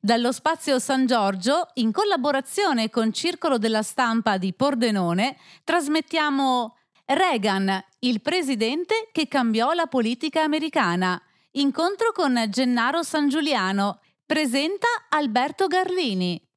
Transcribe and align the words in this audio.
Dallo 0.00 0.30
spazio 0.30 0.78
San 0.78 1.06
Giorgio, 1.06 1.70
in 1.74 1.90
collaborazione 1.90 2.88
con 2.88 3.12
Circolo 3.12 3.58
della 3.58 3.82
Stampa 3.82 4.38
di 4.38 4.54
Pordenone, 4.54 5.36
trasmettiamo 5.64 6.76
Reagan, 7.04 7.84
il 8.00 8.20
presidente 8.22 9.08
che 9.10 9.26
cambiò 9.26 9.72
la 9.72 9.86
politica 9.86 10.42
americana. 10.42 11.20
Incontro 11.52 12.12
con 12.12 12.46
Gennaro 12.48 13.02
San 13.02 13.28
Giuliano. 13.28 13.98
Presenta 14.24 14.86
Alberto 15.08 15.66
Garlini. 15.66 16.47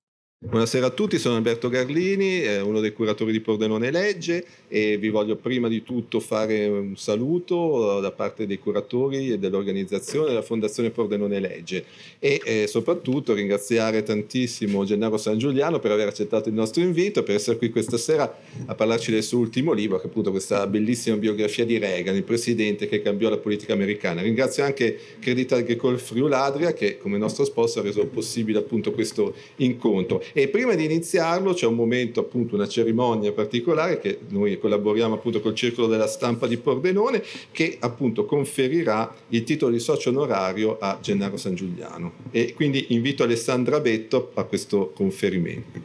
Buonasera 0.44 0.88
a 0.88 0.90
tutti, 0.90 1.20
sono 1.20 1.36
Alberto 1.36 1.70
Garlini, 1.70 2.44
uno 2.64 2.80
dei 2.80 2.94
curatori 2.94 3.32
di 3.32 3.42
Pordenone 3.42 3.92
Legge 3.92 4.44
e 4.68 4.98
vi 4.98 5.10
voglio 5.10 5.36
prima 5.36 5.68
di 5.68 5.84
tutto 5.84 6.20
fare 6.20 6.66
un 6.66 6.96
saluto 6.98 8.00
da 8.00 8.12
parte 8.12 8.48
dei 8.48 8.58
curatori 8.58 9.34
e 9.34 9.38
dell'organizzazione 9.38 10.30
della 10.30 10.42
Fondazione 10.42 10.90
Pordenone 10.90 11.40
Legge 11.40 11.86
e 12.18 12.42
eh, 12.44 12.66
soprattutto 12.66 13.36
ringraziare 13.36 14.02
tantissimo 14.02 14.84
Gennaro 14.84 15.18
San 15.18 15.38
Giuliano 15.38 15.78
per 15.78 15.92
aver 15.92 16.08
accettato 16.08 16.50
il 16.50 16.56
nostro 16.56 16.82
invito, 16.82 17.22
per 17.22 17.36
essere 17.36 17.58
qui 17.58 17.70
questa 17.70 17.98
sera 17.98 18.36
a 18.66 18.74
parlarci 18.74 19.12
del 19.12 19.22
suo 19.22 19.38
ultimo 19.38 19.74
libro, 19.74 19.98
che 19.98 20.06
è 20.06 20.08
appunto 20.08 20.32
questa 20.32 20.66
bellissima 20.66 21.18
biografia 21.18 21.66
di 21.66 21.78
Reagan, 21.78 22.16
il 22.16 22.24
presidente 22.24 22.88
che 22.88 23.04
cambiò 23.04 23.30
la 23.30 23.38
politica 23.38 23.74
americana. 23.74 24.24
Ringrazio 24.24 24.64
anche 24.64 24.98
Credit 25.20 25.52
Agricole 25.52 26.00
Friuladria 26.00 26.74
che 26.74 26.98
come 26.98 27.20
nostro 27.20 27.46
sponsor 27.46 27.84
ha 27.84 27.86
reso 27.86 28.08
possibile 28.08 28.58
appunto 28.58 28.92
questo 28.92 29.36
incontro. 29.58 30.24
E 30.34 30.48
prima 30.48 30.76
di 30.76 30.86
iniziarlo 30.86 31.54
c'è 31.54 31.66
un 31.66 31.76
momento, 31.76 32.22
appunto, 32.22 32.56
una 32.56 32.68
cerimonia 32.68 33.32
particolare 33.32 34.00
che 34.00 34.20
noi 34.30 34.58
collaboriamo 34.58 35.16
appunto 35.16 35.42
col 35.42 35.56
Circolo 35.56 35.88
della 35.88 36.08
Stampa 36.08 36.48
di 36.48 36.58
Pordenone 36.58 37.24
che 37.52 37.78
appunto 37.80 38.26
conferirà 38.26 39.14
il 39.30 39.44
titolo 39.44 39.72
di 39.72 39.80
socio 39.80 40.10
onorario 40.10 40.78
a 40.80 41.00
Gennaro 41.02 41.38
San 41.38 41.56
Giuliano. 41.56 42.14
E 42.32 42.54
quindi 42.54 42.88
invito 42.90 43.24
Alessandra 43.24 43.80
Betto 43.80 44.32
a 44.36 44.44
questo 44.44 44.92
conferimento. 44.96 45.80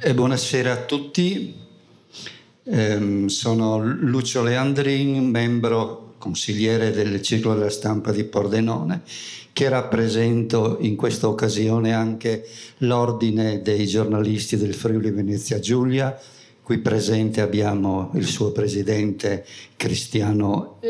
E 0.00 0.14
buonasera 0.14 0.72
a 0.72 0.84
tutti. 0.84 1.54
Eh, 2.66 3.24
sono 3.26 3.84
Lucio 3.84 4.42
Leandrin, 4.42 5.28
membro 5.28 6.14
consigliere 6.18 6.90
del 6.90 7.20
Circolo 7.20 7.54
della 7.54 7.68
Stampa 7.68 8.10
di 8.10 8.24
Pordenone 8.24 9.02
che 9.54 9.68
rappresento 9.68 10.78
in 10.80 10.96
questa 10.96 11.28
occasione 11.28 11.94
anche 11.94 12.44
l'Ordine 12.78 13.62
dei 13.62 13.86
giornalisti 13.86 14.56
del 14.56 14.74
Friuli 14.74 15.12
Venezia 15.12 15.60
Giulia. 15.60 16.20
Qui 16.60 16.78
presente 16.78 17.40
abbiamo 17.40 18.10
il 18.14 18.26
suo 18.26 18.50
presidente 18.50 19.46
Cristiano 19.76 20.80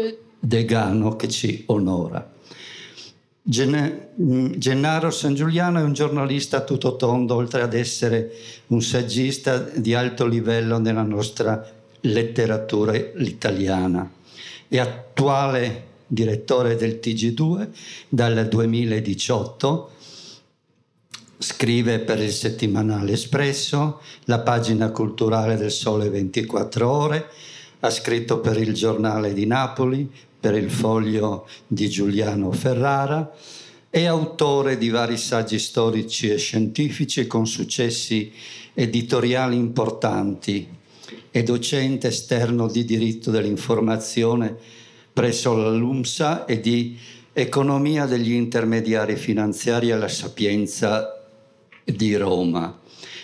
Degano 0.40 1.14
che 1.14 1.28
ci 1.28 1.64
onora. 1.66 2.32
Gennaro 3.42 5.10
San 5.10 5.34
Giuliano 5.34 5.78
è 5.78 5.82
un 5.82 5.92
giornalista 5.92 6.62
tutto 6.62 6.96
tondo, 6.96 7.34
oltre 7.34 7.60
ad 7.60 7.74
essere 7.74 8.32
un 8.68 8.80
saggista 8.80 9.58
di 9.58 9.92
alto 9.92 10.26
livello 10.26 10.78
nella 10.78 11.02
nostra 11.02 11.70
letteratura 12.00 12.96
italiana. 12.96 14.10
È 14.66 14.78
attuale 14.78 15.92
direttore 16.06 16.76
del 16.76 17.00
TG2 17.02 17.68
dal 18.08 18.46
2018, 18.48 19.90
scrive 21.38 21.98
per 22.00 22.20
il 22.20 22.32
settimanale 22.32 23.12
Espresso, 23.12 24.00
la 24.24 24.40
pagina 24.40 24.90
culturale 24.90 25.56
del 25.56 25.70
Sole 25.70 26.08
24 26.08 26.88
ore, 26.88 27.28
ha 27.80 27.90
scritto 27.90 28.40
per 28.40 28.58
il 28.58 28.72
giornale 28.72 29.32
di 29.32 29.46
Napoli, 29.46 30.10
per 30.40 30.54
il 30.54 30.70
foglio 30.70 31.46
di 31.66 31.88
Giuliano 31.88 32.50
Ferrara, 32.52 33.32
è 33.90 34.04
autore 34.04 34.76
di 34.76 34.88
vari 34.88 35.16
saggi 35.16 35.58
storici 35.58 36.28
e 36.28 36.36
scientifici 36.36 37.26
con 37.26 37.46
successi 37.46 38.32
editoriali 38.74 39.56
importanti, 39.56 40.66
è 41.30 41.42
docente 41.42 42.08
esterno 42.08 42.68
di 42.68 42.84
diritto 42.84 43.30
dell'informazione 43.30 44.56
presso 45.14 45.54
LUMSA 45.54 46.44
e 46.44 46.58
di 46.58 46.98
economia 47.32 48.04
degli 48.04 48.32
intermediari 48.32 49.14
finanziari 49.14 49.92
alla 49.92 50.08
Sapienza 50.08 51.24
di 51.84 52.16
Roma 52.16 52.80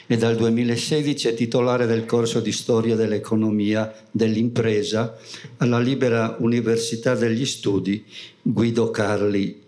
e 0.06 0.16
dal 0.16 0.36
2016 0.36 1.28
è 1.28 1.34
titolare 1.34 1.86
del 1.86 2.04
corso 2.04 2.40
di 2.40 2.52
storia 2.52 2.94
dell'economia 2.94 3.92
dell'impresa 4.10 5.16
alla 5.58 5.80
Libera 5.80 6.36
Università 6.38 7.16
degli 7.16 7.44
Studi 7.44 8.04
Guido 8.40 8.90
Carli 8.90 9.62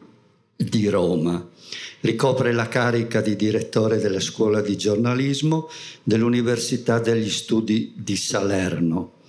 di 0.56 0.88
Roma. 0.88 1.48
Ricopre 2.00 2.52
la 2.52 2.68
carica 2.68 3.20
di 3.20 3.34
direttore 3.34 3.98
della 3.98 4.20
scuola 4.20 4.60
di 4.60 4.76
giornalismo 4.76 5.68
dell'Università 6.02 6.98
degli 7.00 7.30
Studi 7.30 7.92
di 7.96 8.16
Salerno 8.16 9.21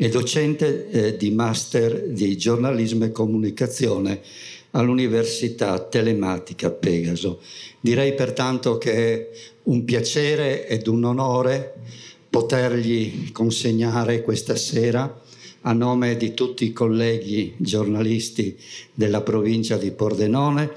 è 0.00 0.08
docente 0.08 0.88
eh, 0.88 1.16
di 1.18 1.30
master 1.30 2.06
di 2.08 2.34
giornalismo 2.38 3.04
e 3.04 3.12
comunicazione 3.12 4.22
all'Università 4.70 5.78
Telematica 5.78 6.70
Pegaso. 6.70 7.42
Direi 7.78 8.14
pertanto 8.14 8.78
che 8.78 8.92
è 8.94 9.28
un 9.64 9.84
piacere 9.84 10.66
ed 10.66 10.86
un 10.86 11.04
onore 11.04 11.74
potergli 12.30 13.30
consegnare 13.30 14.22
questa 14.22 14.56
sera 14.56 15.20
a 15.60 15.72
nome 15.74 16.16
di 16.16 16.32
tutti 16.32 16.64
i 16.64 16.72
colleghi 16.72 17.52
giornalisti 17.58 18.56
della 18.94 19.20
provincia 19.20 19.76
di 19.76 19.90
Pordenone, 19.90 20.70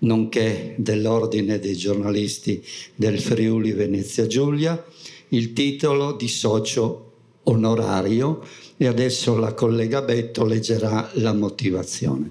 nonché 0.00 0.74
dell'Ordine 0.76 1.58
dei 1.58 1.76
giornalisti 1.76 2.62
del 2.94 3.18
Friuli 3.20 3.72
Venezia 3.72 4.26
Giulia, 4.26 4.84
il 5.28 5.54
titolo 5.54 6.12
di 6.12 6.28
socio 6.28 7.04
onorario 7.44 8.42
e 8.76 8.86
adesso 8.86 9.36
la 9.38 9.54
collega 9.54 10.02
Betto 10.02 10.44
leggerà 10.44 11.10
la 11.14 11.32
motivazione. 11.32 12.30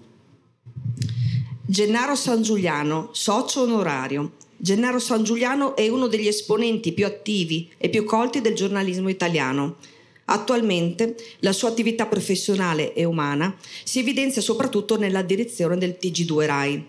Gennaro 1.66 2.16
San 2.16 2.44
Giuliano, 2.44 3.10
socio 3.12 3.64
onorario. 3.64 4.34
Gennaro 4.56 5.00
San 5.00 5.24
Giuliano 5.24 5.76
è 5.76 5.88
uno 5.88 6.08
degli 6.08 6.28
esponenti 6.28 6.94
più 6.94 7.06
attivi 7.06 7.70
e 7.78 7.90
più 7.90 8.04
colti 8.04 8.42
del 8.42 8.54
giornalismo 8.54 9.10
italiano. 9.10 9.78
Attualmente 10.26 11.16
la 11.40 11.52
sua 11.52 11.70
attività 11.70 12.06
professionale 12.06 12.94
e 12.94 13.04
umana 13.04 13.56
si 13.84 14.00
evidenzia 14.00 14.42
soprattutto 14.42 14.98
nella 14.98 15.22
direzione 15.22 15.78
del 15.78 15.98
TG2 16.00 16.46
RAI. 16.46 16.88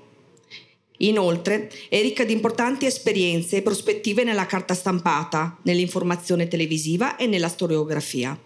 Inoltre 0.99 1.71
è 1.89 2.01
ricca 2.01 2.25
di 2.25 2.33
importanti 2.33 2.87
esperienze 2.87 3.57
e 3.57 3.63
prospettive 3.63 4.25
nella 4.25 4.47
carta 4.47 4.73
stampata, 4.73 5.59
nell'informazione 5.63 6.49
televisiva 6.49 7.17
e 7.17 7.27
nella 7.27 7.49
storiografia. 7.49 8.39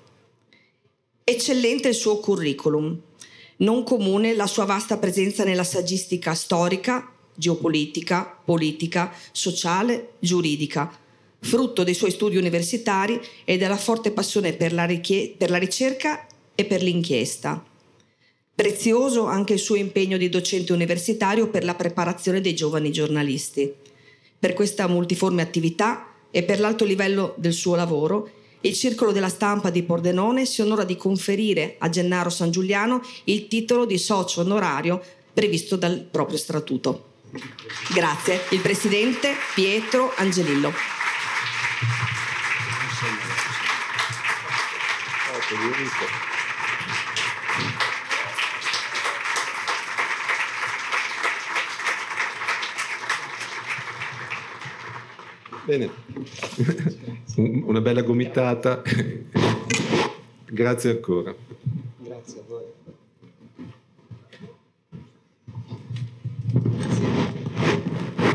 Eccellente 1.32 1.86
il 1.86 1.94
suo 1.94 2.18
curriculum, 2.18 3.00
non 3.58 3.84
comune 3.84 4.34
la 4.34 4.48
sua 4.48 4.64
vasta 4.64 4.98
presenza 4.98 5.44
nella 5.44 5.62
saggistica 5.62 6.34
storica, 6.34 7.08
geopolitica, 7.36 8.36
politica, 8.44 9.12
sociale, 9.30 10.14
giuridica, 10.18 10.92
frutto 11.38 11.84
dei 11.84 11.94
suoi 11.94 12.10
studi 12.10 12.36
universitari 12.36 13.20
e 13.44 13.56
della 13.58 13.76
forte 13.76 14.10
passione 14.10 14.54
per 14.54 14.72
la, 14.72 14.84
richie- 14.86 15.32
per 15.38 15.50
la 15.50 15.58
ricerca 15.58 16.26
e 16.52 16.64
per 16.64 16.82
l'inchiesta. 16.82 17.64
Prezioso 18.52 19.26
anche 19.26 19.52
il 19.52 19.60
suo 19.60 19.76
impegno 19.76 20.16
di 20.16 20.28
docente 20.28 20.72
universitario 20.72 21.46
per 21.46 21.62
la 21.62 21.76
preparazione 21.76 22.40
dei 22.40 22.56
giovani 22.56 22.90
giornalisti. 22.90 23.72
Per 24.36 24.52
questa 24.52 24.88
multiforme 24.88 25.42
attività 25.42 26.08
e 26.32 26.42
per 26.42 26.58
l'alto 26.58 26.84
livello 26.84 27.34
del 27.36 27.52
suo 27.52 27.76
lavoro, 27.76 28.30
il 28.62 28.74
Circolo 28.74 29.12
della 29.12 29.28
Stampa 29.28 29.70
di 29.70 29.82
Pordenone 29.82 30.44
si 30.44 30.60
onora 30.60 30.84
di 30.84 30.96
conferire 30.96 31.76
a 31.78 31.88
Gennaro 31.88 32.30
San 32.30 32.50
Giuliano 32.50 33.00
il 33.24 33.48
titolo 33.48 33.86
di 33.86 33.98
socio 33.98 34.40
onorario 34.40 35.02
previsto 35.32 35.76
dal 35.76 35.98
proprio 36.10 36.36
statuto. 36.36 37.08
Grazie. 37.94 38.40
Il 38.50 38.60
Presidente 38.60 39.34
Pietro 39.54 40.12
Angelillo. 40.16 40.72
Bene, 55.70 55.88
una 57.36 57.80
bella 57.80 58.02
gomitata. 58.02 58.82
Grazie 60.50 60.90
ancora. 60.90 61.32
Grazie 61.96 62.40
a 62.40 62.42
voi. 62.48 62.64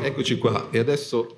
Eccoci 0.01 0.37
qua 0.37 0.69
e 0.71 0.79
adesso 0.79 1.35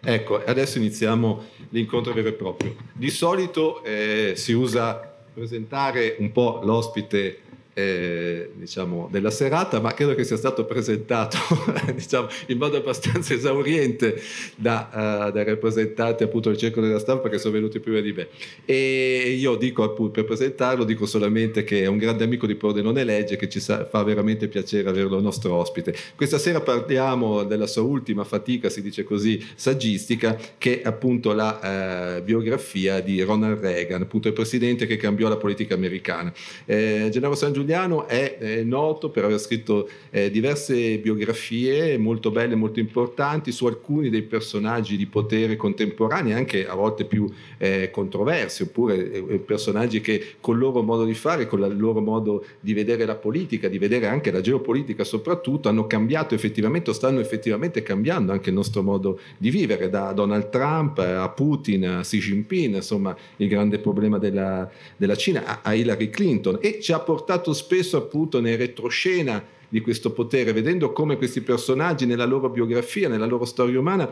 Ecco, 0.00 0.42
adesso 0.42 0.78
iniziamo 0.78 1.44
l'incontro 1.68 2.14
vero 2.14 2.28
e 2.28 2.32
proprio. 2.32 2.74
Di 2.94 3.10
solito 3.10 3.84
eh, 3.84 4.32
si 4.36 4.52
usa 4.54 5.15
presentare 5.36 6.16
un 6.18 6.32
po' 6.32 6.60
l'ospite 6.64 7.40
eh, 7.78 8.52
diciamo, 8.54 9.06
della 9.12 9.30
serata, 9.30 9.80
ma 9.80 9.92
credo 9.92 10.14
che 10.14 10.24
sia 10.24 10.38
stato 10.38 10.64
presentato 10.64 11.36
diciamo, 11.94 12.26
in 12.46 12.56
modo 12.56 12.78
abbastanza 12.78 13.34
esauriente 13.34 14.18
da, 14.56 15.26
uh, 15.28 15.30
dai 15.30 15.44
rappresentanti 15.44 16.22
appunto 16.22 16.48
del 16.48 16.56
circolo 16.56 16.86
della 16.86 16.98
stampa 16.98 17.28
che 17.28 17.36
sono 17.36 17.52
venuti 17.52 17.78
prima 17.78 18.00
di 18.00 18.14
me. 18.14 18.28
E 18.64 19.36
io 19.38 19.56
dico 19.56 19.82
appunto, 19.82 20.12
per 20.12 20.24
presentarlo, 20.24 20.84
dico 20.84 21.04
solamente 21.04 21.64
che 21.64 21.82
è 21.82 21.86
un 21.86 21.98
grande 21.98 22.24
amico 22.24 22.46
di 22.46 22.54
Pordenone 22.54 23.04
Legge 23.04 23.36
che 23.36 23.46
ci 23.46 23.60
sa, 23.60 23.84
fa 23.84 24.02
veramente 24.02 24.48
piacere 24.48 24.88
averlo 24.88 25.20
nostro 25.20 25.52
ospite. 25.52 25.94
Questa 26.14 26.38
sera 26.38 26.62
parliamo 26.62 27.44
della 27.44 27.66
sua 27.66 27.82
ultima 27.82 28.24
fatica, 28.24 28.70
si 28.70 28.80
dice 28.80 29.04
così, 29.04 29.46
saggistica, 29.54 30.38
che 30.56 30.80
è 30.80 30.86
appunto 30.86 31.34
la 31.34 32.16
uh, 32.20 32.22
biografia 32.22 33.00
di 33.00 33.20
Ronald 33.20 33.60
Reagan, 33.60 34.00
appunto 34.00 34.28
il 34.28 34.34
presidente 34.34 34.86
che 34.86 34.96
cambiò 34.96 35.28
la 35.28 35.36
politica 35.36 35.74
americana. 35.74 36.32
Eh, 36.64 37.10
Gennaro 37.10 37.34
San 37.34 37.52
Giuliano 37.52 37.64
Giuliano 37.66 38.06
è, 38.06 38.38
è 38.38 38.62
noto 38.62 39.10
per 39.10 39.24
aver 39.24 39.40
scritto 39.40 39.88
eh, 40.10 40.30
diverse 40.30 40.98
biografie 40.98 41.98
molto 41.98 42.30
belle, 42.30 42.54
molto 42.54 42.78
importanti 42.78 43.50
su 43.50 43.66
alcuni 43.66 44.08
dei 44.08 44.22
personaggi 44.22 44.96
di 44.96 45.06
potere 45.06 45.56
contemporanei, 45.56 46.32
anche 46.32 46.68
a 46.68 46.74
volte 46.74 47.06
più 47.06 47.28
eh, 47.58 47.90
controversi, 47.90 48.62
oppure 48.62 49.10
eh, 49.10 49.24
eh, 49.30 49.38
personaggi 49.38 50.00
che 50.00 50.34
col 50.38 50.58
loro 50.58 50.80
modo 50.82 51.04
di 51.04 51.14
fare, 51.14 51.48
con 51.48 51.60
il 51.60 51.76
loro 51.76 52.00
modo 52.00 52.44
di 52.60 52.72
vedere 52.72 53.04
la 53.04 53.16
politica, 53.16 53.66
di 53.66 53.78
vedere 53.78 54.06
anche 54.06 54.30
la 54.30 54.40
geopolitica 54.40 55.02
soprattutto, 55.02 55.68
hanno 55.68 55.88
cambiato 55.88 56.36
effettivamente 56.36 56.90
o 56.90 56.92
stanno 56.92 57.18
effettivamente 57.18 57.82
cambiando 57.82 58.30
anche 58.30 58.50
il 58.50 58.54
nostro 58.54 58.82
modo 58.84 59.18
di 59.38 59.50
vivere, 59.50 59.90
da 59.90 60.12
Donald 60.12 60.50
Trump 60.50 60.98
a 60.98 61.28
Putin, 61.30 61.88
a 61.88 62.00
Xi 62.02 62.18
Jinping, 62.20 62.76
insomma 62.76 63.16
il 63.38 63.48
grande 63.48 63.80
problema 63.80 64.18
della, 64.18 64.70
della 64.96 65.16
Cina, 65.16 65.62
a 65.62 65.74
Hillary 65.74 66.10
Clinton. 66.10 66.58
E 66.60 66.78
ci 66.80 66.92
ha 66.92 67.00
portato 67.00 67.54
spesso 67.56 67.96
appunto 67.96 68.40
nel 68.40 68.58
retroscena 68.58 69.44
di 69.68 69.80
questo 69.80 70.12
potere, 70.12 70.52
vedendo 70.52 70.92
come 70.92 71.16
questi 71.16 71.40
personaggi 71.40 72.06
nella 72.06 72.24
loro 72.24 72.48
biografia, 72.48 73.08
nella 73.08 73.26
loro 73.26 73.44
storia 73.44 73.80
umana, 73.80 74.08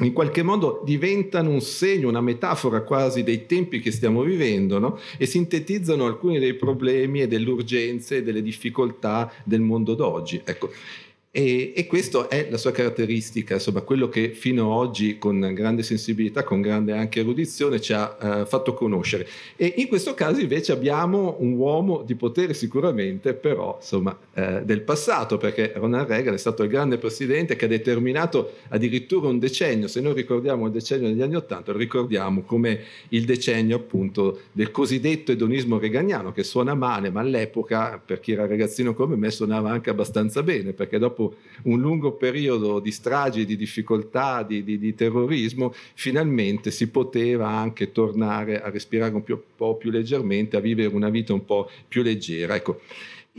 in 0.00 0.12
qualche 0.12 0.42
modo 0.42 0.82
diventano 0.84 1.50
un 1.50 1.60
segno, 1.60 2.08
una 2.08 2.20
metafora 2.20 2.82
quasi 2.82 3.24
dei 3.24 3.46
tempi 3.46 3.80
che 3.80 3.90
stiamo 3.90 4.22
vivendo 4.22 4.78
no? 4.78 4.98
e 5.16 5.26
sintetizzano 5.26 6.06
alcuni 6.06 6.38
dei 6.38 6.54
problemi 6.54 7.20
e 7.20 7.28
delle 7.28 7.50
urgenze 7.50 8.18
e 8.18 8.22
delle 8.22 8.42
difficoltà 8.42 9.30
del 9.44 9.60
mondo 9.60 9.94
d'oggi. 9.94 10.40
Ecco, 10.44 10.70
e, 11.30 11.74
e 11.76 11.86
questa 11.86 12.26
è 12.28 12.48
la 12.50 12.56
sua 12.56 12.70
caratteristica, 12.70 13.54
insomma, 13.54 13.82
quello 13.82 14.08
che 14.08 14.30
fino 14.30 14.72
ad 14.72 14.88
oggi 14.88 15.18
con 15.18 15.52
grande 15.52 15.82
sensibilità, 15.82 16.42
con 16.42 16.62
grande 16.62 16.92
anche 16.92 17.20
erudizione 17.20 17.80
ci 17.80 17.92
ha 17.92 18.16
uh, 18.18 18.46
fatto 18.46 18.72
conoscere. 18.72 19.26
E 19.56 19.74
in 19.76 19.88
questo 19.88 20.14
caso 20.14 20.40
invece 20.40 20.72
abbiamo 20.72 21.36
un 21.40 21.52
uomo 21.52 22.02
di 22.02 22.14
potere 22.14 22.54
sicuramente, 22.54 23.34
però 23.34 23.76
insomma, 23.78 24.18
uh, 24.34 24.64
del 24.64 24.80
passato, 24.80 25.36
perché 25.36 25.72
Ronald 25.76 26.08
Reagan 26.08 26.32
è 26.32 26.38
stato 26.38 26.62
il 26.62 26.70
grande 26.70 26.96
presidente 26.96 27.56
che 27.56 27.66
ha 27.66 27.68
determinato 27.68 28.54
addirittura 28.68 29.28
un 29.28 29.38
decennio, 29.38 29.86
se 29.86 30.00
noi 30.00 30.14
ricordiamo 30.14 30.64
il 30.64 30.72
decennio 30.72 31.08
degli 31.08 31.22
anni 31.22 31.36
Ottanta, 31.36 31.72
lo 31.72 31.78
ricordiamo 31.78 32.42
come 32.42 32.80
il 33.10 33.26
decennio 33.26 33.76
appunto 33.76 34.40
del 34.52 34.70
cosiddetto 34.70 35.32
edonismo 35.32 35.78
reganiano, 35.78 36.32
che 36.32 36.42
suona 36.42 36.74
male, 36.74 37.10
ma 37.10 37.20
all'epoca, 37.20 38.00
per 38.02 38.18
chi 38.18 38.32
era 38.32 38.46
ragazzino 38.46 38.94
come 38.94 39.14
me, 39.16 39.30
suonava 39.30 39.70
anche 39.70 39.90
abbastanza 39.90 40.42
bene, 40.42 40.72
perché 40.72 40.98
dopo 40.98 41.17
un 41.62 41.80
lungo 41.80 42.12
periodo 42.12 42.78
di 42.78 42.92
stragi, 42.92 43.44
di 43.44 43.56
difficoltà, 43.56 44.42
di, 44.42 44.62
di, 44.62 44.78
di 44.78 44.94
terrorismo, 44.94 45.74
finalmente 45.94 46.70
si 46.70 46.88
poteva 46.88 47.48
anche 47.48 47.92
tornare 47.92 48.62
a 48.62 48.70
respirare 48.70 49.14
un, 49.14 49.22
un 49.26 49.40
po' 49.56 49.76
più 49.76 49.90
leggermente, 49.90 50.56
a 50.56 50.60
vivere 50.60 50.94
una 50.94 51.08
vita 51.08 51.32
un 51.32 51.44
po' 51.44 51.68
più 51.86 52.02
leggera. 52.02 52.54
Ecco, 52.54 52.80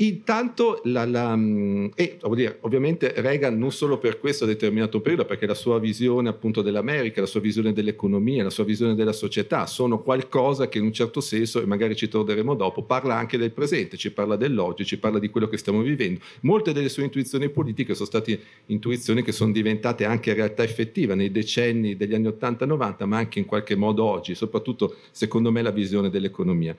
Intanto, 0.02 0.80
la, 0.86 1.06
la, 1.06 1.36
mm, 1.36 1.88
e 1.94 2.20
dire, 2.32 2.60
ovviamente 2.62 3.12
Reagan 3.18 3.58
non 3.58 3.74
solo 3.74 3.98
per 3.98 4.18
questo 4.18 4.46
determinato 4.46 5.02
periodo, 5.02 5.26
perché 5.26 5.46
la 5.46 5.54
sua 5.54 5.78
visione 5.78 6.30
appunto 6.30 6.62
dell'America, 6.62 7.20
la 7.20 7.28
sua 7.28 7.42
visione 7.42 7.74
dell'economia, 7.74 8.44
la 8.44 8.50
sua 8.50 8.64
visione 8.64 8.96
della 8.96 9.12
società 9.12 9.66
sono 9.66 10.02
qualcosa 10.02 10.70
che 10.70 10.78
in 10.78 10.86
un 10.86 10.94
certo 10.94 11.20
senso, 11.20 11.62
e 11.62 11.66
magari 11.66 11.98
ci 11.98 12.08
torneremo 12.08 12.56
dopo, 12.56 12.84
parla 12.84 13.16
anche 13.16 13.38
del 13.38 13.52
presente, 13.52 13.98
ci 13.98 14.12
parla 14.14 14.38
dell'oggi, 14.38 14.86
ci 14.86 14.98
parla 14.98 15.20
di 15.20 15.28
quello 15.28 15.50
che 15.50 15.58
stiamo 15.58 15.82
vivendo. 15.82 16.22
Molte 16.42 16.72
delle 16.72 16.88
sue 16.88 17.04
intuizioni 17.04 17.50
politiche 17.50 17.94
sono 17.94 18.08
state 18.08 18.40
intuizioni 18.68 19.22
che 19.22 19.34
sono 19.34 19.52
diventate 19.52 20.06
anche 20.06 20.34
realtà 20.34 20.64
effettiva 20.64 21.14
nei 21.14 21.30
decenni 21.30 21.98
degli 21.98 22.14
anni 22.14 22.28
80-90, 22.28 23.06
ma 23.06 23.18
anche 23.18 23.40
in 23.40 23.46
qualche 23.46 23.76
modo 23.76 24.06
oggi, 24.06 24.34
soprattutto 24.34 24.96
secondo 25.12 25.52
me 25.52 25.62
la 25.62 25.72
visione 25.72 26.10
dell'economia. 26.10 26.74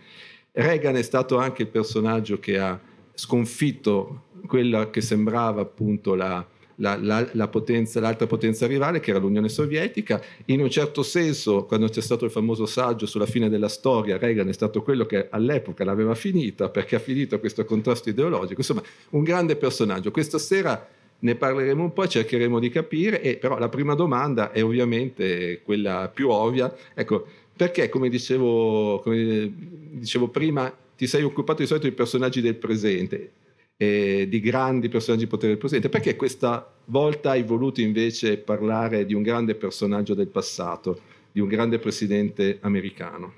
Reagan 0.53 0.97
è 0.97 1.03
stato 1.03 1.37
anche 1.37 1.63
il 1.63 1.69
personaggio 1.69 2.41
che 2.41 2.59
ha 2.59 2.81
sconfitto 3.21 4.23
quella 4.47 4.89
che 4.89 5.03
sembrava 5.03 5.61
appunto 5.61 6.15
la, 6.15 6.45
la, 6.77 6.97
la, 6.97 7.29
la 7.33 7.49
potenza, 7.49 8.01
l'altra 8.01 8.27
potenza 8.27 8.67
rivale 8.67 8.99
che 8.99 9.11
era 9.11 9.19
l'Unione 9.19 9.51
Sovietica. 9.51 10.23
In 10.47 10.63
un 10.63 10.71
certo 10.71 11.03
senso, 11.03 11.67
quando 11.67 11.89
c'è 11.89 12.01
stato 12.01 12.25
il 12.25 12.31
famoso 12.31 12.65
saggio 12.65 13.05
sulla 13.05 13.27
fine 13.27 13.51
della 13.51 13.69
storia, 13.69 14.17
Reagan 14.17 14.49
è 14.49 14.55
stato 14.55 14.83
quello 14.83 15.05
che 15.05 15.29
all'epoca 15.29 15.85
l'aveva 15.85 16.15
finita 16.15 16.71
perché 16.71 16.97
ha 16.97 16.99
finito 16.99 17.39
questo 17.39 17.67
contrasto 17.67 18.09
ideologico. 18.09 18.61
Insomma, 18.61 18.83
un 19.11 19.23
grande 19.23 19.57
personaggio. 19.57 20.11
Questa 20.11 20.39
sera 20.39 20.89
ne 21.19 21.35
parleremo 21.35 21.83
un 21.83 21.93
po' 21.93 22.09
cercheremo 22.09 22.59
di 22.59 22.71
capire, 22.71 23.21
e 23.21 23.37
però 23.37 23.59
la 23.59 23.69
prima 23.69 23.95
domanda 23.95 24.51
è 24.51 24.65
ovviamente 24.65 25.61
quella 25.63 26.11
più 26.13 26.31
ovvia. 26.31 26.75
Ecco, 26.95 27.27
perché, 27.55 27.91
come 27.91 28.09
dicevo, 28.09 29.01
come 29.01 29.53
dicevo 29.91 30.29
prima, 30.29 30.75
ti 31.01 31.07
sei 31.07 31.23
occupato 31.23 31.63
di 31.63 31.67
solito 31.67 31.89
di 31.89 31.95
personaggi 31.95 32.43
del 32.43 32.57
presente, 32.57 33.33
eh, 33.79 34.27
di 34.29 34.39
grandi 34.39 34.91
personaggi 34.91 35.25
di 35.25 35.31
potere 35.31 35.53
del 35.53 35.59
presente, 35.59 35.89
perché 35.89 36.15
questa 36.15 36.71
volta 36.85 37.31
hai 37.31 37.43
voluto 37.43 37.81
invece 37.81 38.37
parlare 38.37 39.07
di 39.07 39.15
un 39.15 39.23
grande 39.23 39.55
personaggio 39.55 40.13
del 40.13 40.27
passato, 40.27 41.01
di 41.33 41.41
un 41.41 41.49
grande 41.49 41.79
presidente 41.79 42.59
americano? 42.61 43.33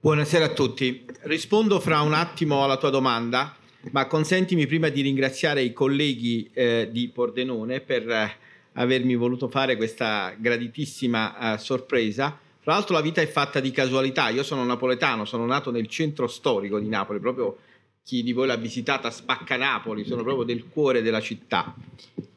Buonasera 0.00 0.46
a 0.46 0.52
tutti. 0.54 1.04
Rispondo 1.24 1.80
fra 1.80 2.00
un 2.00 2.14
attimo 2.14 2.64
alla 2.64 2.78
tua 2.78 2.88
domanda, 2.88 3.54
ma 3.90 4.06
consentimi 4.06 4.66
prima 4.66 4.88
di 4.88 5.02
ringraziare 5.02 5.60
i 5.60 5.74
colleghi 5.74 6.48
eh, 6.54 6.88
di 6.90 7.10
Pordenone 7.10 7.80
per 7.80 8.08
eh, 8.08 8.36
avermi 8.72 9.16
voluto 9.16 9.50
fare 9.50 9.76
questa 9.76 10.34
graditissima 10.34 11.52
eh, 11.52 11.58
sorpresa 11.58 12.38
tra 12.62 12.74
l'altro 12.74 12.94
la 12.94 13.00
vita 13.00 13.20
è 13.20 13.26
fatta 13.26 13.60
di 13.60 13.70
casualità, 13.70 14.28
io 14.28 14.42
sono 14.42 14.64
napoletano, 14.64 15.24
sono 15.24 15.46
nato 15.46 15.70
nel 15.70 15.88
centro 15.88 16.26
storico 16.26 16.78
di 16.78 16.88
Napoli, 16.88 17.18
proprio 17.18 17.56
chi 18.02 18.22
di 18.22 18.32
voi 18.32 18.46
l'ha 18.46 18.56
visitata 18.56 19.10
spacca 19.10 19.56
Napoli, 19.56 20.04
sono 20.04 20.22
proprio 20.22 20.44
del 20.44 20.66
cuore 20.68 21.02
della 21.02 21.20
città. 21.20 21.74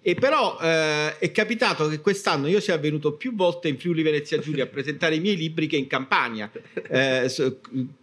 E 0.05 0.15
però 0.15 0.59
eh, 0.59 1.17
è 1.17 1.31
capitato 1.31 1.87
che 1.87 2.01
quest'anno 2.01 2.47
io 2.47 2.59
sia 2.59 2.77
venuto 2.77 3.13
più 3.13 3.33
volte 3.35 3.69
in 3.69 3.79
Friuli 3.79 4.01
Venezia 4.01 4.37
Giulia 4.37 4.65
a 4.65 4.67
presentare 4.67 5.15
i 5.15 5.21
miei 5.21 5.37
libri 5.37 5.65
che 5.65 5.77
in 5.77 5.87
Campania. 5.87 6.51
Eh, 6.89 7.31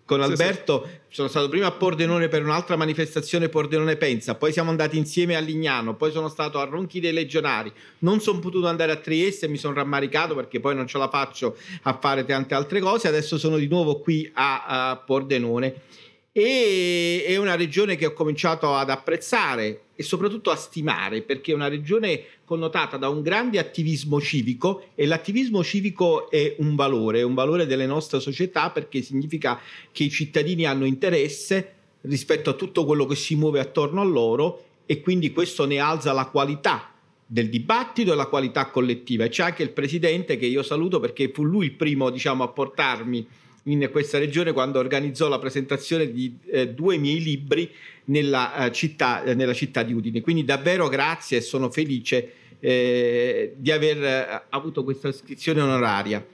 con 0.06 0.22
Alberto 0.22 0.88
sono 1.10 1.28
stato 1.28 1.50
prima 1.50 1.66
a 1.66 1.72
Pordenone 1.72 2.28
per 2.28 2.42
un'altra 2.42 2.74
manifestazione 2.76 3.50
Pordenone 3.50 3.96
Pensa, 3.96 4.34
poi 4.34 4.50
siamo 4.50 4.70
andati 4.70 4.96
insieme 4.96 5.36
a 5.36 5.40
Lignano, 5.40 5.94
poi 5.94 6.10
sono 6.10 6.28
stato 6.28 6.58
a 6.58 6.64
Ronchi 6.64 7.00
dei 7.00 7.12
Legionari. 7.12 7.70
Non 7.98 8.20
sono 8.20 8.38
potuto 8.38 8.66
andare 8.66 8.92
a 8.92 8.96
Trieste, 8.96 9.46
mi 9.46 9.58
sono 9.58 9.74
rammaricato 9.74 10.34
perché 10.34 10.58
poi 10.58 10.74
non 10.74 10.86
ce 10.86 10.96
la 10.96 11.10
faccio 11.10 11.56
a 11.82 11.98
fare 12.00 12.24
tante 12.24 12.54
altre 12.54 12.80
cose. 12.80 13.08
Adesso 13.08 13.36
sono 13.36 13.58
di 13.58 13.68
nuovo 13.68 14.00
qui 14.00 14.28
a, 14.32 14.90
a 14.90 14.96
Pordenone 14.96 15.82
e 16.32 17.24
è 17.26 17.36
una 17.36 17.56
regione 17.56 17.96
che 17.96 18.06
ho 18.06 18.12
cominciato 18.12 18.74
ad 18.74 18.88
apprezzare 18.88 19.82
e 19.96 20.02
soprattutto 20.04 20.50
a 20.50 20.56
stimare 20.56 21.22
perché 21.22 21.50
è 21.50 21.54
una 21.54 21.68
regione 21.68 22.24
connotata 22.44 22.96
da 22.96 23.08
un 23.08 23.20
grande 23.20 23.58
attivismo 23.58 24.20
civico 24.20 24.86
e 24.94 25.06
l'attivismo 25.06 25.64
civico 25.64 26.30
è 26.30 26.54
un 26.58 26.76
valore, 26.76 27.20
è 27.20 27.24
un 27.24 27.34
valore 27.34 27.66
delle 27.66 27.86
nostre 27.86 28.20
società 28.20 28.70
perché 28.70 29.02
significa 29.02 29.60
che 29.90 30.04
i 30.04 30.10
cittadini 30.10 30.66
hanno 30.66 30.84
interesse 30.84 31.74
rispetto 32.02 32.50
a 32.50 32.54
tutto 32.54 32.84
quello 32.84 33.06
che 33.06 33.16
si 33.16 33.34
muove 33.34 33.58
attorno 33.58 34.00
a 34.00 34.04
loro 34.04 34.64
e 34.86 35.00
quindi 35.00 35.32
questo 35.32 35.66
ne 35.66 35.78
alza 35.78 36.12
la 36.12 36.26
qualità 36.26 36.92
del 37.26 37.48
dibattito 37.48 38.12
e 38.12 38.16
la 38.16 38.26
qualità 38.26 38.70
collettiva. 38.70 39.24
E 39.24 39.28
c'è 39.28 39.44
anche 39.44 39.62
il 39.62 39.70
presidente 39.70 40.36
che 40.36 40.46
io 40.46 40.62
saluto 40.62 40.98
perché 40.98 41.30
fu 41.32 41.44
lui 41.44 41.66
il 41.66 41.72
primo 41.74 42.10
diciamo 42.10 42.42
a 42.42 42.48
portarmi 42.48 43.26
in 43.64 43.88
questa 43.90 44.18
regione 44.18 44.52
quando 44.52 44.78
organizzò 44.78 45.28
la 45.28 45.38
presentazione 45.38 46.10
di 46.10 46.38
eh, 46.46 46.68
due 46.68 46.96
miei 46.96 47.22
libri 47.22 47.70
nella, 48.06 48.54
uh, 48.56 48.70
città, 48.70 49.22
eh, 49.22 49.34
nella, 49.34 49.52
città, 49.52 49.82
di 49.82 49.92
Udine. 49.92 50.20
Quindi 50.20 50.44
davvero 50.44 50.88
grazie 50.88 51.38
e 51.38 51.40
sono 51.40 51.70
felice 51.70 52.32
eh, 52.60 53.54
di 53.56 53.70
aver 53.70 54.02
eh, 54.02 54.42
avuto 54.50 54.84
questa 54.84 55.08
iscrizione 55.08 55.60
onoraria. 55.60 56.24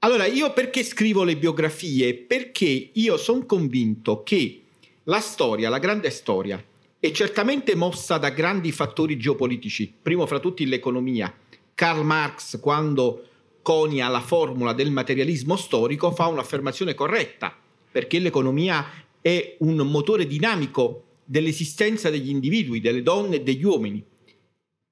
Allora, 0.00 0.26
io 0.26 0.52
perché 0.52 0.82
scrivo 0.82 1.22
le 1.22 1.36
biografie? 1.36 2.14
Perché 2.14 2.90
io 2.92 3.16
sono 3.16 3.46
convinto 3.46 4.22
che 4.22 4.62
la 5.04 5.20
storia, 5.20 5.68
la 5.68 5.78
grande 5.78 6.10
storia, 6.10 6.62
è 6.98 7.10
certamente 7.10 7.74
mossa 7.74 8.18
da 8.18 8.30
grandi 8.30 8.72
fattori 8.72 9.16
geopolitici, 9.16 9.92
primo 10.02 10.26
fra 10.26 10.38
tutti 10.38 10.66
l'economia. 10.66 11.32
Karl 11.74 12.04
Marx, 12.04 12.60
quando 12.60 13.28
conia 13.62 14.08
la 14.08 14.20
formula 14.20 14.72
del 14.72 14.90
materialismo 14.90 15.56
storico, 15.56 16.10
fa 16.10 16.26
un'affermazione 16.26 16.94
corretta, 16.94 17.56
perché 17.90 18.18
l'economia 18.18 18.84
è 19.20 19.56
un 19.60 19.76
motore 19.76 20.26
dinamico 20.26 21.04
dell'esistenza 21.24 22.10
degli 22.10 22.28
individui, 22.28 22.80
delle 22.80 23.02
donne 23.02 23.36
e 23.36 23.42
degli 23.42 23.64
uomini. 23.64 24.04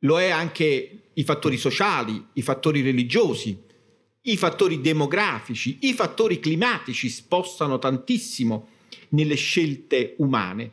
Lo 0.04 0.18
è 0.18 0.30
anche 0.30 1.00
i 1.12 1.24
fattori 1.24 1.58
sociali, 1.58 2.24
i 2.34 2.42
fattori 2.42 2.80
religiosi, 2.80 3.58
i 4.22 4.36
fattori 4.36 4.80
demografici, 4.80 5.78
i 5.82 5.92
fattori 5.92 6.40
climatici 6.40 7.08
spostano 7.08 7.78
tantissimo 7.78 8.68
nelle 9.10 9.34
scelte 9.34 10.14
umane. 10.18 10.72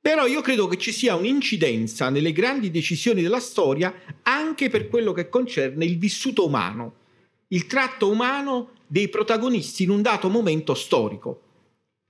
Però 0.00 0.26
io 0.26 0.40
credo 0.40 0.66
che 0.66 0.78
ci 0.78 0.92
sia 0.92 1.14
un'incidenza 1.14 2.08
nelle 2.10 2.32
grandi 2.32 2.70
decisioni 2.70 3.22
della 3.22 3.40
storia 3.40 3.94
anche 4.22 4.68
per 4.68 4.88
quello 4.88 5.12
che 5.12 5.28
concerne 5.28 5.84
il 5.84 5.98
vissuto 5.98 6.46
umano, 6.46 6.94
il 7.52 7.66
tratto 7.66 8.10
umano 8.10 8.70
dei 8.86 9.08
protagonisti 9.08 9.82
in 9.84 9.90
un 9.90 10.02
dato 10.02 10.28
momento 10.28 10.74
storico. 10.74 11.40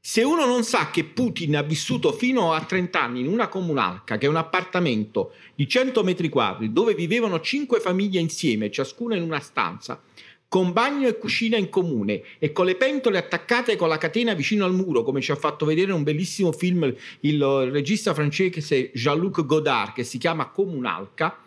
Se 0.04 0.22
uno 0.22 0.46
non 0.46 0.64
sa 0.64 0.90
che 0.90 1.04
Putin 1.04 1.56
ha 1.56 1.62
vissuto 1.62 2.12
fino 2.12 2.52
a 2.52 2.60
30 2.64 3.00
anni 3.00 3.20
in 3.20 3.28
una 3.28 3.48
comunalca, 3.48 4.18
che 4.18 4.26
è 4.26 4.28
un 4.28 4.36
appartamento 4.36 5.32
di 5.54 5.68
100 5.68 6.02
metri 6.02 6.28
quadri, 6.28 6.72
dove 6.72 6.94
vivevano 6.94 7.40
cinque 7.40 7.78
famiglie 7.78 8.18
insieme, 8.18 8.70
ciascuna 8.70 9.14
in 9.14 9.22
una 9.22 9.38
stanza, 9.38 10.00
con 10.48 10.72
bagno 10.72 11.08
e 11.08 11.18
cucina 11.18 11.56
in 11.56 11.68
comune 11.68 12.22
e 12.38 12.52
con 12.52 12.66
le 12.66 12.74
pentole 12.74 13.18
attaccate 13.18 13.76
con 13.76 13.88
la 13.88 13.98
catena 13.98 14.34
vicino 14.34 14.64
al 14.64 14.74
muro, 14.74 15.02
come 15.02 15.20
ci 15.20 15.30
ha 15.30 15.36
fatto 15.36 15.64
vedere 15.64 15.92
un 15.92 16.02
bellissimo 16.02 16.52
film 16.52 16.92
il 17.20 17.42
regista 17.70 18.12
francese 18.12 18.90
Jean-Luc 18.92 19.46
Godard 19.46 19.92
che 19.92 20.04
si 20.04 20.18
chiama 20.18 20.50
Comunalca, 20.50 21.38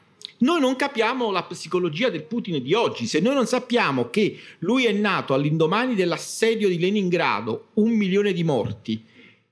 noi 0.45 0.59
non 0.59 0.75
capiamo 0.75 1.31
la 1.31 1.41
psicologia 1.41 2.09
del 2.09 2.23
Putin 2.23 2.61
di 2.61 2.75
oggi. 2.75 3.07
Se 3.07 3.19
noi 3.19 3.33
non 3.33 3.47
sappiamo 3.47 4.11
che 4.11 4.37
lui 4.59 4.85
è 4.85 4.91
nato 4.91 5.33
all'indomani 5.33 5.95
dell'assedio 5.95 6.69
di 6.69 6.77
Leningrado, 6.77 7.69
un 7.73 7.89
milione 7.89 8.31
di 8.31 8.43
morti, 8.43 9.03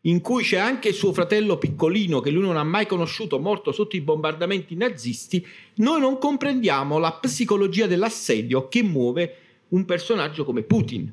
in 0.02 0.22
cui 0.22 0.44
c'è 0.44 0.58
anche 0.58 0.94
suo 0.94 1.12
fratello 1.12 1.58
piccolino 1.58 2.20
che 2.20 2.30
lui 2.30 2.44
non 2.44 2.58
ha 2.58 2.64
mai 2.64 2.86
conosciuto, 2.86 3.40
morto 3.40 3.72
sotto 3.72 3.96
i 3.96 4.02
bombardamenti 4.02 4.76
nazisti, 4.76 5.44
noi 5.78 6.00
non 6.00 6.20
comprendiamo 6.20 7.00
la 7.00 7.14
psicologia 7.14 7.88
dell'assedio 7.88 8.68
che 8.68 8.84
muove 8.84 9.38
un 9.70 9.86
personaggio 9.86 10.46
come 10.46 10.62
Putin. 10.62 11.12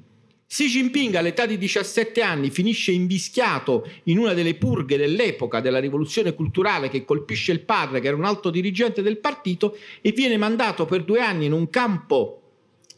Xi 0.52 0.66
Jinping 0.66 1.14
all'età 1.14 1.46
di 1.46 1.56
17 1.56 2.22
anni 2.22 2.50
finisce 2.50 2.90
invischiato 2.90 3.88
in 4.04 4.18
una 4.18 4.34
delle 4.34 4.56
purghe 4.56 4.96
dell'epoca 4.96 5.60
della 5.60 5.78
rivoluzione 5.78 6.34
culturale 6.34 6.88
che 6.88 7.04
colpisce 7.04 7.52
il 7.52 7.60
padre, 7.60 8.00
che 8.00 8.08
era 8.08 8.16
un 8.16 8.24
alto 8.24 8.50
dirigente 8.50 9.00
del 9.00 9.18
partito, 9.18 9.76
e 10.00 10.10
viene 10.10 10.36
mandato 10.36 10.86
per 10.86 11.04
due 11.04 11.20
anni 11.20 11.44
in 11.44 11.52
un 11.52 11.70
campo 11.70 12.42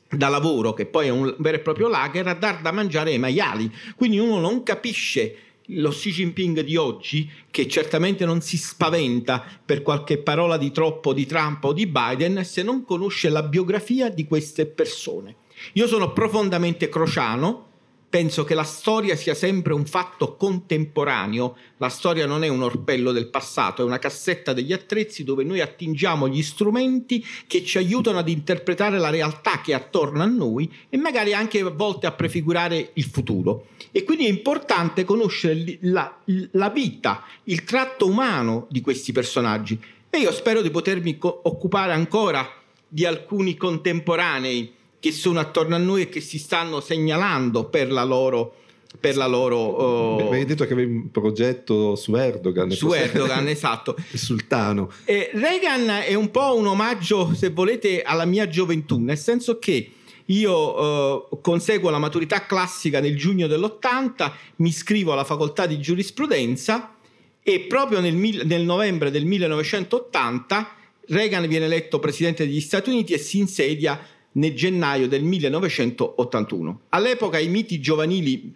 da 0.08 0.30
lavoro, 0.30 0.72
che 0.72 0.86
poi 0.86 1.08
è 1.08 1.10
un 1.10 1.34
vero 1.40 1.58
e 1.58 1.60
proprio 1.60 1.88
lager, 1.88 2.26
a 2.26 2.32
dar 2.32 2.62
da 2.62 2.72
mangiare 2.72 3.10
ai 3.10 3.18
maiali. 3.18 3.70
Quindi 3.96 4.18
uno 4.18 4.40
non 4.40 4.62
capisce 4.62 5.36
lo 5.66 5.90
Xi 5.90 6.10
Jinping 6.10 6.60
di 6.60 6.76
oggi, 6.76 7.30
che 7.50 7.68
certamente 7.68 8.24
non 8.24 8.40
si 8.40 8.56
spaventa 8.56 9.44
per 9.62 9.82
qualche 9.82 10.16
parola 10.16 10.56
di 10.56 10.70
troppo 10.70 11.12
di 11.12 11.26
Trump 11.26 11.62
o 11.64 11.74
di 11.74 11.86
Biden, 11.86 12.46
se 12.46 12.62
non 12.62 12.82
conosce 12.86 13.28
la 13.28 13.42
biografia 13.42 14.08
di 14.08 14.24
queste 14.24 14.64
persone. 14.64 15.36
Io 15.74 15.86
sono 15.86 16.12
profondamente 16.12 16.88
crociano, 16.88 17.70
penso 18.12 18.44
che 18.44 18.54
la 18.54 18.62
storia 18.62 19.16
sia 19.16 19.32
sempre 19.32 19.72
un 19.72 19.86
fatto 19.86 20.36
contemporaneo, 20.36 21.56
la 21.78 21.88
storia 21.88 22.26
non 22.26 22.44
è 22.44 22.48
un 22.48 22.62
orpello 22.62 23.10
del 23.10 23.30
passato, 23.30 23.80
è 23.80 23.86
una 23.86 23.98
cassetta 23.98 24.52
degli 24.52 24.74
attrezzi 24.74 25.24
dove 25.24 25.44
noi 25.44 25.62
attingiamo 25.62 26.28
gli 26.28 26.42
strumenti 26.42 27.24
che 27.46 27.64
ci 27.64 27.78
aiutano 27.78 28.18
ad 28.18 28.28
interpretare 28.28 28.98
la 28.98 29.08
realtà 29.08 29.62
che 29.62 29.72
è 29.72 29.74
attorno 29.74 30.22
a 30.22 30.26
noi 30.26 30.70
e 30.90 30.98
magari 30.98 31.32
anche 31.32 31.60
a 31.60 31.70
volte 31.70 32.06
a 32.06 32.12
prefigurare 32.12 32.90
il 32.92 33.04
futuro. 33.04 33.68
E 33.90 34.04
quindi 34.04 34.26
è 34.26 34.28
importante 34.28 35.04
conoscere 35.04 35.78
la, 35.80 36.14
la 36.50 36.68
vita, 36.68 37.24
il 37.44 37.64
tratto 37.64 38.06
umano 38.06 38.66
di 38.68 38.82
questi 38.82 39.12
personaggi. 39.12 39.80
E 40.10 40.18
io 40.18 40.32
spero 40.32 40.60
di 40.60 40.70
potermi 40.70 41.16
co- 41.16 41.40
occupare 41.44 41.94
ancora 41.94 42.46
di 42.86 43.06
alcuni 43.06 43.56
contemporanei 43.56 44.80
che 45.02 45.10
sono 45.10 45.40
attorno 45.40 45.74
a 45.74 45.78
noi 45.78 46.02
e 46.02 46.08
che 46.08 46.20
si 46.20 46.38
stanno 46.38 46.78
segnalando 46.78 47.64
per 47.64 47.90
la 47.90 48.04
loro 48.04 48.54
per 49.00 49.16
la 49.16 49.26
loro 49.26 49.56
oh... 49.56 50.28
avevi 50.28 50.44
detto 50.44 50.64
che 50.64 50.74
avevi 50.74 50.92
un 50.92 51.10
progetto 51.10 51.96
su 51.96 52.14
Erdogan 52.14 52.70
su 52.70 52.92
Erdogan 52.92 53.48
esatto. 53.50 53.96
Il 54.12 54.18
sultano. 54.20 54.92
E 55.04 55.30
Reagan 55.32 55.88
è 56.06 56.14
un 56.14 56.30
po' 56.30 56.56
un 56.56 56.68
omaggio 56.68 57.34
se 57.34 57.50
volete 57.50 58.02
alla 58.02 58.24
mia 58.26 58.46
gioventù 58.46 59.00
nel 59.00 59.18
senso 59.18 59.58
che 59.58 59.90
io 60.26 61.32
eh, 61.32 61.38
conseguo 61.40 61.90
la 61.90 61.98
maturità 61.98 62.46
classica 62.46 63.00
nel 63.00 63.16
giugno 63.16 63.48
dell'80 63.48 64.30
mi 64.56 64.68
iscrivo 64.68 65.14
alla 65.14 65.24
facoltà 65.24 65.66
di 65.66 65.80
giurisprudenza 65.80 66.94
e 67.42 67.60
proprio 67.62 67.98
nel, 67.98 68.14
nel 68.14 68.62
novembre 68.62 69.10
del 69.10 69.24
1980 69.24 70.76
Reagan 71.08 71.48
viene 71.48 71.64
eletto 71.64 71.98
presidente 71.98 72.46
degli 72.46 72.60
Stati 72.60 72.90
Uniti 72.90 73.14
e 73.14 73.18
si 73.18 73.38
insedia 73.38 74.00
nel 74.32 74.54
gennaio 74.54 75.08
del 75.08 75.22
1981. 75.22 76.80
All'epoca 76.90 77.38
i 77.38 77.48
miti 77.48 77.80
giovanili 77.80 78.54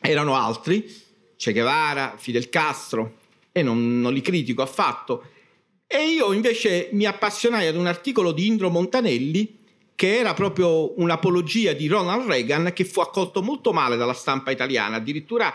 erano 0.00 0.34
altri, 0.34 0.84
Che 1.36 1.52
Guevara, 1.52 2.14
Fidel 2.16 2.48
Castro, 2.48 3.18
e 3.52 3.62
non, 3.62 4.00
non 4.00 4.12
li 4.12 4.20
critico 4.20 4.62
affatto. 4.62 5.24
E 5.86 6.08
io 6.08 6.32
invece 6.32 6.88
mi 6.92 7.04
appassionai 7.04 7.66
ad 7.66 7.76
un 7.76 7.86
articolo 7.86 8.32
di 8.32 8.46
Indro 8.46 8.70
Montanelli 8.70 9.58
che 9.94 10.18
era 10.18 10.34
proprio 10.34 10.98
un'apologia 11.00 11.72
di 11.72 11.86
Ronald 11.86 12.28
Reagan 12.28 12.72
che 12.74 12.84
fu 12.84 13.00
accolto 13.00 13.42
molto 13.42 13.72
male 13.72 13.96
dalla 13.96 14.12
stampa 14.12 14.50
italiana. 14.50 14.96
Addirittura 14.96 15.52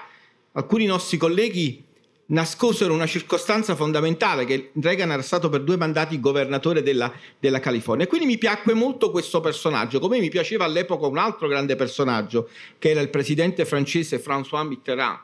alcuni 0.54 0.86
nostri 0.86 1.18
colleghi 1.18 1.84
nascosero 2.32 2.94
una 2.94 3.06
circostanza 3.06 3.76
fondamentale 3.76 4.46
che 4.46 4.72
Reagan 4.74 5.12
era 5.12 5.22
stato 5.22 5.50
per 5.50 5.64
due 5.64 5.78
mandati 5.78 6.20
governatore 6.20 6.82
della, 6.82 7.12
della, 7.40 7.60
California. 7.60 8.08
Quindi 8.08 8.26
mi 8.26 8.38
piacque 8.38 8.74
molto 8.74 9.12
questo 9.12 9.40
personaggio, 9.40 10.00
come 10.00 10.20
mi 10.20 10.30
piaceva 10.30 10.66
all'epoca 10.66 11.08
un 11.08 11.18
altro 11.18 11.48
grande 11.48 11.76
personaggio, 11.76 12.50
che 12.78 12.90
era 12.90 13.02
il 13.02 13.10
presidente 13.10 13.66
francese 13.66 14.22
François 14.22 14.66
Mitterrand. 14.66 15.20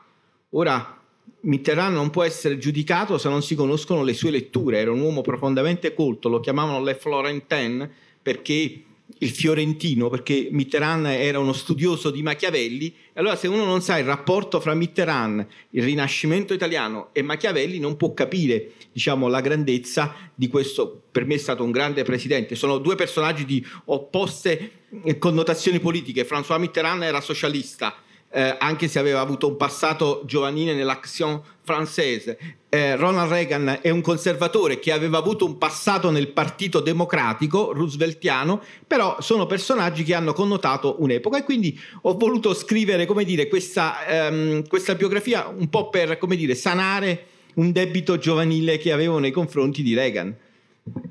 Ora, 0.50 0.98
Mitterrand 1.40 1.94
non 1.94 2.10
può 2.10 2.22
essere 2.22 2.58
giudicato 2.58 3.18
se 3.18 3.28
non 3.28 3.42
si 3.42 3.54
conoscono 3.54 4.02
le 4.02 4.14
sue 4.14 4.30
letture, 4.30 4.78
era 4.78 4.90
un 4.90 5.00
uomo 5.00 5.20
profondamente 5.20 5.94
colto, 5.94 6.28
lo 6.28 6.40
chiamavano 6.40 6.82
Le 6.82 6.94
Florentin 6.94 7.90
perché 8.20 8.82
il 9.20 9.30
fiorentino, 9.30 10.08
perché 10.08 10.48
Mitterrand 10.50 11.06
era 11.06 11.38
uno 11.38 11.52
studioso 11.52 12.10
di 12.10 12.22
Machiavelli, 12.22 12.94
allora 13.14 13.36
se 13.36 13.48
uno 13.48 13.64
non 13.64 13.80
sa 13.80 13.98
il 13.98 14.04
rapporto 14.04 14.60
fra 14.60 14.74
Mitterrand, 14.74 15.46
il 15.70 15.82
Rinascimento 15.82 16.52
italiano 16.52 17.08
e 17.12 17.22
Machiavelli 17.22 17.78
non 17.78 17.96
può 17.96 18.12
capire 18.12 18.72
diciamo, 18.92 19.28
la 19.28 19.40
grandezza 19.40 20.14
di 20.34 20.48
questo, 20.48 21.02
per 21.10 21.24
me 21.24 21.34
è 21.34 21.38
stato 21.38 21.64
un 21.64 21.70
grande 21.70 22.04
presidente. 22.04 22.54
Sono 22.54 22.78
due 22.78 22.94
personaggi 22.94 23.44
di 23.44 23.64
opposte 23.86 24.72
connotazioni 25.18 25.80
politiche. 25.80 26.26
François 26.26 26.58
Mitterrand 26.58 27.02
era 27.02 27.20
socialista, 27.20 27.96
eh, 28.30 28.56
anche 28.58 28.88
se 28.88 28.98
aveva 28.98 29.20
avuto 29.20 29.48
un 29.48 29.56
passato 29.56 30.22
giovanile 30.26 30.74
nell'Action 30.74 31.40
française. 31.66 32.36
Eh, 32.68 32.96
Ronald 32.96 33.30
Reagan 33.30 33.78
è 33.80 33.88
un 33.90 34.02
conservatore 34.02 34.78
che 34.78 34.92
aveva 34.92 35.18
avuto 35.18 35.46
un 35.46 35.56
passato 35.56 36.10
nel 36.10 36.28
Partito 36.28 36.80
Democratico 36.80 37.72
rooseveltiano, 37.72 38.62
però 38.86 39.20
sono 39.20 39.46
personaggi 39.46 40.02
che 40.02 40.14
hanno 40.14 40.32
connotato 40.32 40.96
un'epoca 40.98 41.38
e 41.38 41.44
quindi 41.44 41.78
ho 42.02 42.14
voluto 42.16 42.52
scrivere, 42.54 43.06
dire, 43.24 43.48
questa, 43.48 44.06
ehm, 44.06 44.66
questa 44.68 44.94
biografia 44.94 45.46
un 45.48 45.68
po' 45.68 45.88
per, 45.88 46.18
dire, 46.36 46.54
sanare 46.54 47.26
un 47.54 47.72
debito 47.72 48.18
giovanile 48.18 48.78
che 48.78 48.92
avevo 48.92 49.18
nei 49.18 49.30
confronti 49.30 49.82
di 49.82 49.94
Reagan. 49.94 50.36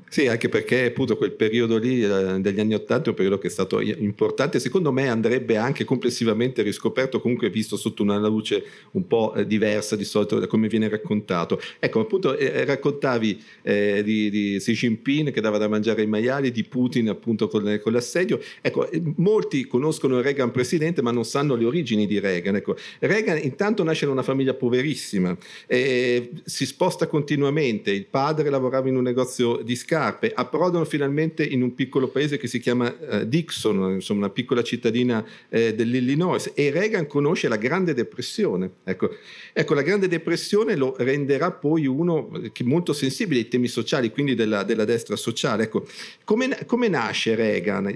Sì, 0.08 0.26
anche 0.26 0.48
perché 0.48 0.86
appunto 0.86 1.16
quel 1.18 1.32
periodo 1.32 1.76
lì 1.76 2.02
eh, 2.02 2.40
degli 2.40 2.60
anni 2.60 2.74
Ottanta 2.74 3.06
è 3.06 3.08
un 3.10 3.14
periodo 3.14 3.38
che 3.38 3.48
è 3.48 3.50
stato 3.50 3.78
importante, 3.80 4.58
secondo 4.58 4.90
me 4.90 5.08
andrebbe 5.08 5.56
anche 5.56 5.84
complessivamente 5.84 6.62
riscoperto, 6.62 7.20
comunque 7.20 7.50
visto 7.50 7.76
sotto 7.76 8.02
una 8.02 8.16
luce 8.16 8.64
un 8.92 9.06
po' 9.06 9.34
eh, 9.34 9.46
diversa 9.46 9.96
di 9.96 10.04
solito 10.04 10.38
da 10.38 10.46
come 10.46 10.68
viene 10.68 10.88
raccontato. 10.88 11.60
Ecco, 11.78 12.00
appunto 12.00 12.36
eh, 12.36 12.64
raccontavi 12.64 13.42
eh, 13.62 14.02
di, 14.02 14.30
di, 14.30 14.56
Xi 14.58 14.72
Jinping 14.72 15.30
che 15.30 15.42
dava 15.42 15.58
da 15.58 15.68
mangiare 15.68 16.00
ai 16.00 16.06
maiali, 16.06 16.50
di 16.50 16.64
Putin 16.64 17.10
appunto 17.10 17.48
con, 17.48 17.78
con, 17.82 17.92
l'assedio. 17.92 18.40
Ecco, 18.62 18.90
eh, 18.90 19.02
molti 19.16 19.66
conoscono 19.66 20.22
Reagan 20.22 20.50
presidente 20.50 21.02
ma 21.02 21.10
non 21.10 21.24
sanno 21.26 21.54
le 21.54 21.66
origini 21.66 22.06
di 22.06 22.18
Reagan. 22.18 22.56
Ecco, 22.56 22.76
Reagan 23.00 23.38
intanto 23.42 23.84
nasce 23.84 24.06
in 24.06 24.10
una 24.10 24.22
famiglia 24.22 24.54
poverissima, 24.54 25.36
si 25.66 26.66
sposta 26.66 27.06
continuamente, 27.06 27.90
il 27.90 28.06
padre 28.06 28.48
lavorava 28.48 28.88
in 28.88 28.96
un 28.96 29.02
negozio 29.02 29.62
di 29.68 29.76
scarpe, 29.76 30.32
approdano 30.34 30.86
finalmente 30.86 31.44
in 31.44 31.60
un 31.60 31.74
piccolo 31.74 32.08
paese 32.08 32.38
che 32.38 32.46
si 32.46 32.58
chiama 32.58 32.98
eh, 32.98 33.28
Dixon, 33.28 33.92
insomma 33.92 34.20
una 34.20 34.30
piccola 34.30 34.62
cittadina 34.62 35.22
eh, 35.50 35.74
dell'Illinois 35.74 36.52
e 36.54 36.70
Reagan 36.70 37.06
conosce 37.06 37.48
la 37.48 37.58
Grande 37.58 37.92
Depressione. 37.92 38.70
Ecco, 38.82 39.10
ecco, 39.52 39.74
la 39.74 39.82
Grande 39.82 40.08
Depressione 40.08 40.74
lo 40.74 40.94
renderà 40.96 41.52
poi 41.52 41.84
uno 41.84 42.30
che 42.50 42.64
molto 42.64 42.94
sensibile 42.94 43.40
ai 43.40 43.48
temi 43.48 43.68
sociali, 43.68 44.10
quindi 44.10 44.34
della, 44.34 44.62
della 44.62 44.86
destra 44.86 45.16
sociale. 45.16 45.64
Ecco, 45.64 45.86
come, 46.24 46.64
come, 46.64 46.88
nasce 46.88 47.34
Reagan? 47.34 47.88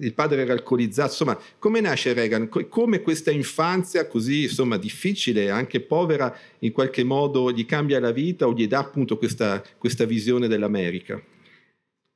Il 0.00 0.14
padre 0.14 0.42
era 0.42 0.52
alcolizzato, 0.52 1.10
insomma, 1.10 1.36
come 1.58 1.80
nasce 1.80 2.12
Reagan? 2.12 2.48
Come 2.68 3.02
questa 3.02 3.32
infanzia 3.32 4.06
così 4.06 4.42
insomma, 4.42 4.76
difficile, 4.76 5.50
anche 5.50 5.80
povera, 5.80 6.32
in 6.60 6.70
qualche 6.70 7.02
modo 7.02 7.50
gli 7.50 7.66
cambia 7.66 7.98
la 7.98 8.12
vita 8.12 8.46
o 8.46 8.54
gli 8.54 8.68
dà 8.68 8.78
appunto 8.78 9.18
questa, 9.18 9.60
questa 9.76 10.04
visione 10.04 10.46
dell'America? 10.46 11.15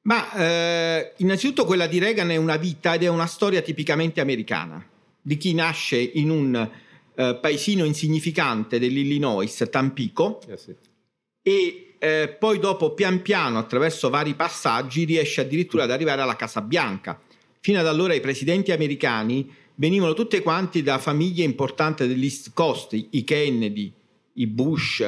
Ma 0.02 0.33
eh, 0.33 1.12
innanzitutto 1.19 1.64
quella 1.64 1.87
di 1.87 1.99
Reagan 1.99 2.30
è 2.30 2.37
una 2.37 2.57
vita 2.57 2.95
ed 2.95 3.02
è 3.02 3.09
una 3.09 3.26
storia 3.26 3.61
tipicamente 3.61 4.21
americana, 4.21 4.85
di 5.21 5.37
chi 5.37 5.52
nasce 5.52 5.99
in 5.99 6.30
un 6.30 6.71
eh, 7.14 7.38
paesino 7.40 7.85
insignificante 7.85 8.78
dell'Illinois, 8.78 9.69
Tampico, 9.71 10.40
eh 10.49 10.57
sì. 10.57 10.75
e 11.42 11.95
eh, 11.99 12.35
poi 12.38 12.59
dopo 12.59 12.95
pian 12.95 13.21
piano 13.21 13.59
attraverso 13.59 14.09
vari 14.09 14.35
passaggi 14.35 15.04
riesce 15.04 15.42
addirittura 15.42 15.85
ad 15.85 15.90
arrivare 15.90 16.23
alla 16.23 16.37
Casa 16.37 16.62
Bianca. 16.62 17.21
Fino 17.61 17.78
ad 17.78 17.87
allora 17.87 18.14
i 18.14 18.21
presidenti 18.21 18.73
americani 18.73 19.54
venivano 19.75 20.14
tutti 20.14 20.40
quanti 20.40 20.83
da 20.83 20.97
famiglie 20.97 21.45
importanti 21.45 22.07
dell'East 22.07 22.52
Coast, 22.54 22.92
i 22.92 23.23
Kennedy, 23.23 23.92
i 24.35 24.47
Bush, 24.47 25.07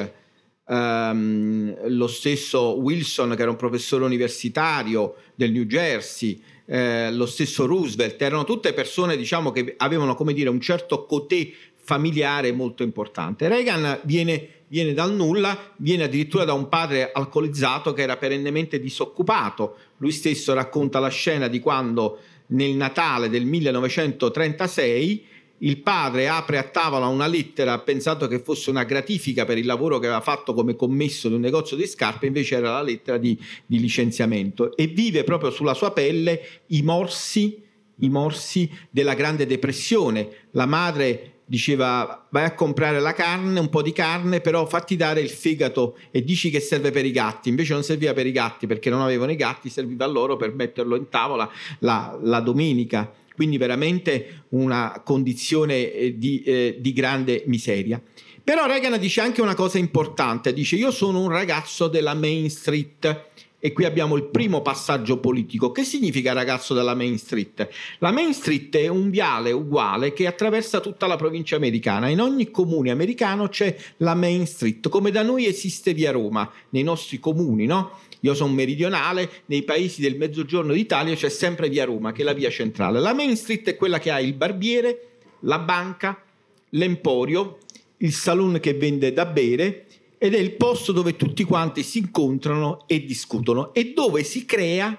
ehm, 0.73 1.87
lo 1.89 2.07
stesso 2.07 2.77
Wilson 2.77 3.33
che 3.35 3.41
era 3.41 3.51
un 3.51 3.57
professore 3.57 4.03
universitario 4.03 5.15
del 5.35 5.51
New 5.51 5.63
Jersey, 5.63 6.41
eh, 6.65 7.11
lo 7.11 7.25
stesso 7.25 7.65
Roosevelt, 7.65 8.21
erano 8.21 8.43
tutte 8.43 8.73
persone 8.73 9.15
diciamo, 9.15 9.51
che 9.51 9.75
avevano 9.77 10.15
come 10.15 10.33
dire, 10.33 10.49
un 10.49 10.61
certo 10.61 11.05
cotè 11.05 11.49
familiare 11.75 12.51
molto 12.51 12.83
importante. 12.83 13.47
Reagan 13.47 13.99
viene, 14.03 14.47
viene, 14.67 14.93
dal 14.93 15.13
nulla, 15.13 15.73
viene 15.77 16.05
addirittura 16.05 16.45
da 16.45 16.53
un 16.53 16.69
padre 16.69 17.11
alcolizzato 17.11 17.93
che 17.93 18.01
era 18.01 18.17
perennemente 18.17 18.79
disoccupato. 18.79 19.77
Lui 19.97 20.11
stesso 20.11 20.53
racconta 20.53 20.99
la 20.99 21.09
scena 21.09 21.47
di 21.47 21.59
quando 21.59 22.19
nel 22.47 22.71
Natale 22.71 23.29
del 23.29 23.45
1936 23.45 25.25
il 25.59 25.77
padre 25.81 26.27
apre 26.27 26.57
a 26.57 26.63
tavola 26.63 27.07
una 27.07 27.27
lettera 27.27 27.79
pensato 27.79 28.27
che 28.27 28.39
fosse 28.39 28.69
una 28.69 28.83
gratifica 28.83 29.45
per 29.45 29.57
il 29.57 29.65
lavoro 29.65 29.97
che 29.99 30.07
aveva 30.07 30.21
fatto 30.21 30.53
come 30.53 30.75
commesso 30.75 31.29
di 31.29 31.35
un 31.35 31.41
negozio 31.41 31.77
di 31.77 31.87
scarpe, 31.87 32.25
invece 32.25 32.55
era 32.55 32.71
la 32.71 32.81
lettera 32.81 33.17
di, 33.17 33.39
di 33.65 33.79
licenziamento 33.79 34.75
e 34.75 34.87
vive 34.87 35.23
proprio 35.23 35.51
sulla 35.51 35.73
sua 35.73 35.91
pelle 35.91 36.41
i 36.67 36.81
morsi, 36.81 37.61
i 37.99 38.09
morsi 38.09 38.69
della 38.89 39.13
Grande 39.13 39.45
Depressione. 39.45 40.47
La 40.51 40.65
madre 40.65 41.29
diceva 41.45 42.27
vai 42.31 42.45
a 42.45 42.55
comprare 42.55 42.99
la 42.99 43.13
carne, 43.13 43.59
un 43.59 43.69
po' 43.69 43.81
di 43.81 43.93
carne, 43.93 44.41
però 44.41 44.65
fatti 44.65 44.95
dare 44.95 45.21
il 45.21 45.29
fegato 45.29 45.97
e 46.11 46.23
dici 46.23 46.49
che 46.49 46.59
serve 46.59 46.91
per 46.91 47.05
i 47.05 47.11
gatti. 47.11 47.47
Invece 47.47 47.73
non 47.73 47.83
serviva 47.83 48.13
per 48.13 48.25
i 48.25 48.31
gatti 48.31 48.67
perché 48.67 48.89
non 48.89 49.01
avevano 49.01 49.31
i 49.31 49.35
gatti, 49.37 49.69
serviva 49.69 50.03
a 50.03 50.09
loro 50.09 50.35
per 50.35 50.53
metterlo 50.53 50.95
in 50.95 51.07
tavola 51.07 51.49
la, 51.79 52.17
la 52.21 52.39
domenica 52.41 53.21
quindi 53.35 53.57
veramente 53.57 54.45
una 54.49 55.01
condizione 55.03 55.91
eh, 55.91 56.17
di, 56.17 56.43
eh, 56.43 56.77
di 56.79 56.93
grande 56.93 57.43
miseria. 57.47 58.01
Però 58.43 58.65
Reagan 58.65 58.99
dice 58.99 59.21
anche 59.21 59.41
una 59.41 59.55
cosa 59.55 59.77
importante, 59.77 60.51
dice 60.51 60.75
io 60.75 60.91
sono 60.91 61.21
un 61.21 61.29
ragazzo 61.29 61.87
della 61.87 62.13
Main 62.13 62.49
Street 62.49 63.31
e 63.65 63.71
qui 63.71 63.85
abbiamo 63.85 64.17
il 64.17 64.25
primo 64.25 64.61
passaggio 64.61 65.19
politico. 65.19 65.71
Che 65.71 65.85
significa 65.85 66.33
ragazzo 66.33 66.73
della 66.73 66.95
Main 66.95 67.17
Street? 67.17 67.69
La 67.99 68.11
Main 68.11 68.33
Street 68.33 68.75
è 68.75 68.89
un 68.89 69.09
viale 69.09 69.53
uguale 69.53 70.11
che 70.11 70.27
attraversa 70.27 70.81
tutta 70.81 71.07
la 71.07 71.15
provincia 71.15 71.55
americana. 71.55 72.09
In 72.09 72.19
ogni 72.19 72.51
comune 72.51 72.91
americano 72.91 73.47
c'è 73.47 73.73
la 73.99 74.15
Main 74.15 74.45
Street, 74.45 74.89
come 74.89 75.11
da 75.11 75.23
noi 75.23 75.45
esiste 75.45 75.93
via 75.93 76.11
Roma, 76.11 76.51
nei 76.71 76.83
nostri 76.83 77.19
comuni, 77.19 77.65
no? 77.65 77.91
Io 78.23 78.33
sono 78.33 78.53
meridionale, 78.53 79.29
nei 79.47 79.63
paesi 79.63 80.01
del 80.01 80.15
mezzogiorno 80.15 80.71
d'Italia 80.71 81.13
c'è 81.15 81.29
sempre 81.29 81.67
via 81.67 81.83
Roma, 81.83 82.13
che 82.13 82.21
è 82.21 82.25
la 82.25 82.33
via 82.33 82.49
centrale. 82.49 82.99
La 82.99 83.13
Main 83.13 83.35
Street 83.35 83.67
è 83.67 83.75
quella 83.75 83.99
che 83.99 84.11
ha 84.11 84.19
il 84.21 84.33
barbiere, 84.33 85.19
la 85.41 85.59
banca, 85.59 86.23
l'emporio, 86.69 87.57
il 87.97 88.13
saloon 88.13 88.59
che 88.61 88.73
vende 88.75 89.11
da 89.11 89.25
bere 89.25 89.87
ed 90.17 90.35
è 90.35 90.39
il 90.39 90.53
posto 90.53 90.93
dove 90.93 91.17
tutti 91.17 91.43
quanti 91.43 91.83
si 91.83 91.97
incontrano 91.97 92.85
e 92.87 93.03
discutono 93.03 93.73
e 93.73 93.91
dove 93.93 94.23
si 94.23 94.45
crea 94.45 94.97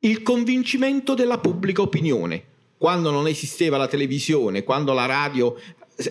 il 0.00 0.22
convincimento 0.22 1.12
della 1.12 1.38
pubblica 1.38 1.82
opinione. 1.82 2.44
Quando 2.78 3.10
non 3.10 3.28
esisteva 3.28 3.76
la 3.76 3.88
televisione, 3.88 4.64
quando 4.64 4.94
la 4.94 5.04
radio 5.04 5.54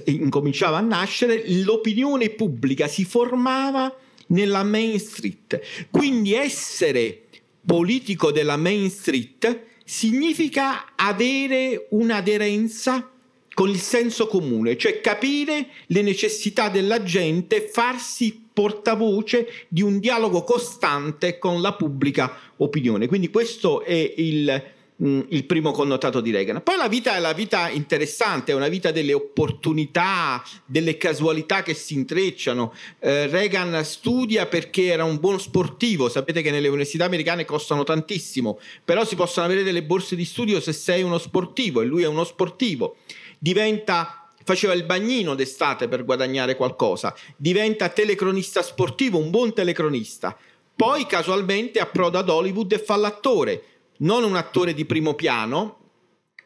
incominciava 0.06 0.78
a 0.78 0.82
nascere, 0.82 1.43
l'opinione 1.63 2.30
pubblica 2.30 2.88
si 2.88 3.06
formava 3.06 3.91
nella 4.28 4.63
Main 4.63 5.00
Street. 5.00 5.60
Quindi 5.90 6.34
essere 6.34 7.24
politico 7.66 8.32
della 8.32 8.58
Main 8.58 8.90
Street 8.90 9.62
significa 9.84 10.94
avere 10.96 11.88
un'aderenza 11.92 13.12
con 13.54 13.70
il 13.70 13.80
senso 13.80 14.28
comune, 14.28 14.78
cioè 14.78 15.02
capire 15.02 15.70
le 15.88 16.04
necessità 16.04 16.70
della 16.70 17.02
gente, 17.02 17.68
farsi 17.68 18.50
portavoce 18.54 19.66
di 19.68 19.82
un 19.82 20.00
dialogo 20.00 20.44
costante 20.44 21.40
con 21.40 21.62
la 21.62 21.74
pubblica 21.74 22.38
opinione. 22.58 23.08
Quindi 23.08 23.30
questo 23.30 23.84
è 23.84 24.13
il, 24.18 24.63
Mm, 25.03 25.21
il 25.29 25.45
primo 25.45 25.71
connotato 25.71 26.21
di 26.21 26.31
Reagan. 26.31 26.63
Poi 26.63 26.75
la 26.75 26.88
vita 26.88 27.15
è 27.15 27.19
la 27.19 27.33
vita 27.33 27.69
interessante, 27.69 28.51
è 28.51 28.55
una 28.55 28.67
vita 28.67 28.89
delle 28.89 29.13
opportunità, 29.13 30.43
delle 30.65 30.97
casualità 30.97 31.62
che 31.62 31.75
si 31.75 31.93
intrecciano. 31.93 32.73
Eh, 32.97 33.27
Reagan 33.27 33.86
studia 33.86 34.47
perché 34.47 34.86
era 34.86 35.03
un 35.03 35.19
buon 35.19 35.39
sportivo, 35.39 36.10
sapete 36.10 36.41
che 36.41 36.49
nelle 36.49 36.67
università 36.67 37.05
americane 37.05 37.45
costano 37.45 37.83
tantissimo, 37.83 38.60
però 38.83 39.05
si 39.05 39.15
possono 39.15 39.45
avere 39.45 39.62
delle 39.62 39.83
borse 39.83 40.15
di 40.15 40.25
studio 40.25 40.60
se 40.60 40.73
sei 40.73 41.03
uno 41.03 41.19
sportivo 41.19 41.81
e 41.81 41.86
lui 41.86 42.01
è 42.01 42.07
uno 42.07 42.23
sportivo. 42.23 42.95
Diventa 43.38 44.23
faceva 44.43 44.73
il 44.73 44.86
bagnino 44.86 45.36
d'estate 45.36 45.88
per 45.89 46.05
guadagnare 46.05 46.55
qualcosa, 46.55 47.13
diventa 47.36 47.89
telecronista 47.89 48.63
sportivo, 48.63 49.19
un 49.19 49.29
buon 49.29 49.53
telecronista. 49.53 50.36
Poi 50.75 51.05
casualmente 51.05 51.79
approda 51.79 52.19
ad 52.19 52.29
Hollywood 52.29 52.71
e 52.71 52.79
fa 52.79 52.95
l'attore 52.95 53.62
non 53.97 54.23
un 54.23 54.36
attore 54.36 54.73
di 54.73 54.86
primo 54.86 55.13
piano, 55.13 55.79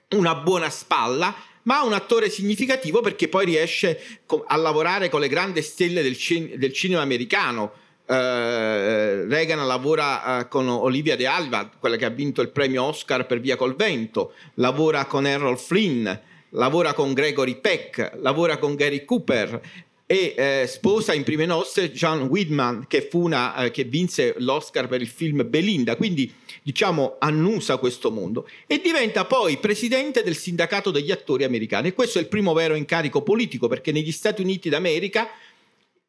una 0.10 0.36
buona 0.36 0.70
spalla, 0.70 1.34
ma 1.64 1.84
un 1.84 1.94
attore 1.94 2.30
significativo 2.30 3.02
perché 3.02 3.28
poi 3.28 3.46
riesce 3.46 4.00
a 4.48 4.56
lavorare 4.56 5.10
con 5.10 5.20
le 5.20 5.28
grandi 5.28 5.62
stelle 5.62 6.02
del, 6.02 6.18
cin- 6.18 6.58
del 6.58 6.74
cinema 6.74 7.02
americano. 7.02 7.74
Uh, 8.12 9.28
Reagan 9.30 9.66
lavora 9.66 10.40
uh, 10.40 10.48
con 10.50 10.68
Olivia 10.68 11.16
De 11.16 11.28
Alva, 11.28 11.70
quella 11.80 11.96
che 11.96 12.06
ha 12.06 12.10
vinto 12.10 12.42
il 12.42 12.50
premio 12.50 12.84
Oscar 12.84 13.26
per 13.26 13.40
Via 13.40 13.56
col 13.56 13.76
vento, 13.76 14.34
lavora 14.56 15.06
con 15.06 15.26
Errol 15.26 15.58
Flynn, 15.58 16.10
lavora 16.50 16.94
con 16.94 17.14
Gregory 17.14 17.62
Peck, 17.62 18.14
lavora 18.16 18.58
con 18.58 18.76
Gary 18.76 19.06
Cooper, 19.06 19.62
e 20.12 20.34
eh, 20.36 20.68
sposa 20.68 21.14
in 21.14 21.24
prime 21.24 21.46
nozze 21.46 21.94
John 21.94 22.24
Whitman 22.24 22.86
che, 22.90 23.08
una, 23.14 23.56
eh, 23.56 23.72
che, 23.72 23.86
vinse 23.86 24.36
l'Oscar 24.40 24.90
per 24.90 25.00
il 25.00 25.08
film 25.08 25.50
Belinda, 25.50 25.96
quindi 25.96 26.30
diciamo 26.62 27.16
annusa 27.18 27.78
questo 27.78 28.12
mondo. 28.12 28.46
E 28.68 28.82
diventa 28.84 29.24
poi 29.24 29.56
presidente 29.56 30.22
del 30.22 30.36
sindacato 30.36 30.92
degli 30.92 31.12
attori 31.12 31.46
americani. 31.46 31.88
E 31.88 31.94
questo 31.94 32.18
è 32.18 32.22
il 32.22 32.28
primo 32.28 32.52
vero 32.52 32.76
incarico 32.76 33.22
politico 33.22 33.70
perché 33.70 33.94
negli 33.94 34.12
Stati 34.12 34.42
Uniti 34.42 34.68
d'America 34.68 35.30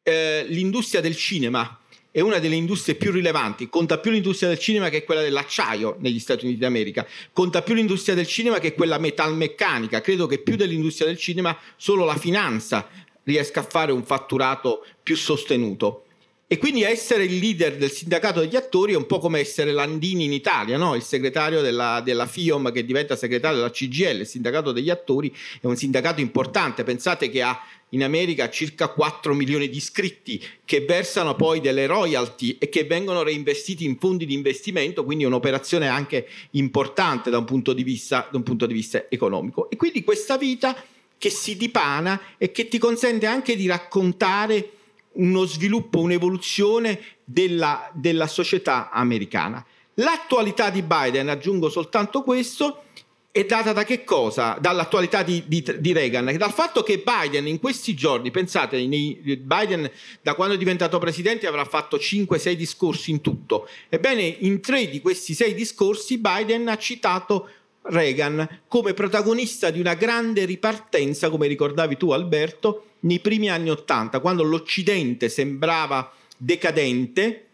eh, 0.03 0.43
l'industria 0.49 0.99
del 0.99 1.15
cinema 1.15 1.79
è 2.11 2.19
una 2.19 2.39
delle 2.39 2.55
industrie 2.55 2.95
più 2.95 3.09
rilevanti, 3.09 3.69
conta 3.69 3.99
più 3.99 4.11
l'industria 4.11 4.49
del 4.49 4.59
cinema 4.59 4.89
che 4.89 5.05
quella 5.05 5.21
dell'acciaio 5.21 5.95
negli 5.99 6.19
Stati 6.19 6.43
Uniti 6.43 6.59
d'America, 6.59 7.07
conta 7.31 7.61
più 7.61 7.73
l'industria 7.73 8.15
del 8.15 8.27
cinema 8.27 8.59
che 8.59 8.73
quella 8.73 8.97
metalmeccanica, 8.99 10.01
credo 10.01 10.27
che 10.27 10.39
più 10.39 10.57
dell'industria 10.57 11.07
del 11.07 11.17
cinema 11.17 11.57
solo 11.77 12.03
la 12.03 12.17
finanza 12.17 12.87
riesca 13.23 13.61
a 13.61 13.63
fare 13.63 13.91
un 13.91 14.03
fatturato 14.03 14.85
più 15.01 15.15
sostenuto. 15.15 16.05
E 16.53 16.57
quindi 16.57 16.83
essere 16.83 17.23
il 17.23 17.39
leader 17.39 17.77
del 17.77 17.89
sindacato 17.89 18.41
degli 18.41 18.55
attori 18.55 18.93
è 18.93 18.95
un 18.95 19.07
po' 19.07 19.17
come 19.17 19.39
essere 19.39 19.71
Landini 19.71 20.25
in 20.25 20.33
Italia, 20.33 20.77
no? 20.77 20.93
il 20.93 21.01
segretario 21.01 21.61
della, 21.61 21.99
della, 22.05 22.27
FIOM 22.27 22.71
che 22.71 22.85
diventa 22.85 23.15
segretario 23.15 23.57
della 23.57 23.71
CGL, 23.71 24.19
il 24.19 24.27
sindacato 24.27 24.71
degli 24.71 24.91
attori 24.91 25.35
è 25.59 25.65
un 25.65 25.75
sindacato 25.75 26.21
importante, 26.21 26.83
pensate 26.83 27.31
che 27.31 27.41
ha 27.41 27.59
in 27.89 28.03
America 28.03 28.49
circa 28.51 28.89
4 28.89 29.33
milioni 29.33 29.67
di 29.67 29.77
iscritti 29.77 30.43
che 30.63 30.81
versano 30.81 31.35
poi 31.35 31.59
delle 31.59 31.87
royalty 31.87 32.57
e 32.59 32.69
che 32.69 32.83
vengono 32.83 33.23
reinvestiti 33.23 33.85
in 33.85 33.97
fondi 33.97 34.27
di 34.27 34.35
investimento, 34.35 35.03
quindi 35.03 35.23
un'operazione 35.23 35.87
anche 35.87 36.27
importante 36.51 37.31
da 37.31 37.39
un 37.39 37.45
punto 37.45 37.73
di 37.73 37.81
vista, 37.83 38.29
un 38.31 38.43
punto 38.43 38.67
di 38.67 38.73
vista 38.73 39.05
economico. 39.09 39.71
E 39.71 39.75
quindi 39.75 40.03
questa 40.03 40.37
vita 40.37 40.75
che 41.23 41.29
si 41.29 41.55
dipana 41.55 42.19
e 42.37 42.51
che 42.51 42.67
ti 42.67 42.77
consente 42.77 43.27
anche 43.27 43.55
di 43.55 43.65
raccontare 43.65 44.71
uno 45.13 45.45
sviluppo, 45.45 45.99
un'evoluzione 45.99 46.99
della, 47.23 47.89
della 47.93 48.27
società 48.27 48.89
americana. 48.91 49.65
L'attualità 49.93 50.69
di 50.69 50.81
Biden, 50.81 51.29
aggiungo 51.29 51.69
soltanto 51.69 52.23
questo, 52.23 52.83
è 53.31 53.45
data 53.45 53.71
da 53.71 53.85
che 53.85 54.03
cosa? 54.03 54.57
Dall'attualità 54.59 55.23
di, 55.23 55.45
di, 55.47 55.63
di, 55.79 55.93
Reagan, 55.93 56.35
dal 56.35 56.51
fatto 56.51 56.83
che 56.83 57.01
Biden 57.01 57.47
in 57.47 57.59
questi 57.59 57.93
giorni, 57.93 58.29
pensate, 58.29 58.77
Biden 58.85 59.89
da 60.21 60.33
quando 60.33 60.55
è 60.55 60.57
diventato 60.57 60.99
presidente 60.99 61.47
avrà 61.47 61.63
fatto 61.63 61.95
5-6 61.95 62.51
discorsi 62.51 63.11
in 63.11 63.21
tutto. 63.21 63.69
Ebbene, 63.87 64.23
in 64.23 64.59
tre 64.59 64.89
di 64.89 64.99
questi 64.99 65.33
sei 65.33 65.53
discorsi 65.53 66.17
Biden 66.17 66.67
ha 66.67 66.77
citato 66.77 67.47
Reagan 67.83 68.61
come 68.67 68.93
protagonista 68.93 69.69
di 69.69 69.79
una 69.79 69.93
grande 69.93 70.45
ripartenza, 70.45 71.29
come 71.29 71.47
ricordavi 71.47 71.97
tu 71.97 72.11
Alberto, 72.11 72.85
nei 73.01 73.19
primi 73.19 73.49
anni 73.49 73.69
Ottanta, 73.69 74.19
quando 74.19 74.43
l'Occidente 74.43 75.29
sembrava 75.29 76.11
decadente, 76.37 77.47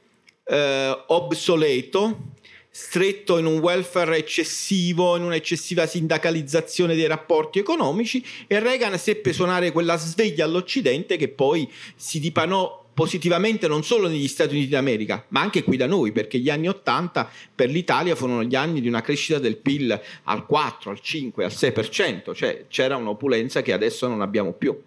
eh, 0.46 1.04
obsoleto, 1.08 2.34
stretto 2.70 3.38
in 3.38 3.46
un 3.46 3.58
welfare 3.58 4.18
eccessivo, 4.18 5.16
in 5.16 5.24
un'eccessiva 5.24 5.88
sindacalizzazione 5.88 6.96
dei 6.96 7.08
rapporti 7.08 7.60
economici 7.60 8.24
e 8.48 8.60
Reagan 8.60 8.98
seppe 8.98 9.34
suonare 9.34 9.72
quella 9.72 9.98
sveglia 9.98 10.46
all'Occidente 10.46 11.18
che 11.18 11.30
poi 11.30 11.70
si 11.96 12.20
dipanò 12.20 12.79
positivamente 13.00 13.70
non 13.70 13.86
solo 13.86 14.10
negli 14.10 14.28
Stati 14.28 14.56
Uniti 14.56 14.72
d'America, 14.72 15.24
ma 15.30 15.40
anche 15.40 15.64
qui 15.64 15.78
da 15.78 15.88
noi, 15.88 16.12
perché 16.12 16.38
gli 16.38 16.50
anni 16.50 16.68
80 16.68 17.30
per 17.56 17.70
l'Italia 17.70 18.14
furono 18.14 18.44
gli 18.44 18.56
anni 18.56 18.82
di 18.82 18.90
una 18.90 19.00
crescita 19.00 19.40
del 19.40 19.56
PIL 19.56 19.98
al 20.24 20.46
4, 20.46 20.92
al 20.92 21.00
5, 21.00 21.46
al 21.46 21.50
6%, 21.50 22.36
cioè 22.36 22.66
c'era 22.68 22.98
un'opulenza 22.98 23.62
che 23.62 23.72
adesso 23.72 24.06
non 24.10 24.20
abbiamo 24.20 24.52
più. 24.52 24.78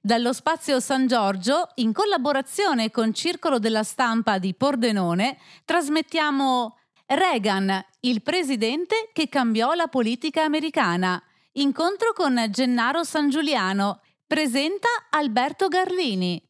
Dallo 0.00 0.32
spazio 0.32 0.78
San 0.78 1.08
Giorgio, 1.08 1.70
in 1.76 1.92
collaborazione 1.92 2.92
con 2.92 3.12
Circolo 3.12 3.58
della 3.58 3.82
Stampa 3.82 4.38
di 4.38 4.54
Pordenone, 4.54 5.36
trasmettiamo 5.64 6.78
Reagan, 7.06 7.84
il 8.02 8.22
presidente 8.22 9.10
che 9.12 9.28
cambiò 9.28 9.74
la 9.74 9.88
politica 9.88 10.44
americana. 10.44 11.20
Incontro 11.54 12.12
con 12.14 12.40
Gennaro 12.48 13.02
San 13.02 13.28
Giuliano. 13.28 14.02
Presenta 14.24 14.88
Alberto 15.10 15.66
Garlini. 15.66 16.45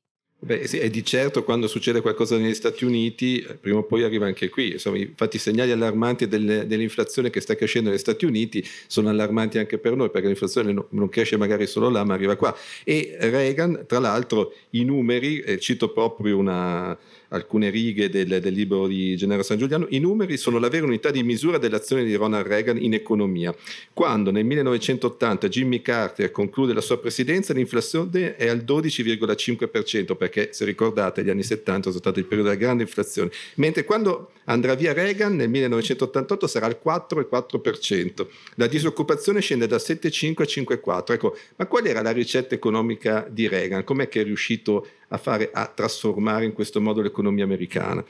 Beh, 0.47 0.69
sì, 0.69 0.79
e 0.79 0.91
di 0.91 1.05
certo 1.05 1.43
quando 1.43 1.67
succede 1.67 2.01
qualcosa 2.01 2.37
negli 2.37 2.55
Stati 2.55 2.85
Uniti, 2.85 3.41
eh, 3.41 3.55
prima 3.55 3.79
o 3.79 3.83
poi 3.83 4.05
arriva 4.05 4.27
anche 4.27 4.49
qui. 4.49 4.75
Insomma, 4.75 4.97
infatti 4.99 5.37
i 5.37 5.39
segnali 5.41 5.73
allarmanti 5.73 6.29
delle, 6.29 6.69
dell'inflazione 6.69 7.31
che 7.31 7.41
sta 7.41 7.57
crescendo 7.57 7.91
negli 7.91 7.99
Stati 7.99 8.27
Uniti 8.27 8.65
sono 8.87 9.09
allarmanti 9.09 9.59
anche 9.59 9.79
per 9.79 9.97
noi, 9.97 10.09
perché 10.09 10.29
l'inflazione 10.29 10.73
no, 10.73 10.87
non 10.91 11.09
cresce 11.09 11.37
magari 11.37 11.67
solo 11.67 11.89
là, 11.89 12.05
ma 12.05 12.15
arriva 12.15 12.37
qua. 12.37 12.57
E 12.85 13.17
Reagan, 13.19 13.87
tra 13.89 13.99
l'altro, 13.99 14.55
i 14.71 14.85
numeri, 14.85 15.41
eh, 15.41 15.59
cito 15.59 15.91
proprio 15.91 16.39
una, 16.39 16.97
alcune 17.37 17.71
righe 17.71 18.09
del, 18.09 18.41
del, 18.41 18.53
libro 18.53 18.87
di 18.87 19.17
Gennaro 19.17 19.43
San 19.43 19.59
Giuliano, 19.59 19.87
i 19.91 19.99
numeri 19.99 20.37
sono 20.37 20.59
la 20.59 20.69
vera 20.69 20.87
unità 20.87 21.11
di 21.11 21.23
misura 21.23 21.59
dell'azione 21.59 22.05
di 22.05 22.15
Ronald 22.15 22.47
Reagan 22.47 22.83
in 22.83 22.95
economia. 22.95 23.55
Quando 23.93 24.31
nel 24.31 24.45
1980 24.45 25.49
Jimmy 25.49 25.83
Carter 25.83 26.31
conclude 26.31 26.73
la 26.73 26.81
sua 26.81 26.99
presidenza, 26.99 27.53
l'inflazione 27.53 28.37
è 28.37 28.49
al 28.49 28.65
12,5%, 28.67 30.17
perché 30.17 30.49
se 30.53 30.65
ricordate 30.65 31.23
gli 31.23 31.31
anni 31.31 31.43
70 31.43 31.89
sono 31.89 31.99
stati 31.99 32.19
il 32.19 32.25
periodo 32.25 32.49
della 32.49 32.61
grande 32.61 32.83
inflazione, 32.83 33.31
mentre 33.55 33.85
quando 33.85 34.31
andrà 34.47 34.75
via 34.75 34.93
Reagan 34.93 35.35
nel 35.37 35.49
1988 35.49 36.47
sarà 36.47 36.67
al 36.67 36.81
4,4%. 36.83 38.27
La 38.55 38.67
disoccupazione 38.67 39.41
scende 39.41 39.67
da 39.67 39.77
7,5 39.77 40.43
a 40.43 40.45
5,4. 40.45 41.13
Ecco, 41.13 41.37
ma 41.57 41.67
qual 41.67 41.87
era 41.87 42.03
la 42.03 42.13
ricetta 42.13 42.55
economica 42.55 43.27
di 43.31 43.49
Reagan? 43.49 43.85
Com'è 43.85 44.09
che 44.09 44.21
è 44.21 44.25
riuscito 44.25 44.87
a, 45.09 45.19
fare, 45.19 45.51
a 45.53 45.67
trasformare 45.67 46.45
in 46.45 46.53
questo 46.53 46.81
modo 46.81 47.01
l'economia 47.01 47.45
americana? 47.45 48.05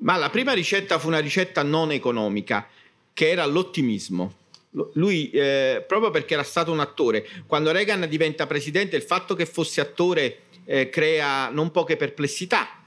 Ma 0.00 0.16
la 0.16 0.30
prima 0.30 0.52
ricetta 0.52 0.98
fu 0.98 1.08
una 1.08 1.18
ricetta 1.18 1.62
non 1.62 1.90
economica, 1.90 2.68
che 3.12 3.30
era 3.30 3.44
l'ottimismo. 3.46 4.34
Lui, 4.94 5.30
eh, 5.30 5.84
proprio 5.86 6.10
perché 6.10 6.34
era 6.34 6.42
stato 6.42 6.70
un 6.70 6.80
attore, 6.80 7.26
quando 7.46 7.72
Reagan 7.72 8.06
diventa 8.08 8.46
presidente, 8.46 8.96
il 8.96 9.02
fatto 9.02 9.34
che 9.34 9.46
fosse 9.46 9.80
attore 9.80 10.42
eh, 10.64 10.88
crea 10.88 11.48
non 11.48 11.70
poche 11.70 11.96
perplessità 11.96 12.77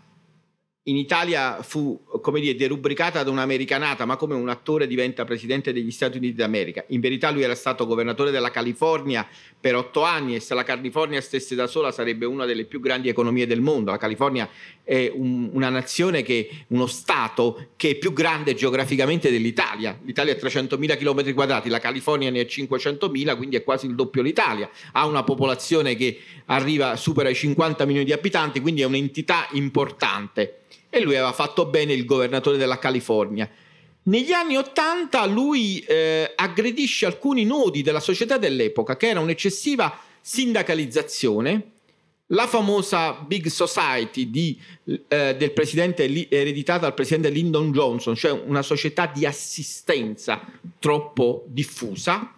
in 0.86 0.98
Italia 0.98 1.62
fu, 1.62 2.02
come 2.22 2.39
dire, 2.39 2.56
derubricata 2.56 3.20
ad 3.20 3.28
un'americanata, 3.28 4.06
ma 4.06 4.15
come 4.15 4.34
un 4.34 4.50
attore 4.50 4.88
diventa 4.88 5.26
presidente 5.26 5.72
degli 5.74 5.91
Stati 5.91 6.17
Uniti 6.17 6.34
d'America. 6.34 6.84
In 6.88 7.02
verità 7.02 7.30
lui 7.30 7.44
era 7.44 7.54
stato 7.54 7.86
governatore 7.86 8.32
della 8.32 8.50
California 8.50 9.28
per 9.60 9.76
otto 9.76 10.02
anni 10.02 10.34
e 10.34 10.39
se 10.39 10.56
la 10.56 10.63
California 10.63 11.22
stesse 11.22 11.54
da 11.54 11.67
sola 11.67 11.91
sarebbe 11.91 12.26
una 12.26 12.46
delle 12.46 12.65
più 12.65 12.80
grandi 12.80 13.10
economie 13.10 13.46
del 13.46 13.62
mondo. 13.62 13.91
La 13.91 13.98
California 13.98 14.50
è 14.84 15.12
un, 15.13 15.52
una 15.54 15.70
nazione 15.70 16.24
che, 16.24 16.50
uno 16.70 16.88
Stato 16.88 17.67
che 17.76 17.91
è 17.91 17.96
più 17.96 18.12
grande 18.12 18.56
geograficamente 18.56 19.30
dell'Italia. 19.30 20.00
L'Italia 20.04 20.34
ha 20.34 20.38
300.000 20.38 20.98
km 20.98 21.32
quadrati, 21.36 21.70
la 21.70 21.78
California 21.78 22.32
ne 22.32 22.39
ha 22.39 22.44
500.000, 22.44 23.38
quindi 23.38 23.56
è 23.56 23.63
quasi 23.63 23.86
il 23.86 23.94
doppio 23.94 24.24
l'Italia. 24.24 24.67
Ha 24.94 25.06
una 25.06 25.24
popolazione 25.24 25.96
che 25.96 26.17
arriva, 26.46 26.96
supera 26.96 27.30
i 27.30 27.36
50 27.36 27.86
milioni 27.86 28.06
di 28.08 28.13
abitanti, 28.13 28.60
quindi 28.62 28.82
è 28.82 28.86
un'entità 28.86 29.48
importante 29.52 30.56
e 30.93 30.99
lui 30.99 31.15
aveva 31.15 31.32
fatto 31.32 31.65
bene 31.65 31.93
il 31.93 32.06
governatore 32.06 32.58
della 32.58 32.77
California. 32.77 33.49
Negli 34.04 34.34
anni 34.34 34.58
Ottanta 34.58 35.25
lui 35.25 35.80
eh, 35.80 36.34
aggredisce 36.36 37.06
alcuni 37.06 37.45
nodi 37.45 37.82
della 37.82 38.01
società 38.01 38.38
dell'epoca, 38.38 38.97
che 38.97 39.08
era 39.08 39.19
un'eccessiva 39.21 39.97
sindacalizzazione, 40.19 41.71
la 42.27 42.47
famosa 42.47 43.13
Big 43.13 43.47
Society 43.47 44.30
di, 44.30 44.60
eh, 45.08 45.36
del 45.38 45.51
presidente, 45.51 46.04
ereditata 46.30 46.82
dal 46.82 46.93
presidente 46.93 47.30
Lyndon 47.30 47.71
Johnson, 47.71 48.15
cioè 48.15 48.32
una 48.32 48.62
società 48.62 49.06
di 49.08 49.25
assistenza 49.25 50.45
troppo 50.80 51.45
diffusa, 51.47 52.36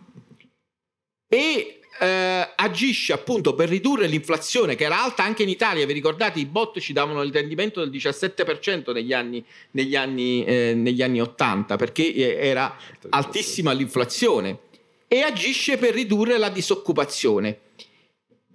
e 1.28 1.80
eh, 2.00 2.50
agisce 2.56 3.14
appunto 3.14 3.54
per 3.54 3.70
ridurre 3.70 4.08
l'inflazione 4.08 4.76
che 4.76 4.86
era 4.86 5.02
alta 5.04 5.24
anche 5.24 5.44
in 5.44 5.50
Italia, 5.50 5.86
vi 5.86 5.94
ricordate 5.94 6.40
i 6.40 6.46
bot 6.46 6.80
ci 6.80 6.94
davano 6.94 7.22
il 7.22 7.32
rendimento 7.32 7.80
del 7.80 7.90
17% 7.90 8.92
negli 8.92 9.14
anni, 9.14 9.44
negli 9.72 9.96
anni, 9.96 10.44
eh, 10.44 10.74
negli 10.76 11.02
anni 11.02 11.22
80 11.22 11.76
perché 11.76 12.14
eh, 12.14 12.48
era 12.48 12.76
altissima 13.10 13.72
l'inflazione 13.72 14.60
e 15.08 15.22
agisce 15.22 15.78
per 15.78 15.94
ridurre 15.94 16.38
la 16.38 16.50
disoccupazione. 16.50 17.60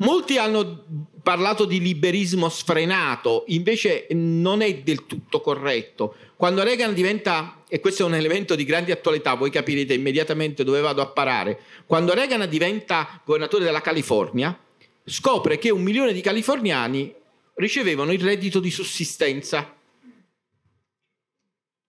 Molti 0.01 0.39
hanno 0.39 0.85
parlato 1.29 1.67
di 1.67 1.79
liberismo 1.79 2.49
sfrenato, 2.49 3.45
invece 3.49 4.07
non 4.13 4.63
è 4.63 4.77
del 4.77 5.05
tutto 5.05 5.43
corretto. 5.43 6.15
Quando 6.37 6.63
Reagan 6.63 6.95
diventa, 6.95 7.65
e 7.69 7.81
questo 7.81 8.03
è 8.03 8.07
un 8.07 8.15
elemento 8.15 8.55
di 8.55 8.65
grande 8.65 8.93
attualità, 8.93 9.35
voi 9.35 9.51
capirete 9.51 9.93
immediatamente 9.93 10.65
dove 10.65 10.81
vado 10.81 11.03
a 11.03 11.07
parare, 11.09 11.61
quando 11.85 12.15
Reagan 12.15 12.49
diventa 12.49 13.21
governatore 13.27 13.65
della 13.65 13.83
California, 13.83 14.59
scopre 15.05 15.59
che 15.59 15.69
un 15.69 15.83
milione 15.83 16.15
di 16.15 16.23
californiani 16.23 17.15
ricevevano 17.57 18.13
il 18.13 18.23
reddito 18.23 18.59
di 18.59 18.71
sussistenza 18.71 19.77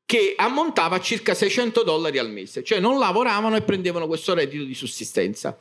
che 0.06 0.34
ammontava 0.36 0.98
a 0.98 1.00
circa 1.00 1.34
600 1.34 1.84
dollari 1.84 2.18
al 2.18 2.30
mese, 2.30 2.62
cioè 2.62 2.82
non 2.82 3.00
lavoravano 3.00 3.56
e 3.56 3.62
prendevano 3.62 4.06
questo 4.06 4.34
reddito 4.34 4.66
di 4.66 4.74
sussistenza. 4.74 5.58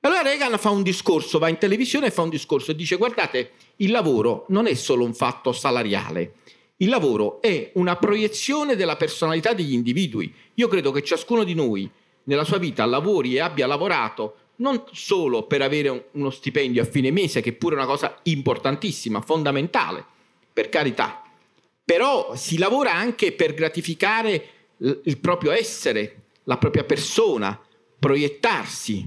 Allora 0.00 0.22
Reagan 0.22 0.58
fa 0.58 0.70
un 0.70 0.82
discorso, 0.82 1.38
va 1.38 1.48
in 1.48 1.58
televisione 1.58 2.06
e 2.06 2.10
fa 2.10 2.22
un 2.22 2.28
discorso 2.28 2.70
e 2.70 2.76
dice 2.76 2.96
guardate, 2.96 3.52
il 3.76 3.90
lavoro 3.90 4.44
non 4.48 4.66
è 4.66 4.74
solo 4.74 5.04
un 5.04 5.14
fatto 5.14 5.52
salariale, 5.52 6.34
il 6.76 6.88
lavoro 6.88 7.40
è 7.40 7.72
una 7.74 7.96
proiezione 7.96 8.76
della 8.76 8.96
personalità 8.96 9.52
degli 9.52 9.72
individui. 9.72 10.32
Io 10.54 10.68
credo 10.68 10.92
che 10.92 11.02
ciascuno 11.02 11.42
di 11.42 11.54
noi 11.54 11.90
nella 12.24 12.44
sua 12.44 12.58
vita 12.58 12.84
lavori 12.84 13.34
e 13.34 13.40
abbia 13.40 13.66
lavorato 13.66 14.36
non 14.56 14.84
solo 14.92 15.44
per 15.44 15.62
avere 15.62 16.08
uno 16.12 16.30
stipendio 16.30 16.82
a 16.82 16.86
fine 16.86 17.10
mese, 17.10 17.40
che 17.40 17.52
pure 17.52 17.74
è 17.74 17.78
una 17.78 17.86
cosa 17.86 18.18
importantissima, 18.24 19.20
fondamentale, 19.20 20.04
per 20.52 20.68
carità, 20.68 21.22
però 21.84 22.34
si 22.34 22.58
lavora 22.58 22.94
anche 22.94 23.32
per 23.32 23.54
gratificare 23.54 24.48
il 24.78 25.18
proprio 25.18 25.52
essere, 25.52 26.22
la 26.44 26.58
propria 26.58 26.84
persona, 26.84 27.58
proiettarsi. 27.98 29.04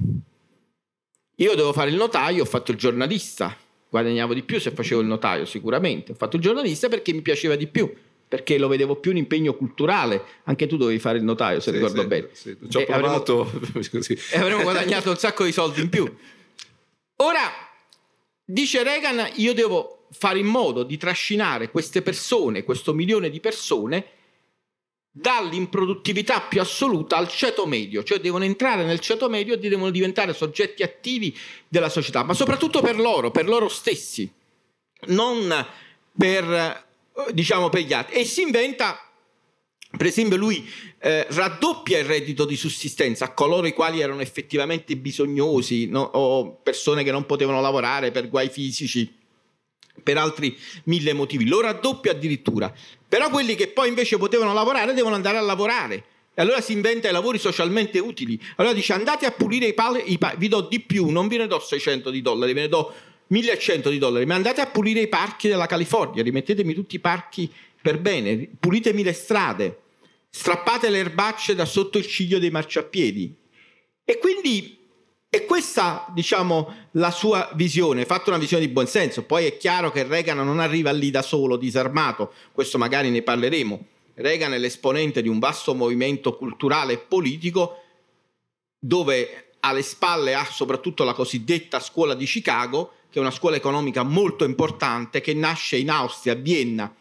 Io 1.39 1.55
devo 1.55 1.71
fare 1.71 1.89
il 1.89 1.95
notaio, 1.95 2.43
ho 2.43 2.45
fatto 2.45 2.71
il 2.71 2.77
giornalista, 2.77 3.55
guadagnavo 3.89 4.33
di 4.33 4.43
più 4.43 4.59
se 4.59 4.71
facevo 4.71 5.01
il 5.01 5.07
notaio 5.07 5.45
sicuramente, 5.45 6.11
ho 6.11 6.15
fatto 6.15 6.35
il 6.35 6.41
giornalista 6.41 6.89
perché 6.89 7.13
mi 7.13 7.21
piaceva 7.21 7.55
di 7.55 7.67
più, 7.67 7.91
perché 8.27 8.57
lo 8.57 8.67
vedevo 8.67 8.97
più 8.97 9.11
un 9.11 9.17
impegno 9.17 9.53
culturale, 9.53 10.21
anche 10.43 10.67
tu 10.67 10.75
dovevi 10.75 10.99
fare 10.99 11.17
il 11.17 11.23
notaio 11.23 11.61
se 11.61 11.71
sì, 11.71 11.77
ricordo 11.77 12.01
sì, 12.01 12.07
bene. 12.07 12.29
Sì, 12.33 12.57
ci 12.69 12.77
ho 12.77 12.81
e 12.81 12.85
provato. 12.85 13.41
Avremmo, 13.49 14.05
e 14.31 14.37
avremmo 14.37 14.61
guadagnato 14.63 15.09
un 15.09 15.17
sacco 15.17 15.45
di 15.45 15.53
soldi 15.53 15.79
in 15.79 15.89
più. 15.89 16.13
Ora, 17.21 17.49
dice 18.43 18.83
Reagan, 18.83 19.31
io 19.35 19.53
devo 19.53 20.07
fare 20.11 20.39
in 20.39 20.47
modo 20.47 20.83
di 20.83 20.97
trascinare 20.97 21.71
queste 21.71 22.01
persone, 22.01 22.63
questo 22.63 22.93
milione 22.93 23.29
di 23.29 23.39
persone, 23.39 24.05
dall'improduttività 25.11 26.41
più 26.41 26.61
assoluta 26.61 27.17
al 27.17 27.27
ceto 27.27 27.65
medio, 27.65 28.03
cioè 28.03 28.19
devono 28.19 28.43
entrare 28.43 28.85
nel 28.85 28.99
ceto 28.99 29.29
medio 29.29 29.55
e 29.55 29.57
devono 29.57 29.89
diventare 29.89 30.33
soggetti 30.33 30.83
attivi 30.83 31.35
della 31.67 31.89
società, 31.89 32.23
ma 32.23 32.33
soprattutto 32.33 32.81
per 32.81 32.99
loro, 32.99 33.31
per 33.31 33.47
loro 33.47 33.67
stessi, 33.67 34.31
non 35.07 35.65
per 36.17 36.43
eh, 36.51 37.33
diciamo 37.33 37.69
per 37.69 37.81
gli 37.81 37.93
altri 37.93 38.15
e 38.15 38.25
si 38.25 38.41
inventa 38.41 38.99
per 39.95 40.05
esempio 40.05 40.37
lui 40.37 40.69
eh, 40.99 41.25
raddoppia 41.29 41.97
il 41.97 42.05
reddito 42.05 42.45
di 42.45 42.55
sussistenza 42.55 43.25
a 43.25 43.33
coloro 43.33 43.65
i 43.67 43.73
quali 43.73 44.01
erano 44.01 44.21
effettivamente 44.21 44.95
bisognosi 44.97 45.87
no? 45.87 46.01
o 46.01 46.55
persone 46.61 47.03
che 47.03 47.11
non 47.11 47.25
potevano 47.25 47.61
lavorare 47.61 48.11
per 48.11 48.29
guai 48.29 48.49
fisici 48.49 49.17
per 50.01 50.17
altri 50.17 50.57
mille 50.85 51.13
motivi, 51.13 51.47
lo 51.47 51.61
raddoppia 51.61 52.11
addirittura, 52.11 52.73
però 53.07 53.29
quelli 53.29 53.55
che 53.55 53.67
poi 53.67 53.89
invece 53.89 54.17
potevano 54.17 54.53
lavorare 54.53 54.93
devono 54.93 55.15
andare 55.15 55.37
a 55.37 55.41
lavorare. 55.41 56.03
E 56.33 56.41
allora 56.41 56.61
si 56.61 56.71
inventa 56.71 57.09
i 57.09 57.11
lavori 57.11 57.37
socialmente 57.37 57.99
utili. 57.99 58.39
Allora 58.55 58.73
dice 58.73 58.93
andate 58.93 59.25
a 59.25 59.31
pulire 59.31 59.65
i 59.65 59.73
pali, 59.73 60.17
pa- 60.17 60.35
vi 60.37 60.47
do 60.47 60.61
di 60.61 60.79
più, 60.79 61.09
non 61.09 61.27
ve 61.27 61.37
ne 61.37 61.47
do 61.47 61.59
600 61.59 62.09
di 62.09 62.21
dollari, 62.21 62.53
ve 62.53 62.61
ne 62.61 62.67
do 62.69 62.93
1100 63.27 63.89
di 63.89 63.97
dollari, 63.97 64.25
ma 64.25 64.35
andate 64.35 64.61
a 64.61 64.67
pulire 64.67 65.01
i 65.01 65.07
parchi 65.07 65.47
della 65.47 65.65
California, 65.65 66.23
rimettetemi 66.23 66.73
tutti 66.73 66.95
i 66.95 66.99
parchi 66.99 67.51
per 67.81 67.99
bene, 67.99 68.47
pulitemi 68.59 69.03
le 69.03 69.13
strade, 69.13 69.79
strappate 70.29 70.89
le 70.89 70.99
erbacce 70.99 71.55
da 71.55 71.65
sotto 71.65 71.97
il 71.97 72.07
ciglio 72.07 72.39
dei 72.39 72.51
marciapiedi. 72.51 73.35
E 74.05 74.17
quindi 74.17 74.78
e 75.31 75.45
questa, 75.45 76.07
diciamo, 76.11 76.87
la 76.93 77.11
sua 77.11 77.51
visione, 77.53 78.05
fatta 78.05 78.31
una 78.31 78.39
visione 78.39 78.65
di 78.65 78.71
buonsenso. 78.71 79.23
Poi 79.23 79.45
è 79.45 79.57
chiaro 79.57 79.91
che 79.91 80.03
Reagan 80.03 80.37
non 80.37 80.59
arriva 80.59 80.91
lì 80.91 81.11
da 81.11 81.21
solo, 81.21 81.55
disarmato, 81.55 82.33
questo 82.51 82.79
magari 82.79 83.11
ne 83.11 83.21
parleremo. 83.21 83.85
Reagan 84.15 84.53
è 84.53 84.57
l'esponente 84.57 85.21
di 85.21 85.29
un 85.29 85.37
vasto 85.37 85.75
movimento 85.75 86.35
culturale 86.35 86.93
e 86.93 86.97
politico 86.97 87.83
dove 88.79 89.51
alle 89.59 89.83
spalle 89.83 90.33
ha 90.33 90.45
soprattutto 90.45 91.03
la 91.03 91.13
cosiddetta 91.13 91.79
scuola 91.79 92.15
di 92.15 92.25
Chicago, 92.25 92.93
che 93.11 93.19
è 93.19 93.21
una 93.21 93.31
scuola 93.31 93.55
economica 93.55 94.01
molto 94.01 94.45
importante 94.45 95.21
che 95.21 95.35
nasce 95.35 95.77
in 95.77 95.91
Austria, 95.91 96.33
a 96.33 96.37
Vienna, 96.37 96.93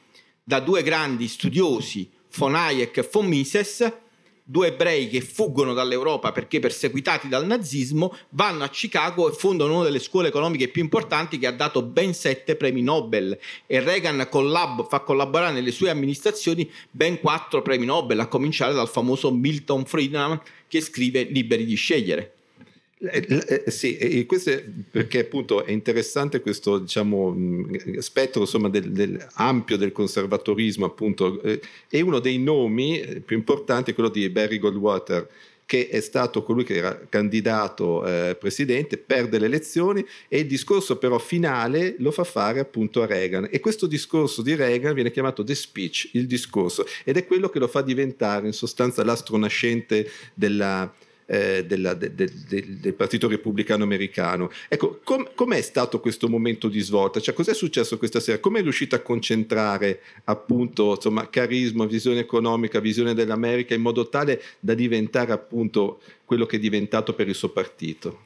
da 0.45 0.61
due 0.61 0.83
grandi 0.83 1.29
studiosi, 1.29 2.11
von 2.37 2.55
Hayek 2.55 2.99
e 2.99 3.09
von 3.11 3.27
Mises, 3.27 3.91
due 4.51 4.69
ebrei 4.69 5.11
che 5.11 5.21
fuggono 5.21 5.75
dall'Europa 5.75 6.33
perché 6.33 6.59
perseguitati 6.59 7.29
dal 7.29 7.45
nazismo, 7.45 8.17
vanno 8.31 8.65
a 8.65 8.71
Chicago 8.71 9.29
e 9.29 9.35
fondano 9.35 9.75
una 9.75 9.85
delle 9.85 9.99
scuole 9.99 10.29
economiche 10.29 10.69
più 10.69 10.81
importanti 10.81 11.39
che 11.39 11.47
ha 11.47 11.53
dato 11.53 11.83
ben 11.83 12.15
sette 12.15 12.57
premi 12.57 12.81
Nobel 12.81 13.39
e 13.67 13.81
Reagan 13.81 14.27
collab- 14.31 14.89
fa 14.89 15.01
collaborare 15.01 15.53
nelle 15.53 15.71
sue 15.71 15.91
amministrazioni 15.91 16.71
ben 16.91 17.21
quattro 17.21 17.61
premi 17.61 17.85
Nobel, 17.85 18.21
a 18.21 18.27
cominciare 18.27 18.73
dal 18.73 18.89
famoso 18.89 19.31
Milton 19.31 19.85
Friedman 19.85 20.41
che 20.67 20.81
scrive 20.81 21.25
Liberi 21.25 21.67
di 21.67 21.75
scegliere. 21.75 22.38
Eh, 23.01 23.63
eh, 23.65 23.71
sì, 23.71 23.97
e 23.97 24.27
questo 24.27 24.51
è 24.51 24.65
perché 24.91 25.21
appunto 25.21 25.65
è 25.65 25.71
interessante 25.71 26.41
questo 26.41 26.79
diciamo, 26.79 27.37
spettro 27.99 28.41
insomma, 28.41 28.69
del, 28.69 28.91
del, 28.91 29.25
ampio 29.35 29.77
del 29.77 29.93
conservatorismo 29.93 30.85
appunto. 30.85 31.41
Eh, 31.43 31.61
e 31.89 32.01
uno 32.01 32.19
dei 32.19 32.39
nomi 32.39 33.01
eh, 33.01 33.21
più 33.21 33.37
importanti 33.37 33.93
è 33.93 33.95
quello 33.95 34.09
di 34.09 34.29
Barry 34.31 34.59
Goldwater 34.59 35.29
che 35.65 35.89
è 35.89 36.01
stato 36.01 36.43
colui 36.43 36.65
che 36.65 36.77
era 36.77 36.99
candidato 37.11 38.03
eh, 38.07 38.35
presidente, 38.37 38.97
perde 38.97 39.39
le 39.39 39.45
elezioni 39.45 40.03
e 40.27 40.39
il 40.39 40.47
discorso 40.47 40.97
però 40.97 41.19
finale 41.19 41.95
lo 41.99 42.11
fa 42.11 42.25
fare 42.25 42.59
appunto 42.59 43.03
a 43.03 43.07
Reagan. 43.07 43.49
E 43.51 43.61
questo 43.61 43.87
discorso 43.87 44.41
di 44.41 44.55
Reagan 44.55 44.95
viene 44.95 45.11
chiamato 45.11 45.45
the 45.45 45.55
speech, 45.55 46.09
il 46.15 46.27
discorso 46.27 46.87
ed 47.05 47.19
è 47.19 47.27
quello 47.27 47.51
che 47.51 47.59
lo 47.59 47.69
fa 47.69 47.83
diventare 47.83 48.47
in 48.47 48.55
sostanza 48.55 49.05
l'astro 49.05 49.37
nascente 49.37 50.11
della 50.33 50.91
eh, 51.31 51.67
della, 51.67 51.93
de, 51.93 52.15
de, 52.15 52.31
de, 52.49 52.81
del 52.81 52.95
Partito 52.95 53.29
Repubblicano 53.29 53.85
Americano. 53.85 54.51
Ecco, 54.67 55.01
com, 55.05 55.29
com'è 55.35 55.61
stato 55.61 56.01
questo 56.01 56.29
momento 56.29 56.69
di 56.69 56.81
svolta? 56.81 57.21
Cioè, 57.21 57.35
cos'è 57.35 57.53
successo 57.53 57.99
questa 57.99 58.19
sera? 58.19 58.39
Come 58.39 58.61
è 58.61 58.63
riuscito 58.63 58.95
a 58.95 59.01
concentrare 59.01 60.01
appunto 60.25 60.95
insomma, 60.95 61.29
carisma, 61.29 61.85
visione 61.85 62.21
economica, 62.21 62.81
visione 62.81 63.13
dell'America 63.13 63.75
in 63.75 63.83
modo 63.83 64.09
tale 64.09 64.43
da 64.59 64.73
diventare 64.73 65.33
appunto 65.33 66.01
quello 66.25 66.47
che 66.47 66.57
è 66.57 66.61
diventato 66.61 67.13
per 67.13 67.29
il 67.29 67.35
suo 67.35 67.51
partito? 67.51 68.25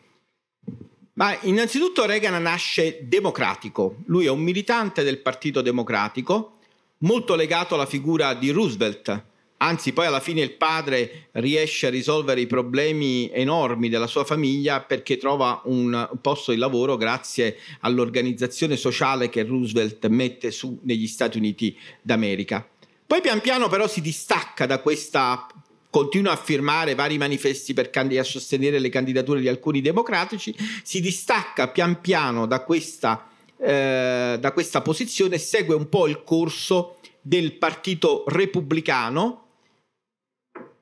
Ma 1.15 1.37
innanzitutto 1.43 2.07
Reagan 2.07 2.41
nasce 2.41 3.01
democratico, 3.03 3.97
lui 4.07 4.27
è 4.27 4.31
un 4.31 4.41
militante 4.41 5.03
del 5.03 5.19
Partito 5.19 5.61
Democratico, 5.61 6.59
molto 6.99 7.35
legato 7.35 7.75
alla 7.75 7.85
figura 7.85 8.33
di 8.33 8.51
Roosevelt, 8.51 9.25
Anzi, 9.63 9.93
poi 9.93 10.07
alla 10.07 10.19
fine 10.19 10.41
il 10.41 10.55
padre 10.55 11.29
riesce 11.33 11.87
a 11.87 11.91
risolvere 11.91 12.41
i 12.41 12.49
problemi 12.49 13.31
enormi 13.33 13.89
della 13.89 14.09
sua 14.09 14.25
famiglia 14.25 14.81
perché 14.81 15.19
trova 15.19 15.63
un 15.67 16.11
posto 16.21 16.51
di 16.51 16.59
lavoro 16.59 16.97
grazie 16.97 17.59
all'organizzazione 17.81 18.77
sociale 18.77 19.29
che 19.29 19.45
Roosevelt 19.45 20.05
mette 20.09 20.51
su 20.51 20.81
negli 20.83 21.07
Stati 21.07 21.39
Uniti 21.39 21.79
d'America. 22.03 22.67
Poi 23.07 23.21
pian 23.21 23.41
piano 23.41 23.69
però 23.69 23.87
si 23.87 24.01
distacca 24.01 24.67
da 24.67 24.81
questa 24.81 25.47
continua 25.91 26.33
a 26.33 26.37
firmare 26.37 26.97
vari 26.97 27.17
manifesti 27.17 27.73
per 27.73 27.91
candid- 27.91 28.19
a 28.19 28.25
sostenere 28.25 28.81
le 28.81 28.89
candidature 28.89 29.39
di 29.39 29.47
alcuni 29.47 29.81
democratici, 29.81 30.53
si 30.83 31.01
distacca 31.01 31.69
pian 31.69 32.01
piano 32.01 32.47
da 32.47 32.65
questa, 32.65 33.29
eh, 33.59 34.39
da 34.41 34.53
questa 34.53 34.81
posizione 34.81 35.37
e 35.37 35.39
segue 35.39 35.77
un 35.77 35.89
po' 35.89 36.09
il 36.09 36.25
corso 36.25 36.97
del 37.21 37.53
partito 37.53 38.25
repubblicano 38.27 39.42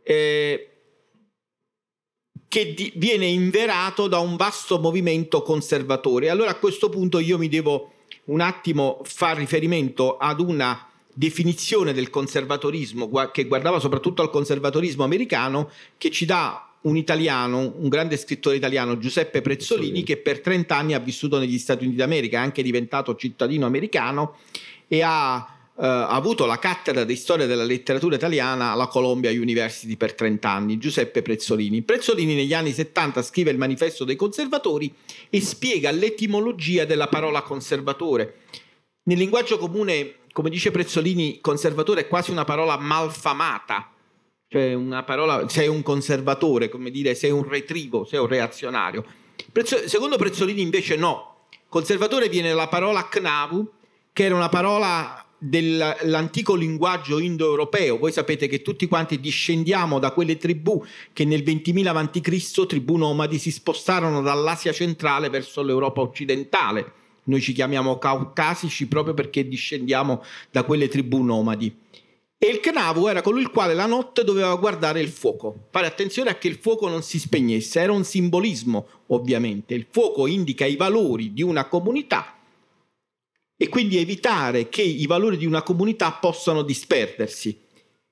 eh, 0.02 0.70
che 2.48 2.74
di, 2.74 2.92
viene 2.96 3.26
inverato 3.26 4.08
da 4.08 4.18
un 4.18 4.36
vasto 4.36 4.80
movimento 4.80 5.42
conservatore. 5.42 6.30
Allora 6.30 6.50
a 6.50 6.56
questo 6.56 6.88
punto 6.88 7.18
io 7.18 7.38
mi 7.38 7.48
devo 7.48 7.92
un 8.24 8.40
attimo 8.40 9.00
far 9.04 9.36
riferimento 9.36 10.16
ad 10.16 10.40
una 10.40 10.88
definizione 11.12 11.92
del 11.92 12.10
conservatorismo 12.10 13.08
che 13.30 13.44
guardava 13.44 13.78
soprattutto 13.78 14.22
al 14.22 14.30
conservatorismo 14.30 15.04
americano 15.04 15.70
che 15.98 16.10
ci 16.10 16.24
dà 16.24 16.70
un 16.82 16.96
italiano, 16.96 17.74
un 17.76 17.88
grande 17.88 18.16
scrittore 18.16 18.56
italiano, 18.56 18.98
Giuseppe 18.98 19.42
Prezzolini, 19.42 20.02
che 20.02 20.16
per 20.16 20.40
30 20.40 20.74
anni 20.74 20.94
ha 20.94 20.98
vissuto 20.98 21.38
negli 21.38 21.58
Stati 21.58 21.84
Uniti 21.84 21.98
d'America, 21.98 22.38
è 22.38 22.42
anche 22.42 22.62
diventato 22.62 23.14
cittadino 23.16 23.66
americano 23.66 24.36
e 24.88 25.02
ha 25.02 25.59
Uh, 25.80 25.84
ha 25.86 26.08
avuto 26.10 26.44
la 26.44 26.58
cattedra 26.58 27.04
di 27.04 27.16
storia 27.16 27.46
della 27.46 27.64
letteratura 27.64 28.14
italiana 28.14 28.72
alla 28.72 28.86
Columbia 28.88 29.30
University 29.30 29.96
per 29.96 30.12
30 30.12 30.46
anni, 30.46 30.76
Giuseppe 30.76 31.22
Prezzolini. 31.22 31.80
Prezzolini 31.80 32.34
negli 32.34 32.52
anni 32.52 32.72
70 32.72 33.22
scrive 33.22 33.50
il 33.50 33.56
manifesto 33.56 34.04
dei 34.04 34.14
conservatori 34.14 34.94
e 35.30 35.40
spiega 35.40 35.90
l'etimologia 35.90 36.84
della 36.84 37.08
parola 37.08 37.40
conservatore. 37.40 38.40
Nel 39.04 39.16
linguaggio 39.16 39.56
comune, 39.56 40.16
come 40.32 40.50
dice 40.50 40.70
Prezzolini, 40.70 41.40
conservatore 41.40 42.02
è 42.02 42.08
quasi 42.08 42.30
una 42.30 42.44
parola 42.44 42.76
malfamata, 42.76 43.90
cioè 44.48 44.74
una 44.74 45.02
parola, 45.02 45.48
sei 45.48 45.68
un 45.68 45.80
conservatore, 45.80 46.68
come 46.68 46.90
dire 46.90 47.14
sei 47.14 47.30
un 47.30 47.48
retrivo, 47.48 48.04
sei 48.04 48.18
un 48.18 48.26
reazionario. 48.26 49.02
Prezzo, 49.50 49.88
secondo 49.88 50.18
Prezzolini 50.18 50.60
invece 50.60 50.96
no, 50.96 51.46
conservatore 51.70 52.28
viene 52.28 52.50
dalla 52.50 52.68
parola 52.68 53.08
knavu, 53.08 53.66
che 54.12 54.24
era 54.24 54.34
una 54.34 54.50
parola 54.50 55.24
dell'antico 55.42 56.54
linguaggio 56.54 57.18
indoeuropeo. 57.18 57.98
Voi 57.98 58.12
sapete 58.12 58.46
che 58.46 58.60
tutti 58.60 58.86
quanti 58.86 59.18
discendiamo 59.18 59.98
da 59.98 60.12
quelle 60.12 60.36
tribù 60.36 60.84
che 61.12 61.24
nel 61.24 61.42
20.000 61.42 61.86
a.C., 61.86 62.66
tribù 62.66 62.96
nomadi, 62.96 63.38
si 63.38 63.50
spostarono 63.50 64.20
dall'Asia 64.20 64.72
centrale 64.72 65.30
verso 65.30 65.62
l'Europa 65.62 66.02
occidentale. 66.02 66.92
Noi 67.24 67.40
ci 67.40 67.52
chiamiamo 67.52 67.98
caucasici 67.98 68.86
proprio 68.86 69.14
perché 69.14 69.48
discendiamo 69.48 70.22
da 70.50 70.62
quelle 70.64 70.88
tribù 70.88 71.22
nomadi. 71.22 71.74
E 72.42 72.46
il 72.46 72.60
Knavu 72.60 73.06
era 73.06 73.20
colui 73.20 73.42
il 73.42 73.50
quale 73.50 73.74
la 73.74 73.84
notte 73.84 74.24
doveva 74.24 74.54
guardare 74.56 75.00
il 75.00 75.10
fuoco, 75.10 75.66
fare 75.70 75.86
attenzione 75.86 76.30
a 76.30 76.36
che 76.36 76.48
il 76.48 76.56
fuoco 76.56 76.88
non 76.88 77.02
si 77.02 77.18
spegnesse, 77.18 77.80
era 77.80 77.92
un 77.92 78.04
simbolismo 78.04 78.86
ovviamente. 79.08 79.74
Il 79.74 79.86
fuoco 79.90 80.26
indica 80.26 80.64
i 80.64 80.76
valori 80.76 81.34
di 81.34 81.42
una 81.42 81.66
comunità 81.66 82.39
e 83.62 83.68
quindi 83.68 83.98
evitare 83.98 84.70
che 84.70 84.80
i 84.80 85.06
valori 85.06 85.36
di 85.36 85.44
una 85.44 85.60
comunità 85.60 86.12
possano 86.12 86.62
disperdersi. 86.62 87.60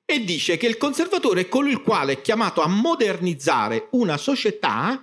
E 0.05 0.23
dice 0.23 0.59
che 0.59 0.67
il 0.67 0.77
conservatore 0.77 1.41
è 1.41 1.49
colui 1.49 1.71
il 1.71 1.81
quale 1.81 2.13
è 2.13 2.21
chiamato 2.21 2.61
a 2.61 2.69
modernizzare 2.69 3.87
una 3.93 4.19
società 4.19 5.03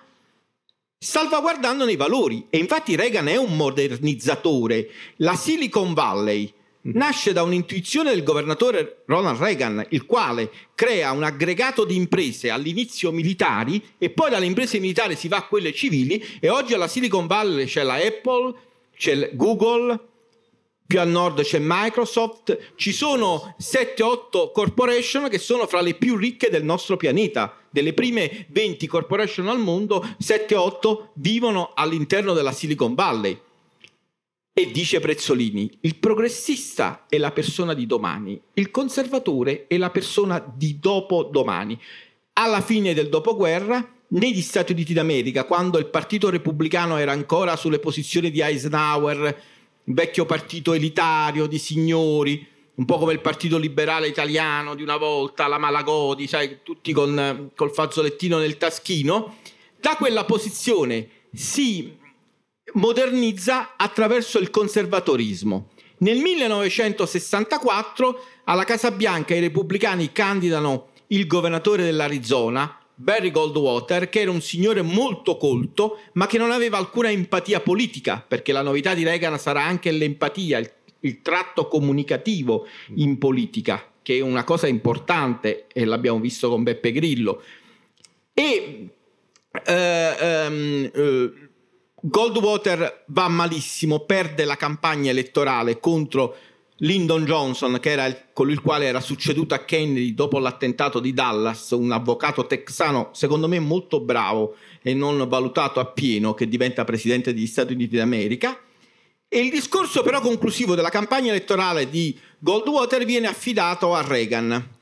salvaguardandone 0.99 1.93
i 1.93 1.95
valori. 1.95 2.45
E 2.51 2.59
infatti 2.59 2.95
Reagan 2.95 3.27
è 3.27 3.37
un 3.37 3.55
modernizzatore. 3.55 4.91
La 5.17 5.35
Silicon 5.35 5.95
Valley 5.95 6.53
nasce 6.81 7.33
da 7.33 7.41
un'intuizione 7.41 8.11
del 8.11 8.21
governatore 8.21 9.01
Ronald 9.07 9.39
Reagan, 9.39 9.83
il 9.89 10.05
quale 10.05 10.51
crea 10.75 11.11
un 11.11 11.23
aggregato 11.23 11.85
di 11.85 11.95
imprese 11.95 12.51
all'inizio 12.51 13.11
militari 13.11 13.83
e 13.97 14.11
poi 14.11 14.29
dalle 14.29 14.45
imprese 14.45 14.77
militari 14.77 15.15
si 15.15 15.27
va 15.27 15.37
a 15.37 15.47
quelle 15.47 15.73
civili 15.73 16.23
e 16.39 16.49
oggi 16.49 16.75
alla 16.75 16.87
Silicon 16.87 17.25
Valley 17.25 17.65
c'è 17.65 17.81
la 17.81 17.95
Apple, 17.95 18.53
c'è 18.95 19.31
Google, 19.33 20.13
più 20.87 20.99
a 20.99 21.03
nord 21.03 21.41
c'è 21.41 21.57
Microsoft, 21.59 22.73
ci 22.75 22.91
sono 22.91 23.55
7-8 23.59 24.51
corporation 24.51 25.29
che 25.29 25.39
sono 25.39 25.65
fra 25.65 25.81
le 25.81 25.95
più 25.95 26.15
ricche 26.15 26.49
del 26.49 26.63
nostro 26.63 26.95
pianeta. 26.95 27.57
Delle 27.71 27.93
prime 27.93 28.45
20 28.49 28.85
corporation 28.87 29.47
al 29.47 29.59
mondo, 29.59 30.05
7-8 30.21 31.09
vivono 31.15 31.71
all'interno 31.73 32.33
della 32.33 32.51
Silicon 32.51 32.93
Valley. 32.93 33.39
E 34.53 34.71
dice 34.71 34.99
Prezzolini, 34.99 35.69
il 35.81 35.97
progressista 35.97 37.05
è 37.09 37.17
la 37.17 37.31
persona 37.31 37.73
di 37.73 37.85
domani, 37.85 38.39
il 38.53 38.71
conservatore 38.71 39.65
è 39.67 39.77
la 39.77 39.89
persona 39.89 40.39
di 40.55 40.79
dopodomani. 40.79 41.77
Alla 42.33 42.61
fine 42.61 42.93
del 42.93 43.09
dopoguerra, 43.09 43.85
negli 44.09 44.41
Stati 44.41 44.71
Uniti 44.71 44.93
d'America, 44.93 45.45
quando 45.45 45.77
il 45.77 45.87
partito 45.87 46.29
repubblicano 46.29 46.97
era 46.97 47.11
ancora 47.11 47.55
sulle 47.55 47.79
posizioni 47.79 48.31
di 48.31 48.39
Eisenhower, 48.39 49.43
vecchio 49.85 50.25
partito 50.25 50.73
elitario 50.73 51.47
di 51.47 51.59
signori, 51.59 52.45
un 52.75 52.85
po' 52.85 52.97
come 52.97 53.13
il 53.13 53.21
partito 53.21 53.57
liberale 53.57 54.07
italiano 54.07 54.75
di 54.75 54.83
una 54.83 54.97
volta, 54.97 55.47
la 55.47 55.57
Malagodi, 55.57 56.27
sai, 56.27 56.59
tutti 56.63 56.91
con 56.91 57.51
col 57.55 57.71
fazzolettino 57.71 58.37
nel 58.37 58.57
taschino, 58.57 59.37
da 59.79 59.95
quella 59.95 60.25
posizione 60.25 61.07
si 61.33 61.97
modernizza 62.73 63.75
attraverso 63.77 64.39
il 64.39 64.49
conservatorismo. 64.49 65.69
Nel 65.99 66.17
1964 66.17 68.23
alla 68.45 68.65
Casa 68.65 68.91
Bianca 68.91 69.33
i 69.33 69.39
repubblicani 69.39 70.11
candidano 70.11 70.89
il 71.07 71.25
governatore 71.27 71.83
dell'Arizona, 71.83 72.77
Barry 72.95 73.31
Goldwater, 73.31 74.09
che 74.09 74.21
era 74.21 74.31
un 74.31 74.41
signore 74.41 74.81
molto 74.81 75.37
colto, 75.37 75.99
ma 76.13 76.27
che 76.27 76.37
non 76.37 76.51
aveva 76.51 76.77
alcuna 76.77 77.11
empatia 77.11 77.59
politica, 77.59 78.23
perché 78.25 78.51
la 78.51 78.61
novità 78.61 78.93
di 78.93 79.03
Reagan 79.03 79.37
sarà 79.37 79.63
anche 79.63 79.91
l'empatia, 79.91 80.57
il, 80.57 80.71
il 81.01 81.21
tratto 81.21 81.67
comunicativo 81.67 82.65
in 82.95 83.17
politica, 83.17 83.91
che 84.01 84.17
è 84.17 84.21
una 84.21 84.43
cosa 84.43 84.67
importante 84.67 85.67
e 85.71 85.83
l'abbiamo 85.83 86.19
visto 86.19 86.49
con 86.49 86.63
Beppe 86.63 86.91
Grillo. 86.91 87.41
E 88.33 88.89
eh, 89.65 90.15
ehm, 90.19 90.91
eh, 90.93 91.31
Goldwater 92.01 93.03
va 93.07 93.27
malissimo, 93.27 94.01
perde 94.01 94.45
la 94.45 94.57
campagna 94.57 95.09
elettorale 95.09 95.79
contro 95.79 96.35
Lyndon 96.79 97.23
Johnson, 97.23 97.79
che 97.79 97.91
era 97.91 98.05
il, 98.05 98.17
colui 98.33 98.51
il 98.53 98.61
quale 98.61 98.85
era 98.85 98.99
succeduto 98.99 99.53
a 99.53 99.59
Kennedy 99.59 100.13
dopo 100.13 100.39
l'attentato 100.39 100.99
di 100.99 101.13
Dallas, 101.13 101.71
un 101.71 101.91
avvocato 101.91 102.45
texano, 102.47 103.11
secondo 103.13 103.47
me 103.47 103.59
molto 103.59 104.01
bravo 104.01 104.57
e 104.81 104.93
non 104.93 105.25
valutato 105.29 105.79
appieno, 105.79 106.33
che 106.33 106.49
diventa 106.49 106.83
presidente 106.83 107.33
degli 107.33 107.47
Stati 107.47 107.73
Uniti 107.73 107.95
d'America. 107.95 108.59
E 109.27 109.39
il 109.39 109.49
discorso 109.49 110.03
però 110.03 110.19
conclusivo 110.19 110.75
della 110.75 110.89
campagna 110.89 111.29
elettorale 111.29 111.89
di 111.89 112.17
Goldwater 112.39 113.05
viene 113.05 113.27
affidato 113.27 113.93
a 113.93 114.01
Reagan. 114.01 114.73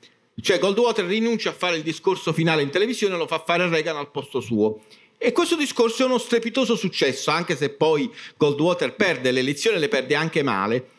Cioè 0.42 0.58
Goldwater 0.58 1.06
rinuncia 1.06 1.52
a 1.52 1.54
fare 1.54 1.78
il 1.78 1.84
discorso 1.84 2.34
finale 2.34 2.64
in 2.64 2.72
televisione 2.72 3.16
e 3.16 3.18
lo 3.20 3.28
fa 3.28 3.44
fare 3.46 3.70
Reagan 3.70 3.98
al 3.98 4.10
posto 4.10 4.40
suo. 4.40 4.82
E 5.18 5.32
questo 5.32 5.56
discorso 5.56 6.04
è 6.04 6.06
uno 6.06 6.18
strepitoso 6.18 6.76
successo, 6.76 7.32
anche 7.32 7.56
se 7.56 7.70
poi 7.70 8.12
Goldwater 8.36 8.96
perde 8.96 9.32
le 9.32 9.40
elezioni, 9.40 9.80
le 9.80 9.88
perde 9.88 10.16
anche 10.16 10.44
male, 10.44 10.90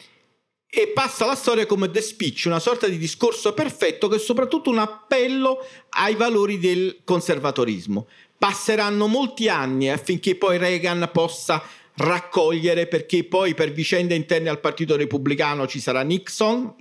e 0.74 0.88
passa 0.88 1.24
la 1.24 1.36
storia 1.36 1.66
come 1.66 1.90
The 1.90 2.00
Speech, 2.00 2.44
una 2.46 2.58
sorta 2.58 2.88
di 2.88 2.98
discorso 2.98 3.54
perfetto 3.54 4.08
che 4.08 4.16
è 4.16 4.18
soprattutto 4.18 4.70
un 4.70 4.78
appello 4.78 5.64
ai 5.90 6.16
valori 6.16 6.58
del 6.58 7.02
conservatorismo. 7.04 8.08
Passeranno 8.36 9.06
molti 9.06 9.48
anni 9.48 9.90
affinché 9.90 10.34
poi 10.34 10.58
Reagan 10.58 11.08
possa 11.12 11.62
raccogliere, 11.96 12.88
perché 12.88 13.22
poi 13.24 13.54
per 13.54 13.72
vicende 13.72 14.16
interne 14.16 14.48
al 14.48 14.60
Partito 14.60 14.96
Repubblicano 14.96 15.68
ci 15.68 15.78
sarà 15.78 16.02
Nixon, 16.02 16.74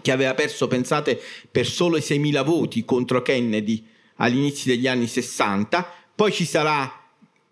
che 0.00 0.12
aveva 0.12 0.34
perso, 0.34 0.68
pensate, 0.68 1.20
per 1.50 1.66
solo 1.66 1.96
i 1.96 2.00
6.000 2.00 2.44
voti 2.44 2.84
contro 2.84 3.20
Kennedy 3.20 3.84
agli 4.16 4.36
inizi 4.36 4.68
degli 4.68 4.86
anni 4.86 5.08
60, 5.08 5.92
poi 6.14 6.32
ci 6.32 6.44
sarà 6.44 7.01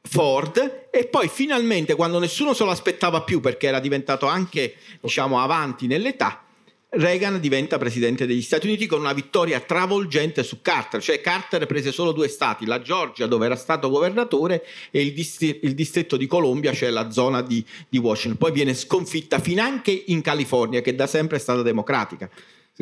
Ford 0.03 0.89
e 0.91 1.07
poi 1.07 1.29
finalmente 1.29 1.95
quando 1.95 2.19
nessuno 2.19 2.55
se 2.55 2.65
lo 2.65 2.71
aspettava 2.71 3.23
più 3.23 3.41
perché 3.41 3.67
era 3.67 3.81
diventato 3.81 4.27
anche 4.27 4.75
diciamo 5.01 5.41
avanti 5.41 5.87
nell'età 5.87 6.45
Reagan 6.93 7.39
diventa 7.39 7.79
presidente 7.79 8.27
degli 8.27 8.43
Stati 8.43 8.67
Uniti 8.67 8.87
con 8.87 8.99
una 8.99 9.13
vittoria 9.13 9.61
travolgente 9.61 10.43
su 10.43 10.61
Carter, 10.61 11.01
cioè 11.01 11.21
Carter 11.21 11.65
prese 11.67 11.93
solo 11.93 12.11
due 12.11 12.27
stati, 12.27 12.67
la 12.67 12.83
Georgia 12.83 13.27
dove 13.27 13.47
era 13.47 13.55
stato 13.55 13.89
governatore 13.89 14.67
e 14.91 15.01
il, 15.01 15.13
distretto, 15.13 15.67
il 15.67 15.75
distretto 15.75 16.17
di 16.17 16.27
Columbia, 16.27 16.73
cioè 16.73 16.91
la 16.91 17.13
zona 17.13 17.43
di, 17.43 17.65
di 17.89 17.99
Washington. 17.99 18.39
Poi 18.39 18.51
viene 18.51 18.75
sconfitta 18.75 19.39
finanche 19.39 19.93
in 20.07 20.21
California 20.21 20.81
che 20.81 20.97
da 20.97 21.07
sempre 21.07 21.37
è 21.37 21.41
stata 21.41 21.63
democratica. 21.63 22.29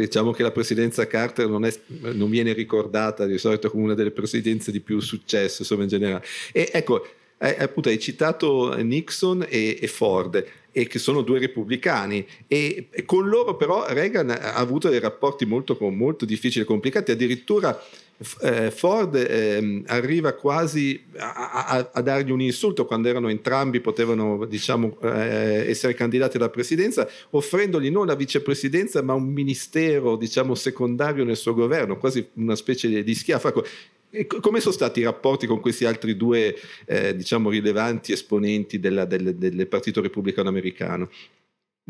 Diciamo 0.03 0.31
che 0.31 0.45
la 0.45 0.53
presidenza 0.53 1.09
Carter 1.09 1.49
non, 1.49 1.65
è, 1.65 1.75
non, 2.13 2.31
viene 2.31 2.53
ricordata 2.53 3.27
di 3.27 3.37
solito 3.37 3.69
come 3.69 3.83
una 3.83 3.95
delle 3.95 4.13
presidenze 4.13 4.71
di 4.71 4.79
più 4.79 5.01
successo, 5.01 5.63
insomma, 5.63 5.83
in 5.83 5.89
generale. 5.89 6.25
E 6.53 6.71
ecco, 6.73 7.05
eh, 7.37 7.57
appunto, 7.59 7.89
hai 7.89 7.99
citato 7.99 8.77
Nixon 8.77 9.45
e, 9.49 9.77
e 9.81 9.87
Ford 9.89 10.45
e 10.71 10.87
che 10.87 11.01
sono 11.01 11.23
due 11.23 11.41
repubblicani 11.41 12.25
e, 12.47 12.87
e, 12.91 13.05
con 13.05 13.29
loro 13.29 13.57
però 13.57 13.87
Reagan 13.89 14.31
ha 14.31 14.55
avuto 14.55 14.89
dei 14.89 15.01
rapporti 15.01 15.45
molto, 15.47 15.77
molto 15.91 16.25
difficili 16.25 16.63
e 16.63 16.67
complicati, 16.67 17.11
addirittura 17.11 17.77
Ford 18.21 19.15
eh, 19.15 19.83
arriva 19.87 20.33
quasi 20.33 21.05
a, 21.19 21.67
a, 21.67 21.91
a, 21.93 22.01
dargli 22.01 22.33
un 22.33 22.41
insulto 22.41 22.85
quando 22.85 23.09
erano 23.09 23.29
entrambi, 23.29 23.81
potevano 23.81 24.45
diciamo, 24.45 24.99
eh, 25.03 25.71
essere 25.71 25.95
candidati 25.95 26.37
alla 26.37 26.51
presidenza, 26.51 27.09
offrendogli 27.31 27.91
non 27.91 28.07
la 28.07 28.17
vicepresidenza 28.17 29.03
ma 29.03 29.15
un 29.15 29.27
ministero 29.29 30.17
diciamo, 30.17 30.57
secondario 30.57 31.23
nel 31.23 31.37
suo 31.37 31.55
governo, 31.55 31.97
quasi 31.97 32.29
una 32.35 32.57
specie 32.57 33.05
di 33.05 33.15
schiaffo. 33.15 33.65
Ecco, 34.11 34.41
come 34.41 34.59
sono 34.61 34.75
stati 34.75 35.01
i 35.01 35.05
rapporti 35.05 35.47
con 35.47 35.61
questi 35.61 35.85
altri 35.85 36.17
due 36.17 36.57
eh, 36.87 37.15
diciamo, 37.15 37.51
rilevanti 37.51 38.11
esponenti 38.13 38.81
della, 38.81 39.05
del, 39.05 39.37
del 39.37 39.67
Partito 39.69 40.01
Repubblicano 40.01 40.49
Americano? 40.49 41.09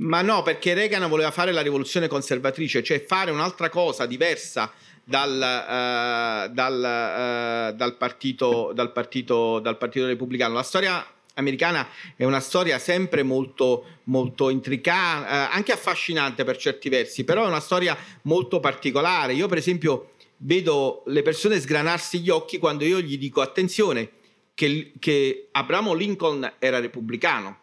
Ma 0.00 0.22
no, 0.22 0.42
perché 0.42 0.74
Reagan 0.74 1.08
voleva 1.08 1.30
fare 1.30 1.52
la 1.52 1.60
rivoluzione 1.60 2.06
conservatrice, 2.06 2.82
cioè 2.82 3.02
fare 3.04 3.30
un'altra 3.32 3.68
cosa 3.68 4.06
diversa 4.06 4.72
dal, 5.08 5.32
uh, 5.32 6.52
dal, 6.52 7.72
uh, 7.72 7.74
dal, 7.74 7.96
partito, 7.96 8.72
dal, 8.74 8.92
partito, 8.92 9.58
dal 9.58 9.78
partito 9.78 10.06
repubblicano. 10.06 10.52
La 10.52 10.62
storia 10.62 11.02
americana 11.34 11.88
è 12.14 12.24
una 12.24 12.40
storia 12.40 12.78
sempre 12.78 13.22
molto, 13.22 14.00
molto 14.04 14.50
intricata, 14.50 15.48
eh, 15.50 15.54
anche 15.54 15.72
affascinante 15.72 16.44
per 16.44 16.58
certi 16.58 16.90
versi, 16.90 17.24
però 17.24 17.44
è 17.44 17.46
una 17.46 17.60
storia 17.60 17.96
molto 18.22 18.60
particolare. 18.60 19.32
Io, 19.32 19.46
per 19.46 19.56
esempio, 19.58 20.10
vedo 20.38 21.04
le 21.06 21.22
persone 21.22 21.58
sgranarsi 21.58 22.20
gli 22.20 22.28
occhi 22.28 22.58
quando 22.58 22.84
io 22.84 23.00
gli 23.00 23.16
dico 23.16 23.40
attenzione 23.40 24.10
che, 24.52 24.92
che 24.98 25.48
Abramo 25.52 25.94
Lincoln 25.94 26.52
era 26.58 26.80
repubblicano. 26.80 27.56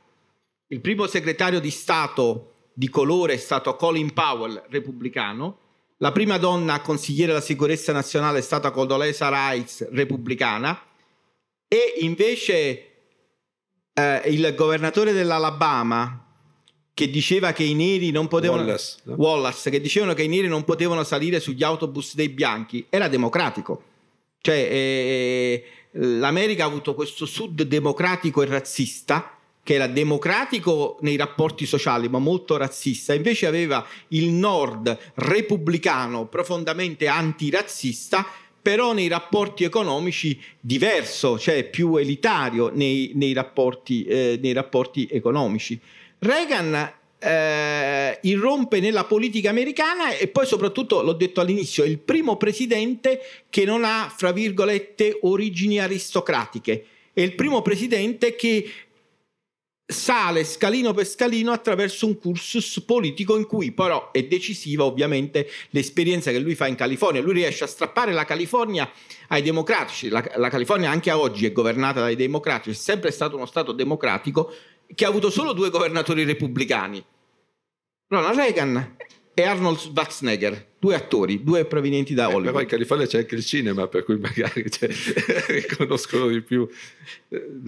Il 0.67 0.81
primo 0.81 1.05
segretario 1.05 1.60
di 1.60 1.69
Stato 1.69 2.53
di 2.73 2.89
colore 2.89 3.34
è 3.34 3.38
stato 3.38 3.75
Colin 3.75 4.13
Powell, 4.13 4.63
repubblicano 4.69 5.60
la 5.97 6.12
prima 6.12 6.38
donna 6.38 6.81
consigliere 6.81 7.27
della 7.27 7.41
sicurezza 7.41 7.93
nazionale 7.93 8.39
è 8.39 8.41
stata 8.41 8.71
Condoleezza 8.71 9.51
Rice, 9.51 9.88
repubblicana, 9.91 10.79
e 11.67 11.95
invece 11.99 12.91
eh, 13.93 14.21
il 14.25 14.53
governatore 14.55 15.13
dell'Alabama 15.13 16.21
che 16.93 17.10
diceva 17.10 17.51
che 17.51 17.63
i 17.63 17.73
neri 17.73 18.12
non 18.12 18.27
potevano 18.27 18.62
Wallace, 18.62 18.97
no? 19.03 19.15
Wallace, 19.15 19.69
che 19.69 19.81
dicevano 19.81 20.13
che 20.13 20.23
i 20.23 20.27
neri 20.27 20.47
non 20.47 20.63
potevano 20.63 21.03
salire 21.03 21.39
sugli 21.39 21.63
autobus 21.63 22.15
dei 22.15 22.29
bianchi, 22.29 22.86
era 22.89 23.08
democratico. 23.08 23.84
Cioè 24.39 24.55
eh, 24.55 25.65
l'America 25.91 26.63
ha 26.63 26.67
avuto 26.67 26.93
questo 26.93 27.25
sud 27.25 27.63
democratico 27.63 28.41
e 28.41 28.45
razzista 28.45 29.35
che 29.65 29.73
era 29.73 29.88
democratico 29.88 30.97
nei 31.01 31.15
rapporti 31.15 31.65
sociali 31.65 32.08
ma 32.08 32.19
molto 32.19 32.56
razzista, 32.56 33.15
invece 33.15 33.47
aveva 33.47 33.84
il 34.10 34.30
nord 34.30 34.95
repubblicano 35.15 36.28
profondamente 36.28 37.08
antirazzista, 37.08 38.28
però 38.62 38.93
nei 38.93 39.08
rapporti 39.08 39.63
economici 39.63 40.39
diverso, 40.60 41.39
cioè 41.39 41.63
più 41.63 41.95
elitario 41.95 42.69
nei, 42.71 43.13
nei, 43.15 43.34
rapporti, 43.34 44.06
eh, 44.06 44.38
nei 44.39 44.54
rapporti, 44.54 45.08
economici. 45.12 45.80
Reagan 46.19 46.93
eh, 47.17 48.19
irrompe 48.21 48.80
nella 48.80 49.06
politica 49.06 49.49
americana 49.49 50.15
e 50.15 50.28
poi 50.28 50.45
soprattutto, 50.45 51.01
l'ho 51.01 51.13
detto 51.13 51.41
all'inizio, 51.41 51.84
è 51.84 51.88
il 51.88 51.97
primo 51.97 52.38
presidente 52.38 53.19
che 53.49 53.65
non 53.65 53.84
ha, 53.84 54.13
fra 54.15 54.32
virgolette, 54.32 55.17
origini 55.23 55.80
aristocratiche. 55.80 56.86
È 57.15 57.21
il 57.21 57.34
primo 57.34 57.62
presidente 57.62 58.36
che 58.36 58.69
sale 59.88 60.43
scalino 60.43 60.93
per 60.93 61.06
scalino 61.06 61.52
attraverso 61.52 62.08
un 62.08 62.17
cursus 62.17 62.82
politico 62.82 63.38
in 63.38 63.45
cui 63.45 63.71
però 63.71 64.12
è 64.12 64.24
decisiva 64.24 64.84
ovviamente 64.84 65.48
l'esperienza 65.69 66.32
che 66.32 66.39
lui 66.39 66.56
fa 66.56 66.67
in 66.67 66.76
California. 66.76 67.21
Lui 67.21 67.34
riesce 67.34 67.63
a 67.63 67.67
strappare 67.67 68.12
la 68.12 68.26
California 68.26 68.90
ai 69.27 69.42
democratici. 69.42 70.10
La, 70.10 70.23
la 70.36 70.50
California 70.50 70.90
anche 70.90 71.12
oggi 71.12 71.46
è 71.46 71.52
governata 71.52 72.00
dai 72.00 72.15
democratici, 72.15 72.71
è 72.71 72.73
sempre 72.73 73.12
stato 73.12 73.36
uno 73.36 73.46
Stato 73.46 73.71
democratico 73.71 74.52
che 74.94 75.06
ha 75.06 75.08
avuto 75.08 75.29
solo 75.29 75.54
due 75.54 75.69
governatori 75.69 76.23
repubblicani. 76.23 77.04
Ronald 78.08 78.38
Reagan 78.38 78.96
e 79.38 79.44
Arnold 79.44 79.77
Schwarzenegger, 79.77 80.65
due 80.79 80.96
attori, 80.96 81.44
due 81.44 81.65
provenienti 81.65 82.13
da 82.13 82.27
Hollywood. 82.27 82.46
Eh, 82.46 82.52
però 82.52 82.62
in 82.62 82.67
California 82.67 83.06
c'è 83.06 83.17
anche 83.19 83.36
il 83.36 83.46
cinema, 83.46 83.88
per 83.88 84.06
cui 84.06 84.17
magari 84.17 84.71
cioè, 84.71 84.90
riconoscono 85.50 86.27
di 86.27 86.42
più. 86.42 86.65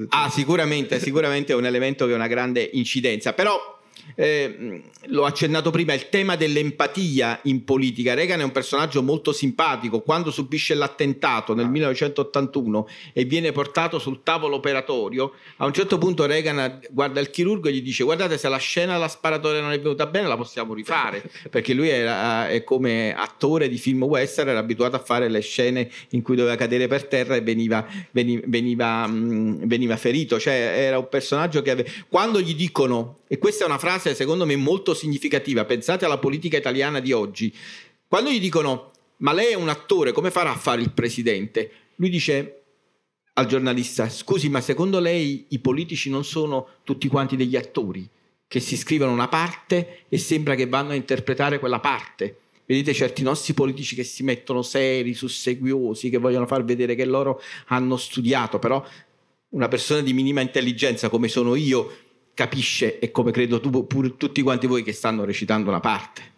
Ah, 0.09 0.30
sicuramente, 0.30 0.97
sicuramente 0.99 1.51
è 1.51 1.55
un 1.57 1.65
elemento 1.65 2.05
che 2.05 2.13
ha 2.13 2.15
una 2.15 2.28
grande 2.28 2.70
incidenza, 2.72 3.34
però 3.34 3.76
eh, 4.16 4.82
l'ho 5.05 5.26
accennato 5.26 5.72
prima, 5.72 5.93
il 5.93 6.10
tema 6.10 6.36
dell'empatia 6.36 7.39
in 7.43 7.64
politica. 7.64 8.14
Reagan 8.14 8.39
è 8.39 8.43
un 8.43 8.51
personaggio 8.51 9.03
molto 9.03 9.32
simpatico. 9.32 10.01
Quando 10.01 10.32
subisce 10.32 10.74
l'attentato 10.74 11.53
nel 11.53 11.70
1981 11.70 12.88
e 13.14 13.26
viene 13.26 13.51
portato 13.51 13.99
sul 13.99 14.24
tavolo 14.24 14.55
operatorio, 14.55 15.34
a 15.58 15.66
un 15.66 15.74
certo 15.74 15.97
punto 15.97 16.26
Reagan 16.26 16.80
guarda 16.89 17.20
il 17.20 17.30
chirurgo 17.30 17.68
e 17.70 17.74
gli 17.74 17.82
dice: 17.82 18.03
Guardate, 18.03 18.38
se 18.38 18.49
la 18.49 18.58
scena 18.58 18.93
della 18.93 19.08
sparatoria 19.08 19.62
non 19.62 19.72
è 19.72 19.80
venuta 19.80 20.05
bene, 20.05 20.28
la 20.28 20.38
possiamo 20.38 20.74
rifare. 20.74 21.24
Perché 21.49 21.74
lui 21.74 21.89
era, 21.89 22.47
è 22.49 22.64
come 22.64 23.14
attore 23.16 23.70
di 23.70 23.78
film 23.78 24.03
western, 24.03 24.49
era 24.49 24.60
abituato 24.60 24.95
a 24.95 24.99
fare 24.99 25.30
le 25.30 25.41
scene 25.41 25.89
in 26.10 26.22
cui 26.22 26.36
doveva 26.36 26.55
cadere 26.55 26.88
per 26.88 27.05
terra 27.05 27.36
e 27.36 27.41
veniva, 27.41 27.86
veniva, 28.12 28.43
veniva, 28.47 29.08
veniva 29.10 29.97
ferito. 29.97 30.39
Cioè, 30.39 30.53
era 30.53 30.97
un 30.97 31.10
personaggio 31.10 31.62
che 31.62 31.72
aveva. 31.72 31.89
Quando 32.10 32.41
gli 32.41 32.55
dicono, 32.55 33.20
e 33.28 33.38
questa 33.38 33.66
è 33.66 33.68
una 33.68 33.78
frase 33.78 33.96
frase 33.99 34.15
secondo 34.15 34.45
me 34.45 34.55
molto 34.55 34.93
significativa. 34.93 35.65
Pensate 35.65 36.05
alla 36.05 36.17
politica 36.17 36.57
italiana 36.57 36.99
di 36.99 37.11
oggi. 37.11 37.53
Quando 38.07 38.29
gli 38.29 38.39
dicono 38.39 38.91
ma 39.17 39.33
lei 39.33 39.51
è 39.51 39.55
un 39.55 39.69
attore, 39.69 40.11
come 40.11 40.29
farà 40.29 40.51
a 40.51 40.57
fare 40.57 40.81
il 40.81 40.91
presidente? 40.91 41.71
Lui 41.95 42.09
dice 42.09 42.61
al 43.33 43.47
giornalista, 43.47 44.09
scusi, 44.09 44.49
ma 44.49 44.61
secondo 44.61 44.99
lei 44.99 45.45
i 45.49 45.59
politici 45.59 46.09
non 46.09 46.23
sono 46.23 46.67
tutti 46.83 47.07
quanti 47.07 47.35
degli 47.35 47.55
attori 47.55 48.07
che 48.47 48.59
si 48.59 48.77
scrivono 48.77 49.11
una 49.11 49.27
parte 49.27 50.05
e 50.07 50.17
sembra 50.17 50.55
che 50.55 50.67
vanno 50.67 50.91
a 50.91 50.95
interpretare 50.95 51.59
quella 51.59 51.79
parte? 51.79 52.39
Vedete 52.65 52.93
certi 52.93 53.23
nostri 53.23 53.53
politici 53.53 53.95
che 53.95 54.03
si 54.03 54.23
mettono 54.23 54.61
seri, 54.61 55.13
susseguiosi, 55.13 56.09
che 56.09 56.17
vogliono 56.17 56.45
far 56.45 56.63
vedere 56.63 56.95
che 56.95 57.05
loro 57.05 57.41
hanno 57.67 57.97
studiato, 57.97 58.59
però 58.59 58.85
una 59.49 59.67
persona 59.67 60.01
di 60.01 60.13
minima 60.13 60.41
intelligenza 60.41 61.09
come 61.09 61.27
sono 61.27 61.55
io 61.55 62.05
capisce 62.38 62.99
e 62.99 63.09
come 63.09 63.31
credo 63.31 63.59
tu, 63.59 63.88
pure 63.88 64.15
tutti 64.15 64.43
quanti 64.43 64.67
voi 64.67 64.83
che 64.83 64.93
stanno 64.93 65.25
recitando 65.25 65.69
una 65.69 65.79
parte. 65.79 66.35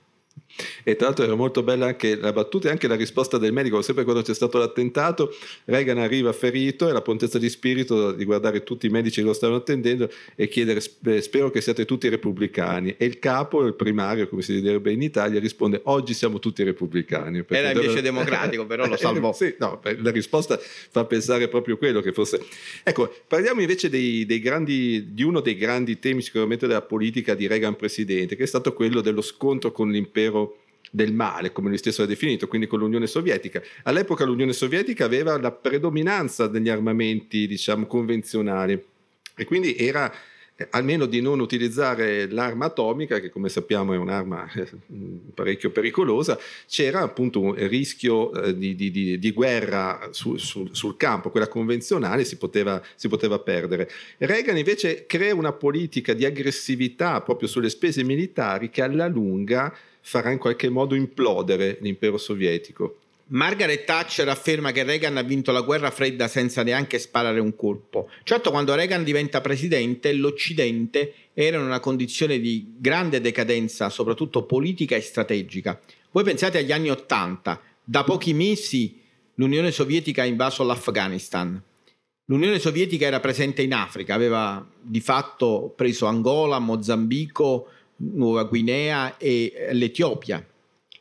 E 0.83 0.95
tra 0.95 1.07
l'altro 1.07 1.25
era 1.25 1.35
molto 1.35 1.63
bella 1.63 1.87
anche 1.87 2.15
la 2.15 2.31
battuta 2.31 2.67
e 2.67 2.71
anche 2.71 2.87
la 2.87 2.95
risposta 2.95 3.37
del 3.37 3.53
medico, 3.53 3.81
sempre 3.81 4.03
quando 4.03 4.21
c'è 4.21 4.33
stato 4.33 4.57
l'attentato, 4.57 5.33
Reagan 5.65 5.97
arriva 5.97 6.31
ferito 6.33 6.87
e 6.87 6.91
la 6.91 7.01
prontezza 7.01 7.37
di 7.37 7.49
spirito 7.49 8.11
di 8.11 8.25
guardare 8.25 8.63
tutti 8.63 8.87
i 8.87 8.89
medici 8.89 9.21
che 9.21 9.27
lo 9.27 9.33
stavano 9.33 9.59
attendendo 9.59 10.09
e 10.35 10.47
chiedere 10.47 10.81
spero 10.81 11.49
che 11.49 11.61
siate 11.61 11.85
tutti 11.85 12.09
repubblicani. 12.09 12.95
E 12.97 13.05
il 13.05 13.19
capo, 13.19 13.65
il 13.65 13.73
primario, 13.73 14.27
come 14.27 14.41
si 14.41 14.59
direbbe 14.59 14.91
in 14.91 15.01
Italia, 15.01 15.39
risponde 15.39 15.81
oggi 15.85 16.13
siamo 16.13 16.39
tutti 16.39 16.63
repubblicani. 16.63 17.43
Era 17.47 17.71
invece 17.71 17.87
dove... 17.87 18.01
democratico, 18.09 18.65
però 18.65 18.87
lo 18.87 18.97
salvò. 18.97 19.31
sì, 19.33 19.55
no, 19.59 19.79
la 20.01 20.11
risposta 20.11 20.57
fa 20.57 21.05
pensare 21.05 21.47
proprio 21.47 21.77
quello 21.77 22.01
che 22.01 22.11
fosse... 22.11 22.43
Ecco, 22.83 23.13
parliamo 23.27 23.61
invece 23.61 23.89
dei, 23.89 24.25
dei 24.25 24.39
grandi, 24.39 25.13
di 25.13 25.23
uno 25.23 25.39
dei 25.39 25.55
grandi 25.55 25.99
temi 25.99 26.21
sicuramente 26.21 26.67
della 26.67 26.81
politica 26.81 27.35
di 27.35 27.47
Reagan 27.47 27.75
presidente, 27.75 28.35
che 28.35 28.43
è 28.43 28.47
stato 28.47 28.73
quello 28.73 29.01
dello 29.01 29.21
scontro 29.21 29.71
con 29.71 29.91
l'impero 29.91 30.48
del 30.89 31.13
male, 31.13 31.51
come 31.51 31.69
lui 31.69 31.77
stesso 31.77 32.03
ha 32.03 32.05
definito, 32.05 32.47
quindi 32.47 32.67
con 32.67 32.79
l'Unione 32.79 33.07
Sovietica. 33.07 33.61
All'epoca 33.83 34.25
l'Unione 34.25 34.53
Sovietica 34.53 35.05
aveva 35.05 35.39
la 35.39 35.51
predominanza 35.51 36.47
degli 36.47 36.69
armamenti, 36.69 37.47
diciamo, 37.47 37.85
convenzionali 37.85 38.81
e 39.35 39.45
quindi 39.45 39.75
era 39.75 40.13
almeno 40.71 41.05
di 41.05 41.21
non 41.21 41.39
utilizzare 41.39 42.29
l'arma 42.29 42.65
atomica, 42.65 43.19
che 43.19 43.29
come 43.29 43.49
sappiamo 43.49 43.93
è 43.93 43.97
un'arma 43.97 44.51
eh, 44.53 44.67
parecchio 45.33 45.71
pericolosa, 45.71 46.37
c'era 46.67 47.01
appunto 47.01 47.39
un 47.39 47.55
rischio 47.67 48.33
eh, 48.33 48.57
di, 48.57 48.75
di, 48.75 49.17
di, 49.19 49.31
guerra 49.31 50.09
su, 50.11 50.37
su, 50.37 50.67
sul 50.71 50.97
campo, 50.97 51.29
quella 51.29 51.47
convenzionale 51.47 52.25
si 52.25 52.37
poteva, 52.37 52.81
si 52.95 53.07
poteva 53.07 53.39
perdere. 53.39 53.89
Reagan 54.17 54.57
invece 54.57 55.05
crea 55.05 55.33
una 55.33 55.53
politica 55.53 56.13
di 56.13 56.25
aggressività 56.25 57.21
proprio 57.21 57.47
sulle 57.47 57.69
spese 57.69 58.03
militari 58.03 58.69
che 58.69 58.81
alla 58.81 59.07
lunga 59.07 59.73
farà 60.01 60.31
in 60.31 60.37
qualche 60.37 60.69
modo 60.69 60.95
implodere 60.95 61.77
l'impero 61.81 62.17
sovietico. 62.17 62.97
Margaret 63.31 63.83
Thatcher 63.83 64.27
afferma 64.27 64.71
che 64.71 64.83
Reagan 64.83 65.17
ha 65.17 65.21
vinto 65.21 65.51
la 65.51 65.61
guerra 65.61 65.91
fredda 65.91 66.27
senza 66.27 66.63
neanche 66.63 66.97
sparare 66.97 67.39
un 67.39 67.55
colpo. 67.55 68.09
Certo, 68.23 68.49
quando 68.49 68.73
Reagan 68.73 69.03
diventa 69.03 69.39
presidente, 69.39 70.13
l'Occidente 70.13 71.13
era 71.33 71.57
in 71.57 71.63
una 71.63 71.79
condizione 71.79 72.39
di 72.39 72.73
grande 72.77 73.21
decadenza, 73.21 73.89
soprattutto 73.89 74.45
politica 74.45 74.95
e 74.95 75.01
strategica. 75.01 75.79
Voi 76.11 76.23
pensate 76.23 76.57
agli 76.57 76.71
anni 76.71 76.89
Ottanta, 76.89 77.61
da 77.83 78.03
pochi 78.03 78.33
mesi 78.33 78.99
l'Unione 79.35 79.71
Sovietica 79.71 80.23
ha 80.23 80.25
invaso 80.25 80.63
l'Afghanistan. 80.63 81.61
L'Unione 82.25 82.57
Sovietica 82.57 83.05
era 83.05 83.19
presente 83.19 83.61
in 83.61 83.73
Africa, 83.73 84.15
aveva 84.15 84.67
di 84.81 85.01
fatto 85.01 85.71
preso 85.75 86.07
Angola, 86.07 86.57
Mozambico, 86.57 87.67
Nuova 87.97 88.43
Guinea 88.43 89.17
e 89.17 89.69
l'Etiopia. 89.71 90.43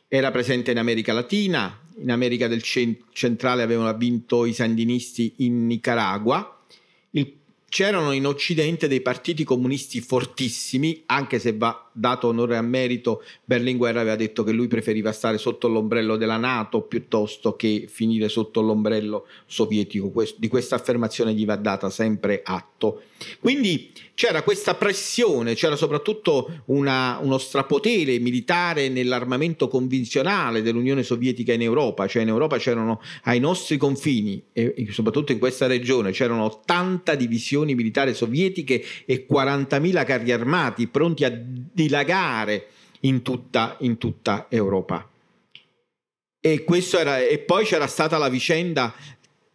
Era 0.07 0.31
presente 0.31 0.71
in 0.71 0.77
America 0.77 1.13
Latina, 1.13 1.79
in 2.01 2.11
America 2.11 2.47
del 2.47 2.63
centrale 2.63 3.63
avevano 3.63 3.95
vinto 3.97 4.45
i 4.45 4.53
sandinisti 4.53 5.33
in 5.37 5.65
Nicaragua. 5.67 6.63
Il, 7.11 7.33
c'erano 7.67 8.11
in 8.11 8.25
Occidente 8.25 8.87
dei 8.87 9.01
partiti 9.01 9.43
comunisti 9.43 10.01
fortissimi, 10.01 11.03
anche 11.05 11.39
se 11.39 11.53
va 11.53 11.88
dato 11.91 12.27
onore 12.27 12.57
a 12.57 12.61
merito, 12.61 13.23
Berlinguer 13.43 13.97
aveva 13.97 14.15
detto 14.15 14.43
che 14.43 14.51
lui 14.51 14.67
preferiva 14.67 15.11
stare 15.11 15.37
sotto 15.37 15.67
l'ombrello 15.67 16.17
della 16.17 16.37
Nato 16.37 16.81
piuttosto 16.81 17.55
che 17.55 17.85
finire 17.89 18.29
sotto 18.29 18.61
l'ombrello 18.61 19.25
sovietico. 19.45 20.11
di 20.37 20.47
questa 20.47 20.75
affermazione 20.75 21.33
gli 21.33 21.45
va 21.45 21.55
data 21.55 21.89
sempre 21.89 22.41
atto. 22.43 23.03
Quindi 23.39 23.91
c'era 24.13 24.43
questa 24.43 24.75
pressione, 24.75 25.55
c'era 25.55 25.75
soprattutto 25.75 26.63
una, 26.65 27.19
uno 27.21 27.37
strapotere 27.37 28.19
militare 28.19 28.89
nell'armamento 28.89 29.67
convenzionale 29.67 30.61
dell'Unione 30.61 31.03
Sovietica 31.03 31.53
in 31.53 31.61
Europa, 31.61 32.07
cioè 32.07 32.23
in 32.23 32.27
Europa 32.27 32.57
c'erano 32.57 33.01
ai 33.23 33.39
nostri 33.39 33.77
confini 33.77 34.41
e 34.51 34.87
soprattutto 34.91 35.31
in 35.31 35.39
questa 35.39 35.67
regione 35.67 36.11
c'erano 36.11 36.43
80 36.43 37.15
divisioni 37.15 37.75
militari 37.75 38.13
sovietiche 38.13 38.83
e 39.05 39.25
40.000 39.29 40.05
carri 40.05 40.31
armati 40.31 40.87
pronti 40.87 41.23
a 41.23 41.31
dilagare 41.79 42.67
in 43.01 43.21
tutta, 43.21 43.77
in 43.79 43.97
tutta 43.97 44.47
Europa. 44.49 45.07
E, 46.41 46.65
era, 46.97 47.19
e, 47.19 47.39
poi 47.39 47.63
c'era 47.63 47.87
stata 47.87 48.17
la 48.17 48.27
vicenda 48.27 48.93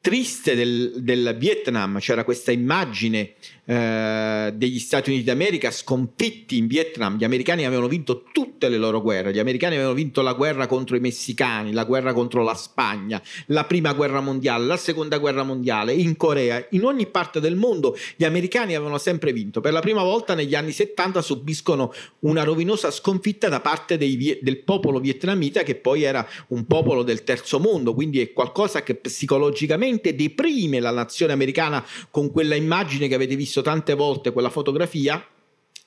triste 0.05 0.55
del, 0.55 0.93
del 0.99 1.35
Vietnam, 1.39 1.99
c'era 1.99 2.25
questa 2.25 2.53
immagine 2.53 3.33
eh, 3.65 4.53
degli 4.55 4.79
Stati 4.79 5.09
Uniti 5.09 5.25
d'America 5.25 5.71
sconfitti 5.71 6.59
in 6.59 6.67
Vietnam. 6.67 7.17
Gli 7.17 7.25
americani 7.25 7.65
avevano 7.65 7.89
vinto 7.89 8.25
tutte 8.31 8.69
le 8.69 8.77
loro 8.77 9.01
guerre. 9.01 9.33
Gli 9.33 9.39
americani 9.39 9.77
avevano 9.77 9.95
vinto 9.95 10.21
la 10.21 10.35
guerra 10.35 10.67
contro 10.67 10.97
i 10.97 11.01
messicani, 11.01 11.73
la 11.73 11.85
guerra 11.85 12.13
contro 12.13 12.43
la 12.43 12.53
Spagna, 12.53 13.23
la 13.47 13.65
prima 13.65 13.95
guerra 13.95 14.21
mondiale, 14.21 14.67
la 14.67 14.77
seconda 14.77 15.17
guerra 15.17 15.43
mondiale, 15.43 15.95
in 15.95 16.19
Corea, 16.19 16.67
in 16.73 16.85
ogni 16.85 17.07
parte 17.07 17.41
del 17.41 17.57
mondo 17.57 17.97
gli 18.17 18.25
americani 18.25 18.75
avevano 18.75 18.99
sempre 18.99 19.33
vinto. 19.33 19.63
Per 19.63 19.73
la 19.73 19.81
prima 19.81 20.03
volta 20.03 20.35
negli 20.35 20.55
anni 20.55 20.73
70 20.73 21.23
subiscono 21.23 21.95
una 22.21 22.45
rovinosa 22.45 22.91
sconfitta 22.91 23.49
da 23.49 23.61
parte 23.61 23.97
dei, 23.97 24.39
del 24.43 24.59
popolo 24.59 25.01
vietnamita 25.01 25.63
che 25.63 25.77
poi 25.77 26.03
era 26.03 26.29
un 26.49 26.67
popolo 26.67 27.03
del 27.03 27.25
terzo 27.25 27.59
mondo, 27.59 27.95
quindi 27.95 28.21
è 28.21 28.35
qualcosa 28.35 28.83
che 28.83 28.97
psicologicamente 28.97 29.93
deprime 30.01 30.81
la 30.81 30.91
nazione 30.91 31.33
americana 31.33 31.85
con 32.11 32.31
quella 32.31 32.55
immagine 32.55 33.09
che 33.09 33.15
avete 33.15 33.37
visto 33.37 33.63
tante 33.63 33.95
volte 33.95 34.33
quella 34.33 34.51
fotografia 34.51 35.27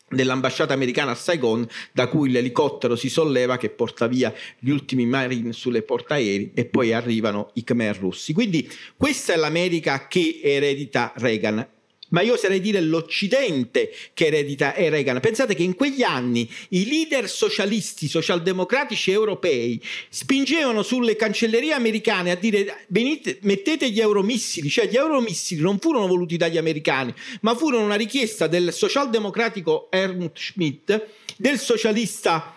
dell'ambasciata 0.09 0.73
americana 0.73 1.11
a 1.11 1.15
Saigon 1.15 1.67
da 1.91 2.07
cui 2.07 2.31
l'elicottero 2.31 2.95
si 2.95 3.09
solleva 3.09 3.57
che 3.57 3.69
porta 3.69 4.07
via 4.07 4.33
gli 4.57 4.69
ultimi 4.69 5.05
marine 5.05 5.51
sulle 5.51 5.81
portaerei 5.81 6.51
e 6.53 6.65
poi 6.65 6.93
arrivano 6.93 7.51
i 7.55 7.63
Khmer 7.63 7.97
russi. 7.97 8.33
Quindi 8.33 8.69
questa 8.95 9.33
è 9.33 9.35
l'America 9.35 10.07
che 10.07 10.39
eredita 10.41 11.11
Reagan 11.17 11.75
ma 12.09 12.21
io 12.21 12.33
oserei 12.33 12.59
dire 12.59 12.81
l'Occidente 12.81 13.91
che 14.13 14.27
eredita 14.27 14.73
Reagan. 14.75 15.19
Pensate 15.19 15.55
che 15.55 15.63
in 15.63 15.75
quegli 15.75 16.03
anni 16.03 16.49
i 16.69 16.87
leader 16.87 17.29
socialisti, 17.29 18.07
socialdemocratici 18.07 19.11
europei 19.11 19.81
spingevano 20.09 20.83
sulle 20.83 21.15
cancellerie 21.15 21.73
americane 21.73 22.31
a 22.31 22.35
dire 22.35 22.85
venite, 22.87 23.39
mettete 23.41 23.89
gli 23.89 23.99
euromissili, 23.99 24.69
cioè 24.69 24.87
gli 24.87 24.95
euromissili 24.95 25.61
non 25.61 25.79
furono 25.79 26.07
voluti 26.07 26.37
dagli 26.37 26.57
americani, 26.57 27.13
ma 27.41 27.55
furono 27.55 27.83
una 27.83 27.95
richiesta 27.95 28.47
del 28.47 28.73
socialdemocratico 28.73 29.87
Helmut 29.89 30.37
Schmidt, 30.37 31.05
del 31.37 31.59
socialista 31.59 32.56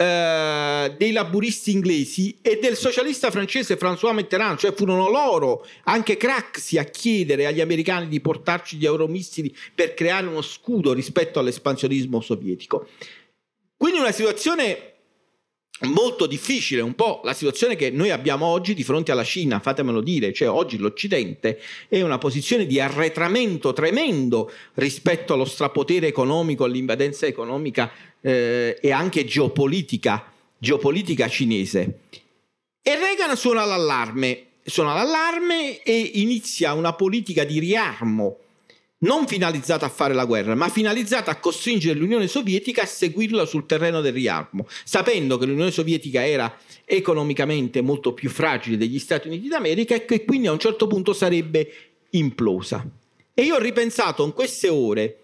eh, 0.00 0.94
dei 0.96 1.10
laburisti 1.10 1.72
inglesi 1.72 2.38
e 2.40 2.60
del 2.62 2.76
socialista 2.76 3.32
francese 3.32 3.76
François 3.76 4.14
Mitterrand, 4.14 4.56
cioè 4.56 4.72
furono 4.72 5.10
loro, 5.10 5.66
anche 5.84 6.16
Craxi, 6.16 6.78
a 6.78 6.84
chiedere 6.84 7.46
agli 7.46 7.60
americani 7.60 8.06
di 8.06 8.20
portarci 8.20 8.76
gli 8.76 8.84
euromissili 8.84 9.52
per 9.74 9.94
creare 9.94 10.28
uno 10.28 10.40
scudo 10.40 10.92
rispetto 10.92 11.40
all'espansionismo 11.40 12.20
sovietico. 12.20 12.86
Quindi 13.76 13.98
una 13.98 14.12
situazione 14.12 14.87
molto 15.82 16.26
difficile, 16.26 16.80
un 16.80 16.94
po' 16.94 17.20
la 17.24 17.32
situazione 17.32 17.76
che 17.76 17.90
noi 17.90 18.10
abbiamo 18.10 18.46
oggi 18.46 18.74
di 18.74 18.82
fronte 18.82 19.12
alla 19.12 19.24
Cina, 19.24 19.60
fatemelo 19.60 20.00
dire, 20.00 20.32
cioè 20.32 20.48
oggi 20.48 20.76
l'Occidente 20.76 21.60
è 21.88 22.00
una 22.02 22.18
posizione 22.18 22.66
di 22.66 22.80
arretramento 22.80 23.72
tremendo 23.72 24.50
rispetto 24.74 25.34
allo 25.34 25.44
strapotere 25.44 26.08
economico, 26.08 26.64
all'invadenza 26.64 27.26
economica 27.26 27.90
eh, 28.20 28.78
e 28.80 28.90
anche 28.90 29.24
geopolitica, 29.24 30.32
geopolitica 30.58 31.28
cinese. 31.28 32.00
E 32.82 32.96
Reagan 32.96 33.36
suona 33.36 33.64
l'allarme, 33.64 34.46
suona 34.64 34.94
l'allarme 34.94 35.82
e 35.82 36.10
inizia 36.14 36.72
una 36.72 36.94
politica 36.94 37.44
di 37.44 37.58
riarmo 37.60 38.38
non 39.00 39.26
finalizzata 39.28 39.86
a 39.86 39.90
fare 39.90 40.14
la 40.14 40.24
guerra, 40.24 40.54
ma 40.54 40.68
finalizzata 40.68 41.30
a 41.30 41.38
costringere 41.38 41.98
l'Unione 41.98 42.26
Sovietica 42.26 42.82
a 42.82 42.86
seguirla 42.86 43.44
sul 43.44 43.66
terreno 43.66 44.00
del 44.00 44.12
riarmo, 44.12 44.66
sapendo 44.84 45.38
che 45.38 45.46
l'Unione 45.46 45.70
Sovietica 45.70 46.26
era 46.26 46.56
economicamente 46.84 47.80
molto 47.80 48.12
più 48.12 48.28
fragile 48.28 48.76
degli 48.76 48.98
Stati 48.98 49.28
Uniti 49.28 49.48
d'America 49.48 49.94
e 49.94 50.04
che 50.04 50.24
quindi 50.24 50.48
a 50.48 50.52
un 50.52 50.58
certo 50.58 50.86
punto 50.86 51.12
sarebbe 51.12 51.72
implosa. 52.10 52.84
E 53.34 53.42
io 53.42 53.54
ho 53.54 53.60
ripensato 53.60 54.24
in 54.24 54.32
queste 54.32 54.68
ore 54.68 55.18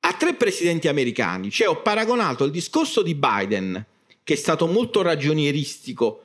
a 0.00 0.12
tre 0.12 0.34
presidenti 0.34 0.86
americani, 0.86 1.50
cioè 1.50 1.68
ho 1.68 1.82
paragonato 1.82 2.44
il 2.44 2.52
discorso 2.52 3.02
di 3.02 3.16
Biden, 3.16 3.84
che 4.22 4.34
è 4.34 4.36
stato 4.36 4.66
molto 4.66 5.02
ragionieristico 5.02 6.22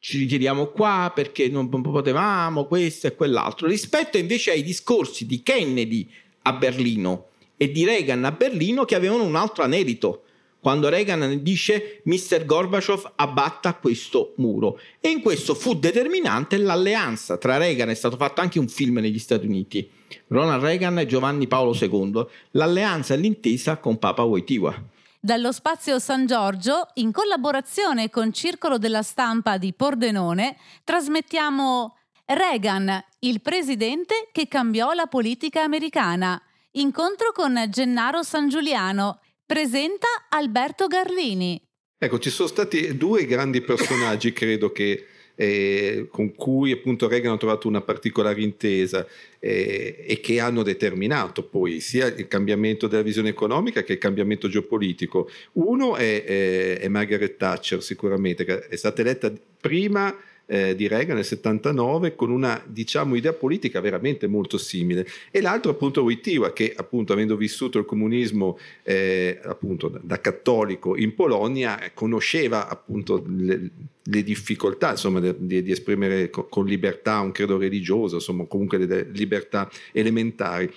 ci 0.00 0.18
ritiriamo 0.18 0.66
qua 0.66 1.10
perché 1.14 1.48
non 1.48 1.68
potevamo 1.68 2.66
questo 2.66 3.08
e 3.08 3.14
quell'altro, 3.14 3.66
rispetto 3.66 4.16
invece 4.16 4.52
ai 4.52 4.62
discorsi 4.62 5.26
di 5.26 5.42
Kennedy 5.42 6.08
a 6.42 6.52
Berlino 6.52 7.26
e 7.56 7.70
di 7.70 7.84
Reagan 7.84 8.24
a 8.24 8.32
Berlino 8.32 8.84
che 8.84 8.94
avevano 8.94 9.24
un 9.24 9.36
altro 9.36 9.64
anelito. 9.64 10.22
Quando 10.60 10.88
Reagan 10.88 11.42
dice 11.42 12.00
Mr. 12.04 12.44
Gorbachev 12.44 13.12
abbatta 13.16 13.74
questo 13.74 14.34
muro. 14.36 14.80
E 15.00 15.08
in 15.08 15.20
questo 15.20 15.54
fu 15.54 15.74
determinante 15.74 16.56
l'alleanza 16.56 17.38
tra 17.38 17.56
Reagan, 17.58 17.90
è 17.90 17.94
stato 17.94 18.16
fatto 18.16 18.40
anche 18.40 18.58
un 18.58 18.68
film 18.68 18.98
negli 18.98 19.20
Stati 19.20 19.46
Uniti, 19.46 19.88
Ronald 20.28 20.62
Reagan 20.62 20.98
e 20.98 21.06
Giovanni 21.06 21.46
Paolo 21.46 21.76
II, 21.80 22.26
l'alleanza 22.52 23.14
e 23.14 23.18
l'intesa 23.18 23.76
con 23.76 23.98
Papa 23.98 24.22
Wojtyła 24.22 24.96
dallo 25.20 25.52
Spazio 25.52 25.98
San 25.98 26.26
Giorgio, 26.26 26.88
in 26.94 27.12
collaborazione 27.12 28.10
con 28.10 28.32
Circolo 28.32 28.78
della 28.78 29.02
Stampa 29.02 29.58
di 29.58 29.72
Pordenone, 29.72 30.56
trasmettiamo 30.84 31.96
Reagan, 32.24 33.04
il 33.20 33.40
presidente 33.40 34.28
che 34.32 34.48
cambiò 34.48 34.92
la 34.92 35.06
politica 35.06 35.62
americana. 35.62 36.40
Incontro 36.72 37.32
con 37.32 37.66
Gennaro 37.70 38.22
San 38.22 38.48
Giuliano. 38.48 39.20
Presenta 39.44 40.06
Alberto 40.28 40.86
Garlini. 40.86 41.60
Ecco, 41.96 42.18
ci 42.18 42.30
sono 42.30 42.48
stati 42.48 42.96
due 42.96 43.24
grandi 43.24 43.62
personaggi, 43.62 44.32
credo 44.32 44.70
che 44.70 45.06
eh, 45.40 46.08
con 46.10 46.34
cui 46.34 46.72
appunto 46.72 47.06
Reagan 47.06 47.34
ha 47.34 47.36
trovato 47.36 47.68
una 47.68 47.80
particolare 47.80 48.40
intesa 48.42 49.06
eh, 49.38 50.04
e 50.04 50.18
che 50.18 50.40
hanno 50.40 50.64
determinato 50.64 51.44
poi 51.44 51.78
sia 51.78 52.06
il 52.06 52.26
cambiamento 52.26 52.88
della 52.88 53.02
visione 53.02 53.28
economica 53.28 53.84
che 53.84 53.92
il 53.92 53.98
cambiamento 53.98 54.48
geopolitico. 54.48 55.30
Uno 55.52 55.94
è, 55.94 56.24
è, 56.24 56.78
è 56.80 56.88
Margaret 56.88 57.36
Thatcher 57.36 57.80
sicuramente, 57.80 58.44
che 58.44 58.66
è 58.66 58.74
stata 58.74 59.00
eletta 59.00 59.32
prima 59.60 60.12
eh, 60.48 60.74
di 60.74 60.88
Reagan 60.88 61.16
nel 61.16 61.24
79 61.24 62.14
con 62.14 62.30
una 62.30 62.62
diciamo 62.66 63.14
idea 63.14 63.34
politica 63.34 63.80
veramente 63.80 64.26
molto 64.26 64.56
simile 64.56 65.06
e 65.30 65.40
l'altro 65.42 65.70
appunto 65.70 66.02
Wojtyła 66.02 66.52
che 66.54 66.72
appunto 66.74 67.12
avendo 67.12 67.36
vissuto 67.36 67.78
il 67.78 67.84
comunismo 67.84 68.58
eh, 68.82 69.38
appunto 69.44 70.00
da, 70.02 70.20
cattolico 70.20 70.96
in 70.96 71.14
Polonia 71.14 71.78
conosceva 71.92 72.68
appunto 72.68 73.22
le, 73.28 73.70
le 74.02 74.22
difficoltà 74.22 74.92
insomma 74.92 75.20
di, 75.20 75.62
di 75.62 75.70
esprimere 75.70 76.30
con, 76.30 76.64
libertà 76.64 77.20
un 77.20 77.32
credo 77.32 77.58
religioso 77.58 78.16
insomma 78.16 78.44
comunque 78.44 78.78
delle 78.78 79.06
libertà 79.12 79.70
elementari 79.92 80.72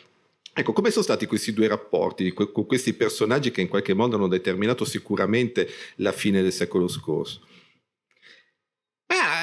Ecco, 0.53 0.73
come 0.73 0.91
sono 0.91 1.05
stati 1.05 1.27
questi 1.27 1.53
due 1.53 1.69
rapporti 1.69 2.33
con 2.33 2.65
questi 2.65 2.91
personaggi 2.91 3.51
che 3.51 3.61
in 3.61 3.69
qualche 3.69 3.93
modo 3.93 4.17
hanno 4.17 4.27
determinato 4.27 4.83
sicuramente 4.83 5.65
la 5.95 6.11
fine 6.11 6.41
del 6.41 6.51
secolo 6.51 6.89
scorso? 6.89 7.39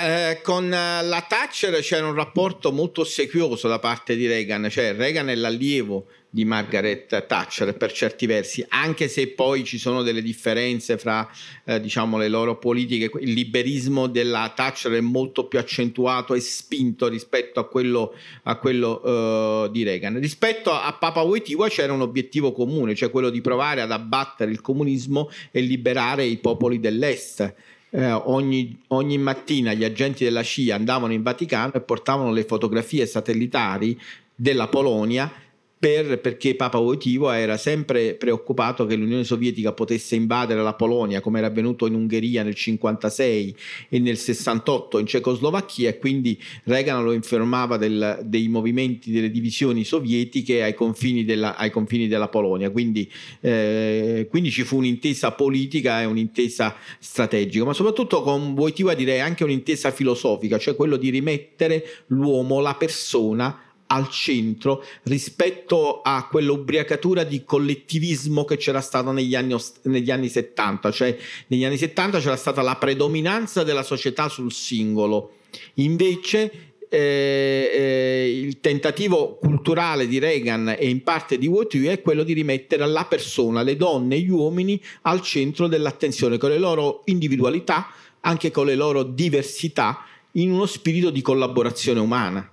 Eh, 0.02 0.40
con 0.42 0.68
la 0.68 1.26
Thatcher 1.28 1.80
c'era 1.80 2.06
un 2.06 2.14
rapporto 2.14 2.72
molto 2.72 3.02
ossequioso 3.02 3.68
da 3.68 3.78
parte 3.78 4.16
di 4.16 4.26
Reagan, 4.26 4.68
cioè 4.70 4.94
Reagan 4.94 5.28
è 5.28 5.34
l'allievo 5.34 6.06
di 6.30 6.44
Margaret 6.44 7.26
Thatcher 7.26 7.76
per 7.76 7.90
certi 7.92 8.26
versi, 8.26 8.64
anche 8.68 9.08
se 9.08 9.28
poi 9.28 9.64
ci 9.64 9.78
sono 9.78 10.02
delle 10.02 10.20
differenze 10.20 10.98
fra 10.98 11.28
eh, 11.64 11.80
diciamo 11.80 12.18
le 12.18 12.28
loro 12.28 12.58
politiche, 12.58 13.10
il 13.20 13.32
liberismo 13.32 14.06
della 14.06 14.52
Thatcher 14.54 14.92
è 14.92 15.00
molto 15.00 15.46
più 15.46 15.58
accentuato 15.58 16.34
e 16.34 16.40
spinto 16.40 17.08
rispetto 17.08 17.60
a 17.60 17.66
quello, 17.66 18.14
a 18.42 18.56
quello 18.58 19.64
uh, 19.64 19.70
di 19.70 19.82
Reagan. 19.82 20.20
Rispetto 20.20 20.70
a 20.70 20.92
Papa 20.92 21.22
Wojtyła 21.22 21.68
c'era 21.68 21.92
un 21.92 22.02
obiettivo 22.02 22.52
comune, 22.52 22.94
cioè 22.94 23.10
quello 23.10 23.30
di 23.30 23.40
provare 23.40 23.80
ad 23.80 23.90
abbattere 23.90 24.50
il 24.50 24.60
comunismo 24.60 25.30
e 25.50 25.60
liberare 25.60 26.24
i 26.24 26.36
popoli 26.36 26.78
dell'Est 26.78 27.54
eh, 27.90 28.10
ogni, 28.12 28.78
ogni, 28.88 29.18
mattina 29.18 29.72
gli 29.72 29.84
agenti 29.84 30.24
della 30.24 30.42
CIA 30.42 30.74
andavano 30.74 31.12
in 31.12 31.22
Vaticano 31.22 31.72
e 31.74 31.80
portavano 31.80 32.32
le 32.32 32.44
fotografie 32.44 33.06
satellitari 33.06 33.98
della 34.34 34.68
Polonia 34.68 35.30
per, 35.78 36.20
perché 36.20 36.56
Papa 36.56 36.78
Wojtyła 36.78 37.38
era 37.38 37.56
sempre 37.56 38.14
preoccupato 38.14 38.84
che 38.84 38.96
l'Unione 38.96 39.24
Sovietica 39.24 39.72
potesse 39.72 40.16
invadere 40.16 40.62
la 40.62 40.74
Polonia 40.74 41.20
come 41.20 41.38
era 41.38 41.46
avvenuto 41.46 41.86
in 41.86 41.94
Ungheria 41.94 42.42
nel 42.42 42.56
1956 42.56 43.56
e 43.88 43.98
nel 44.00 44.16
68 44.16 44.98
in 44.98 45.06
Cecoslovacchia 45.06 45.88
e 45.88 45.98
quindi 45.98 46.40
Reagan 46.64 47.04
lo 47.04 47.12
informava 47.12 47.76
del, 47.76 48.20
dei 48.24 48.48
movimenti 48.48 49.12
delle 49.12 49.30
divisioni 49.30 49.84
sovietiche 49.84 50.62
ai 50.62 50.74
confini 50.74 51.24
della, 51.24 51.56
ai 51.56 51.70
confini 51.70 52.08
della 52.08 52.28
Polonia. 52.28 52.70
Quindi, 52.70 53.10
eh, 53.40 54.26
quindi, 54.28 54.50
ci 54.50 54.64
fu 54.64 54.78
un'intesa 54.78 55.32
politica 55.32 56.02
e 56.02 56.04
un'intesa 56.06 56.74
strategica. 56.98 57.64
Ma 57.64 57.72
soprattutto 57.72 58.22
con 58.22 58.54
Wojtyła 58.56 58.94
direi 58.94 59.20
anche 59.20 59.44
un'intesa 59.44 59.90
filosofica 59.90 60.58
cioè 60.58 60.74
quello 60.74 60.96
di 60.96 61.10
rimettere 61.10 61.84
l'uomo, 62.08 62.60
la 62.60 62.74
persona 62.74 63.67
al 63.88 64.08
centro 64.10 64.84
rispetto 65.04 66.00
a 66.02 66.26
quell'ubriacatura 66.28 67.24
di 67.24 67.44
collettivismo 67.44 68.44
che 68.44 68.56
c'era 68.56 68.80
stata 68.80 69.12
negli 69.12 69.34
anni, 69.34 69.56
negli 69.82 70.10
anni 70.10 70.28
70, 70.28 70.90
cioè 70.90 71.16
negli 71.48 71.64
anni 71.64 71.76
70 71.76 72.18
c'era 72.20 72.36
stata 72.36 72.62
la 72.62 72.76
predominanza 72.76 73.62
della 73.64 73.82
società 73.82 74.28
sul 74.28 74.52
singolo, 74.52 75.32
invece 75.74 76.68
eh, 76.90 77.70
eh, 77.74 78.40
il 78.40 78.60
tentativo 78.60 79.36
culturale 79.36 80.06
di 80.06 80.18
Reagan 80.18 80.74
e 80.78 80.88
in 80.88 81.02
parte 81.02 81.36
di 81.36 81.46
Wojtyła 81.46 81.92
è 81.92 82.00
quello 82.00 82.22
di 82.22 82.32
rimettere 82.32 82.86
la 82.86 83.04
persona, 83.04 83.62
le 83.62 83.76
donne 83.76 84.16
e 84.16 84.20
gli 84.20 84.30
uomini 84.30 84.80
al 85.02 85.20
centro 85.20 85.66
dell'attenzione 85.66 86.38
con 86.38 86.50
le 86.50 86.58
loro 86.58 87.02
individualità, 87.06 87.88
anche 88.20 88.50
con 88.50 88.66
le 88.66 88.74
loro 88.74 89.02
diversità, 89.02 90.04
in 90.32 90.50
uno 90.50 90.66
spirito 90.66 91.10
di 91.10 91.20
collaborazione 91.20 92.00
umana. 92.00 92.50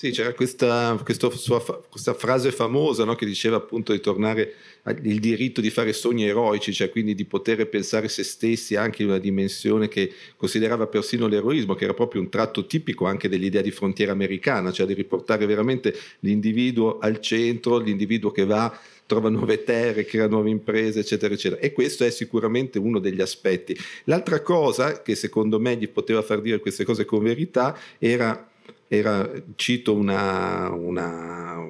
Sì, 0.00 0.12
c'era 0.12 0.32
questa, 0.32 0.98
questa, 1.04 1.28
sua, 1.28 1.60
questa 1.90 2.14
frase 2.14 2.52
famosa 2.52 3.04
no, 3.04 3.14
che 3.16 3.26
diceva 3.26 3.56
appunto 3.56 3.92
di 3.92 4.00
tornare 4.00 4.54
al 4.84 4.94
diritto 4.94 5.60
di 5.60 5.68
fare 5.68 5.92
sogni 5.92 6.24
eroici, 6.24 6.72
cioè 6.72 6.88
quindi 6.88 7.14
di 7.14 7.26
poter 7.26 7.68
pensare 7.68 8.08
se 8.08 8.22
stessi 8.22 8.76
anche 8.76 9.02
in 9.02 9.10
una 9.10 9.18
dimensione 9.18 9.88
che 9.88 10.10
considerava 10.38 10.86
persino 10.86 11.26
l'eroismo, 11.26 11.74
che 11.74 11.84
era 11.84 11.92
proprio 11.92 12.22
un 12.22 12.30
tratto 12.30 12.64
tipico 12.64 13.04
anche 13.04 13.28
dell'idea 13.28 13.60
di 13.60 13.70
frontiera 13.70 14.12
americana, 14.12 14.72
cioè 14.72 14.86
di 14.86 14.94
riportare 14.94 15.44
veramente 15.44 15.94
l'individuo 16.20 16.98
al 16.98 17.20
centro, 17.20 17.76
l'individuo 17.76 18.30
che 18.30 18.46
va 18.46 18.74
trova 19.04 19.28
nuove 19.28 19.64
terre, 19.64 20.06
crea 20.06 20.28
nuove 20.28 20.48
imprese, 20.48 21.00
eccetera, 21.00 21.34
eccetera. 21.34 21.60
E 21.60 21.72
questo 21.72 22.04
è 22.04 22.10
sicuramente 22.10 22.78
uno 22.78 23.00
degli 23.00 23.20
aspetti. 23.20 23.76
L'altra 24.04 24.40
cosa 24.40 25.02
che 25.02 25.14
secondo 25.14 25.60
me 25.60 25.76
gli 25.76 25.88
poteva 25.90 26.22
far 26.22 26.40
dire 26.40 26.58
queste 26.58 26.84
cose 26.84 27.04
con 27.04 27.22
verità 27.22 27.76
era 27.98 28.49
era, 28.92 29.30
cito 29.54 29.94
una, 29.94 30.68
una, 30.70 31.64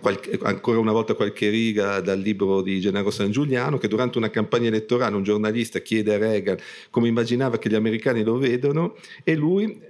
qualche, 0.00 0.38
ancora 0.42 0.78
una 0.78 0.92
volta 0.92 1.14
qualche 1.14 1.48
riga 1.48 2.00
dal 2.00 2.18
libro 2.20 2.60
di 2.60 2.80
Gennaro 2.80 3.10
San 3.10 3.30
Giuliano 3.30 3.78
che 3.78 3.88
durante 3.88 4.18
una 4.18 4.28
campagna 4.28 4.68
elettorale 4.68 5.16
un 5.16 5.22
giornalista 5.22 5.78
chiede 5.78 6.14
a 6.14 6.18
Reagan 6.18 6.58
come 6.90 7.08
immaginava 7.08 7.58
che 7.58 7.70
gli 7.70 7.74
americani 7.74 8.22
lo 8.22 8.36
vedono 8.36 8.94
e 9.22 9.34
lui 9.34 9.80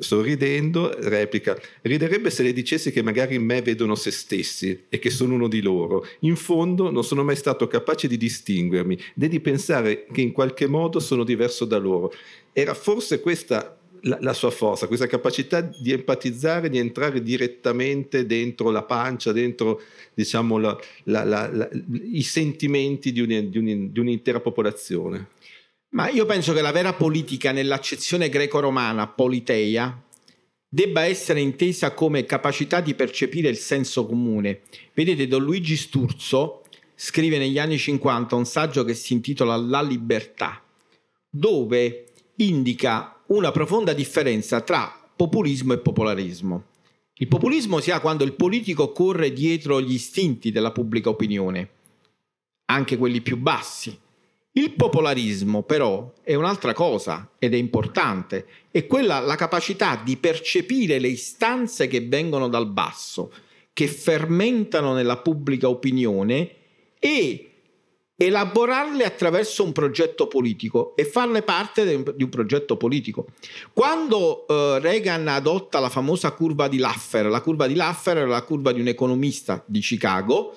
sorridendo 0.00 0.96
replica 0.98 1.56
riderebbe 1.82 2.30
se 2.30 2.42
le 2.42 2.52
dicessi 2.52 2.90
che 2.90 3.02
magari 3.02 3.36
in 3.36 3.44
me 3.44 3.62
vedono 3.62 3.94
se 3.94 4.10
stessi 4.10 4.86
e 4.88 4.98
che 4.98 5.10
sono 5.10 5.34
uno 5.34 5.46
di 5.46 5.62
loro. 5.62 6.04
In 6.20 6.34
fondo 6.34 6.90
non 6.90 7.04
sono 7.04 7.22
mai 7.22 7.36
stato 7.36 7.68
capace 7.68 8.08
di 8.08 8.16
distinguermi 8.16 8.98
né 9.14 9.28
di 9.28 9.38
pensare 9.38 10.06
che 10.10 10.22
in 10.22 10.32
qualche 10.32 10.66
modo 10.66 10.98
sono 10.98 11.22
diverso 11.22 11.64
da 11.64 11.78
loro 11.78 12.12
era 12.52 12.74
forse 12.74 13.20
questa 13.20 13.79
la, 14.02 14.18
la, 14.20 14.32
sua 14.32 14.50
forza, 14.50 14.86
questa 14.86 15.06
capacità 15.06 15.60
di 15.60 15.92
empatizzare, 15.92 16.68
di 16.68 16.78
entrare 16.78 17.22
direttamente 17.22 18.26
dentro 18.26 18.70
la 18.70 18.82
pancia, 18.82 19.32
dentro 19.32 19.80
diciamo, 20.14 20.58
la, 20.58 20.78
la, 21.04 21.68
i 22.12 22.22
sentimenti 22.22 23.12
di, 23.12 23.20
un, 23.20 23.50
di, 23.50 23.58
un, 23.58 23.92
di, 23.92 24.00
un'intera 24.00 24.40
popolazione. 24.40 25.28
Ma 25.90 26.08
io 26.08 26.24
penso 26.24 26.52
che 26.52 26.60
la 26.60 26.72
vera 26.72 26.92
politica 26.92 27.52
nell'accezione 27.52 28.28
greco-romana, 28.28 29.08
politeia, 29.08 30.02
debba 30.68 31.04
essere 31.04 31.40
intesa 31.40 31.92
come 31.94 32.24
capacità 32.24 32.80
di 32.80 32.94
percepire 32.94 33.48
il 33.48 33.56
senso 33.56 34.06
comune. 34.06 34.60
Vedete, 34.94 35.26
Don 35.26 35.42
Luigi 35.42 35.76
Sturzo 35.76 36.62
scrive 36.94 37.38
negli 37.38 37.58
anni 37.58 37.76
50 37.76 38.36
un 38.36 38.44
saggio 38.44 38.84
che 38.84 38.94
si 38.94 39.14
intitola 39.14 39.56
La 39.56 39.82
libertà, 39.82 40.62
dove 41.28 42.04
indica 42.36 43.19
una 43.30 43.52
profonda 43.52 43.92
differenza 43.92 44.60
tra 44.60 44.92
populismo 45.14 45.72
e 45.72 45.78
popolarismo. 45.78 46.64
Il 47.14 47.28
populismo 47.28 47.78
si 47.80 47.90
ha 47.90 48.00
quando 48.00 48.24
il 48.24 48.32
politico 48.32 48.92
corre 48.92 49.32
dietro 49.32 49.80
gli 49.80 49.92
istinti 49.92 50.50
della 50.50 50.72
pubblica 50.72 51.10
opinione, 51.10 51.68
anche 52.66 52.96
quelli 52.96 53.20
più 53.20 53.36
bassi. 53.36 53.96
Il 54.52 54.72
popolarismo 54.72 55.62
però 55.62 56.12
è 56.22 56.34
un'altra 56.34 56.72
cosa 56.72 57.30
ed 57.38 57.54
è 57.54 57.56
importante, 57.56 58.46
è 58.70 58.86
quella 58.86 59.20
la 59.20 59.36
capacità 59.36 60.00
di 60.02 60.16
percepire 60.16 60.98
le 60.98 61.08
istanze 61.08 61.86
che 61.86 62.00
vengono 62.00 62.48
dal 62.48 62.68
basso, 62.68 63.32
che 63.72 63.86
fermentano 63.86 64.92
nella 64.92 65.18
pubblica 65.18 65.68
opinione 65.68 66.54
e 66.98 67.49
elaborarle 68.22 69.04
attraverso 69.04 69.64
un 69.64 69.72
progetto 69.72 70.26
politico 70.26 70.94
e 70.94 71.06
farne 71.06 71.40
parte 71.40 71.86
di 72.14 72.22
un 72.22 72.28
progetto 72.28 72.76
politico. 72.76 73.28
Quando 73.72 74.44
uh, 74.46 74.78
Reagan 74.78 75.26
adotta 75.26 75.80
la 75.80 75.88
famosa 75.88 76.30
curva 76.32 76.68
di 76.68 76.76
Laffer, 76.76 77.26
la 77.26 77.40
curva 77.40 77.66
di 77.66 77.74
Laffer 77.74 78.18
era 78.18 78.26
la 78.26 78.42
curva 78.42 78.72
di 78.72 78.80
un 78.80 78.88
economista 78.88 79.64
di 79.66 79.80
Chicago 79.80 80.54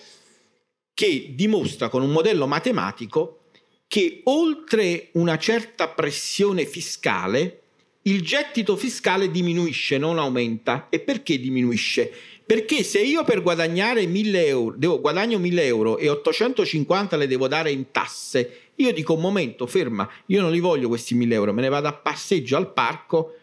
che 0.93 1.31
dimostra 1.35 1.87
con 1.87 2.01
un 2.01 2.11
modello 2.11 2.47
matematico 2.47 3.43
che 3.87 4.19
oltre 4.25 5.07
una 5.13 5.37
certa 5.37 5.87
pressione 5.87 6.65
fiscale 6.65 7.61
il 8.05 8.21
gettito 8.21 8.75
fiscale 8.75 9.31
diminuisce, 9.31 9.97
non 9.97 10.19
aumenta. 10.19 10.87
E 10.89 10.99
perché 10.99 11.39
diminuisce? 11.39 12.11
Perché 12.45 12.83
se 12.83 12.99
io 12.99 13.23
per 13.23 13.41
guadagnare 13.41 14.05
1000 14.05 14.45
euro, 14.45 14.75
devo, 14.77 14.99
guadagno 14.99 15.39
1000 15.39 15.65
euro 15.65 15.97
e 15.97 16.09
850 16.09 17.15
le 17.15 17.27
devo 17.27 17.47
dare 17.47 17.71
in 17.71 17.91
tasse, 17.91 18.71
io 18.75 18.91
dico 18.91 19.13
un 19.13 19.21
momento, 19.21 19.65
ferma, 19.65 20.09
io 20.27 20.41
non 20.41 20.51
li 20.51 20.59
voglio 20.59 20.89
questi 20.89 21.15
1000 21.15 21.33
euro, 21.33 21.53
me 21.53 21.61
ne 21.61 21.69
vado 21.69 21.87
a 21.87 21.93
passeggio 21.93 22.57
al 22.57 22.73
parco 22.73 23.35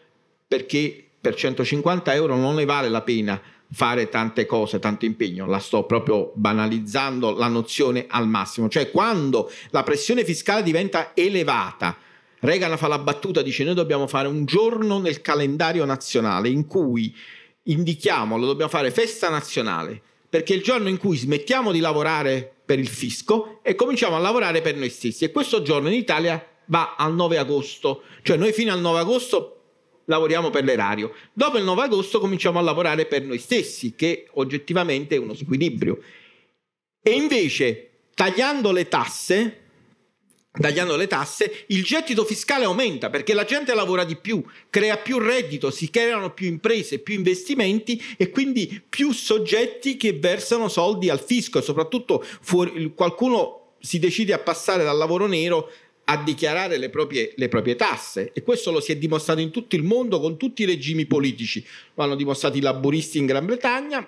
perché 0.47 1.03
per 1.19 1.35
150 1.35 2.13
euro 2.13 2.35
non 2.35 2.55
ne 2.55 2.65
vale 2.65 2.89
la 2.89 3.01
pena 3.01 3.41
fare 3.71 4.09
tante 4.09 4.45
cose, 4.45 4.79
tanto 4.79 5.05
impegno, 5.05 5.45
la 5.45 5.59
sto 5.59 5.85
proprio 5.85 6.31
banalizzando 6.35 7.31
la 7.31 7.47
nozione 7.47 8.05
al 8.07 8.27
massimo, 8.27 8.67
cioè 8.67 8.91
quando 8.91 9.49
la 9.69 9.83
pressione 9.83 10.25
fiscale 10.25 10.61
diventa 10.61 11.11
elevata, 11.13 11.97
Reagan 12.39 12.75
fa 12.77 12.87
la 12.87 12.97
battuta, 12.97 13.41
dice 13.41 13.63
noi 13.63 13.75
dobbiamo 13.75 14.07
fare 14.07 14.27
un 14.27 14.45
giorno 14.45 14.99
nel 14.99 15.21
calendario 15.21 15.85
nazionale 15.85 16.49
in 16.49 16.65
cui 16.65 17.15
indichiamo, 17.63 18.37
lo 18.37 18.45
dobbiamo 18.45 18.71
fare 18.71 18.91
festa 18.91 19.29
nazionale, 19.29 20.01
perché 20.29 20.53
è 20.53 20.57
il 20.57 20.63
giorno 20.63 20.89
in 20.89 20.97
cui 20.97 21.17
smettiamo 21.17 21.71
di 21.71 21.79
lavorare 21.79 22.53
per 22.65 22.79
il 22.79 22.87
fisco 22.87 23.59
e 23.63 23.75
cominciamo 23.75 24.15
a 24.15 24.19
lavorare 24.19 24.61
per 24.61 24.75
noi 24.75 24.89
stessi. 24.89 25.25
E 25.25 25.31
questo 25.31 25.61
giorno 25.61 25.89
in 25.89 25.95
Italia 25.95 26.45
va 26.67 26.95
al 26.97 27.13
9 27.13 27.37
agosto, 27.37 28.03
cioè 28.21 28.37
noi 28.37 28.53
fino 28.53 28.71
al 28.71 28.79
9 28.79 28.99
agosto 28.99 29.55
lavoriamo 30.05 30.49
per 30.49 30.63
l'erario. 30.63 31.13
Dopo 31.33 31.57
il 31.57 31.63
9 31.63 31.83
agosto 31.83 32.19
cominciamo 32.19 32.59
a 32.59 32.61
lavorare 32.61 33.05
per 33.05 33.23
noi 33.23 33.39
stessi, 33.39 33.95
che 33.95 34.27
oggettivamente 34.33 35.15
è 35.15 35.19
uno 35.19 35.33
squilibrio. 35.33 35.99
E 37.01 37.11
invece, 37.11 37.89
tagliando 38.13 38.71
le 38.71 38.87
tasse, 38.87 39.60
tagliando 40.51 40.97
le 40.97 41.07
tasse, 41.07 41.65
il 41.67 41.83
gettito 41.83 42.25
fiscale 42.25 42.65
aumenta 42.65 43.09
perché 43.09 43.33
la 43.33 43.45
gente 43.45 43.73
lavora 43.73 44.03
di 44.03 44.17
più, 44.17 44.43
crea 44.69 44.97
più 44.97 45.17
reddito, 45.17 45.71
si 45.71 45.89
creano 45.89 46.33
più 46.33 46.47
imprese, 46.47 46.99
più 46.99 47.15
investimenti 47.15 48.01
e 48.17 48.29
quindi 48.29 48.81
più 48.87 49.13
soggetti 49.13 49.95
che 49.95 50.13
versano 50.13 50.67
soldi 50.67 51.09
al 51.09 51.23
fisco. 51.23 51.59
E 51.59 51.61
soprattutto 51.61 52.23
fuori, 52.41 52.91
qualcuno 52.93 53.75
si 53.79 53.99
decide 53.99 54.33
a 54.33 54.39
passare 54.39 54.83
dal 54.83 54.97
lavoro 54.97 55.25
nero 55.25 55.71
a 56.05 56.21
dichiarare 56.21 56.77
le 56.77 56.89
proprie, 56.89 57.33
le 57.37 57.47
proprie, 57.47 57.75
tasse. 57.77 58.31
E 58.33 58.43
questo 58.43 58.71
lo 58.71 58.81
si 58.81 58.91
è 58.91 58.97
dimostrato 58.97 59.39
in 59.39 59.51
tutto 59.51 59.77
il 59.77 59.83
mondo 59.83 60.19
con 60.19 60.35
tutti 60.35 60.63
i 60.63 60.65
regimi 60.65 61.05
politici, 61.05 61.65
lo 61.93 62.03
hanno 62.03 62.15
dimostrato 62.15 62.57
i 62.57 62.61
laburisti 62.61 63.17
in 63.17 63.25
Gran 63.25 63.45
Bretagna 63.45 64.05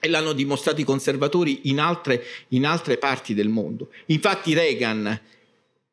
e 0.00 0.08
l'hanno 0.08 0.32
dimostrato 0.32 0.80
i 0.80 0.84
conservatori 0.84 1.62
in 1.64 1.80
altre, 1.80 2.24
in 2.48 2.64
altre 2.64 2.98
parti 2.98 3.34
del 3.34 3.48
mondo. 3.48 3.90
Infatti 4.06 4.54
Reagan 4.54 5.20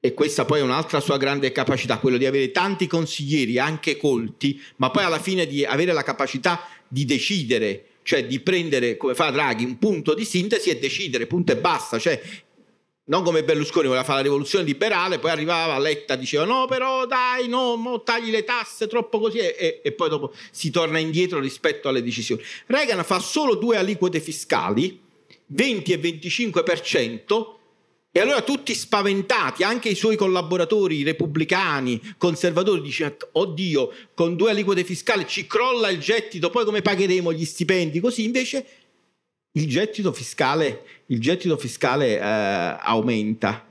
e 0.05 0.13
questa 0.13 0.45
poi 0.45 0.59
è 0.59 0.61
un'altra 0.61 0.99
sua 0.99 1.17
grande 1.17 1.51
capacità, 1.51 1.97
quello 1.97 2.17
di 2.17 2.27
avere 2.27 2.51
tanti 2.51 2.85
consiglieri, 2.85 3.57
anche 3.57 3.97
colti, 3.97 4.61
ma 4.75 4.91
poi 4.91 5.03
alla 5.03 5.17
fine 5.17 5.47
di 5.47 5.65
avere 5.65 5.93
la 5.93 6.03
capacità 6.03 6.67
di 6.87 7.05
decidere, 7.05 7.85
cioè 8.03 8.27
di 8.27 8.39
prendere, 8.39 8.97
come 8.97 9.15
fa 9.15 9.31
Draghi, 9.31 9.63
un 9.63 9.79
punto 9.79 10.13
di 10.13 10.23
sintesi 10.23 10.69
e 10.69 10.77
decidere, 10.77 11.25
punto 11.25 11.53
e 11.53 11.57
basta, 11.57 11.97
cioè 11.97 12.21
non 13.05 13.23
come 13.23 13.43
Berlusconi 13.43 13.87
voleva 13.87 14.03
fare 14.03 14.17
la 14.17 14.23
rivoluzione 14.25 14.63
liberale, 14.63 15.17
poi 15.17 15.31
arrivava 15.31 15.79
Letta, 15.79 16.15
diceva 16.15 16.43
no 16.43 16.67
però 16.67 17.07
dai, 17.07 17.47
no, 17.47 18.03
tagli 18.03 18.29
le 18.29 18.43
tasse, 18.43 18.85
troppo 18.85 19.19
così 19.19 19.39
e, 19.39 19.81
e, 19.83 19.91
poi 19.91 20.09
dopo 20.09 20.35
si 20.51 20.69
torna 20.69 20.99
indietro 20.99 21.39
rispetto 21.39 21.89
alle 21.89 22.03
decisioni. 22.03 22.43
Reagan 22.67 23.03
fa 23.03 23.17
solo 23.17 23.55
due 23.55 23.77
aliquote 23.77 24.19
fiscali, 24.19 25.01
20 25.47 25.93
e 25.93 25.99
25%, 25.99 27.53
e 28.17 28.21
allora 28.21 28.43
tutti 28.43 28.73
spaventati, 28.73 29.63
anche 29.63 29.89
i 29.89 29.93
suoi 29.93 30.15
collaboratori 30.15 31.03
repubblicani, 31.03 32.01
conservatori, 32.17 32.79
dicono, 32.79 33.13
oddio, 33.33 33.91
con 34.13 34.37
due 34.37 34.51
aliquote 34.51 34.85
fiscali 34.85 35.27
ci 35.27 35.45
crolla 35.47 35.89
il 35.89 35.99
gettito, 35.99 36.49
poi 36.49 36.63
come 36.63 36.81
pagheremo 36.81 37.33
gli 37.33 37.43
stipendi? 37.43 37.99
Così 37.99 38.23
invece 38.23 38.65
il 39.51 39.67
gettito 39.67 40.13
fiscale, 40.13 41.03
il 41.07 41.19
gettito 41.19 41.57
fiscale 41.57 42.17
eh, 42.17 42.21
aumenta. 42.21 43.67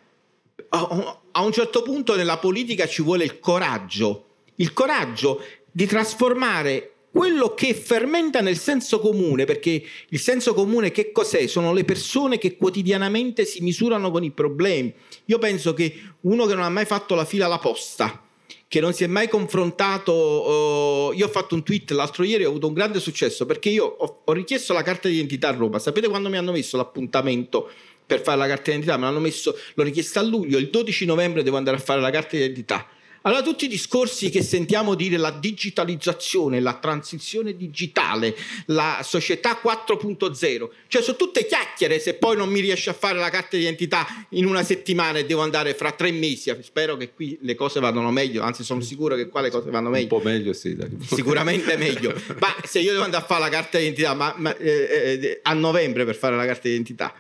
A 0.68 1.42
un 1.42 1.52
certo 1.52 1.80
punto 1.80 2.14
nella 2.14 2.36
politica 2.36 2.86
ci 2.86 3.00
vuole 3.00 3.24
il 3.24 3.40
coraggio, 3.40 4.26
il 4.56 4.74
coraggio 4.74 5.42
di 5.70 5.86
trasformare 5.86 6.93
quello 7.14 7.54
che 7.54 7.74
fermenta 7.74 8.40
nel 8.40 8.58
senso 8.58 8.98
comune, 8.98 9.44
perché 9.44 9.80
il 10.08 10.18
senso 10.18 10.52
comune 10.52 10.90
che 10.90 11.12
cos'è? 11.12 11.46
Sono 11.46 11.72
le 11.72 11.84
persone 11.84 12.38
che 12.38 12.56
quotidianamente 12.56 13.44
si 13.44 13.62
misurano 13.62 14.10
con 14.10 14.24
i 14.24 14.32
problemi. 14.32 14.92
Io 15.26 15.38
penso 15.38 15.74
che 15.74 15.94
uno 16.22 16.44
che 16.46 16.54
non 16.54 16.64
ha 16.64 16.68
mai 16.70 16.86
fatto 16.86 17.14
la 17.14 17.24
fila 17.24 17.46
alla 17.46 17.58
posta, 17.58 18.20
che 18.66 18.80
non 18.80 18.92
si 18.92 19.04
è 19.04 19.06
mai 19.06 19.28
confrontato, 19.28 20.12
uh, 20.12 21.12
io 21.12 21.26
ho 21.26 21.30
fatto 21.30 21.54
un 21.54 21.62
tweet 21.62 21.92
l'altro 21.92 22.24
ieri, 22.24 22.46
ho 22.46 22.48
avuto 22.48 22.66
un 22.66 22.74
grande 22.74 22.98
successo 22.98 23.46
perché 23.46 23.68
io 23.68 23.84
ho, 23.84 24.22
ho 24.24 24.32
richiesto 24.32 24.72
la 24.72 24.82
carta 24.82 25.06
d'identità 25.06 25.50
a 25.50 25.52
Roma, 25.52 25.78
sapete 25.78 26.08
quando 26.08 26.28
mi 26.28 26.36
hanno 26.36 26.50
messo 26.50 26.76
l'appuntamento? 26.76 27.70
per 28.06 28.20
fare 28.20 28.36
la 28.36 28.46
carta 28.46 28.64
d'identità, 28.64 28.96
me 28.96 29.04
l'hanno 29.04 29.20
messo, 29.20 29.56
l'ho 29.74 29.82
richiesta 29.82 30.18
a 30.18 30.24
luglio, 30.24 30.58
il 30.58 30.68
12 30.68 31.06
novembre 31.06 31.42
devo 31.42 31.56
andare 31.56 31.76
a 31.76 31.80
fare 31.80 32.00
la 32.00 32.10
carta 32.10 32.36
d'identità. 32.36 32.86
Allora 33.26 33.40
tutti 33.40 33.64
i 33.64 33.68
discorsi 33.68 34.28
che 34.28 34.42
sentiamo 34.42 34.94
dire 34.94 35.16
la 35.16 35.30
digitalizzazione, 35.30 36.60
la 36.60 36.74
transizione 36.74 37.56
digitale, 37.56 38.36
la 38.66 39.00
società 39.02 39.58
4.0, 39.64 40.68
cioè 40.88 41.02
sono 41.02 41.16
tutte 41.16 41.46
chiacchiere 41.46 41.98
se 42.00 42.14
poi 42.14 42.36
non 42.36 42.50
mi 42.50 42.60
riesce 42.60 42.90
a 42.90 42.92
fare 42.92 43.18
la 43.18 43.30
carta 43.30 43.56
d'identità 43.56 44.06
in 44.30 44.44
una 44.44 44.62
settimana 44.62 45.20
e 45.20 45.24
devo 45.24 45.40
andare 45.40 45.72
fra 45.72 45.92
tre 45.92 46.12
mesi. 46.12 46.54
Spero 46.60 46.98
che 46.98 47.14
qui 47.14 47.38
le 47.40 47.54
cose 47.54 47.80
vadano 47.80 48.10
meglio, 48.10 48.42
anzi 48.42 48.62
sono 48.62 48.82
sicuro 48.82 49.16
che 49.16 49.28
qua 49.28 49.40
le 49.40 49.50
cose 49.50 49.70
vanno 49.70 49.88
meglio. 49.88 50.14
Un 50.14 50.20
po' 50.20 50.28
meglio 50.28 50.52
sì. 50.52 50.76
Dai. 50.76 50.90
Sicuramente 51.00 51.78
meglio. 51.78 52.12
Ma 52.38 52.54
se 52.62 52.80
io 52.80 52.92
devo 52.92 53.04
andare 53.04 53.22
a 53.22 53.26
fare 53.26 53.40
la 53.40 53.48
carta 53.48 53.78
d'identità 53.78 54.12
ma, 54.12 54.34
ma, 54.36 54.54
eh, 54.58 55.18
eh, 55.22 55.40
a 55.42 55.54
novembre 55.54 56.04
per 56.04 56.14
fare 56.14 56.36
la 56.36 56.44
carta 56.44 56.68
d'identità, 56.68 57.14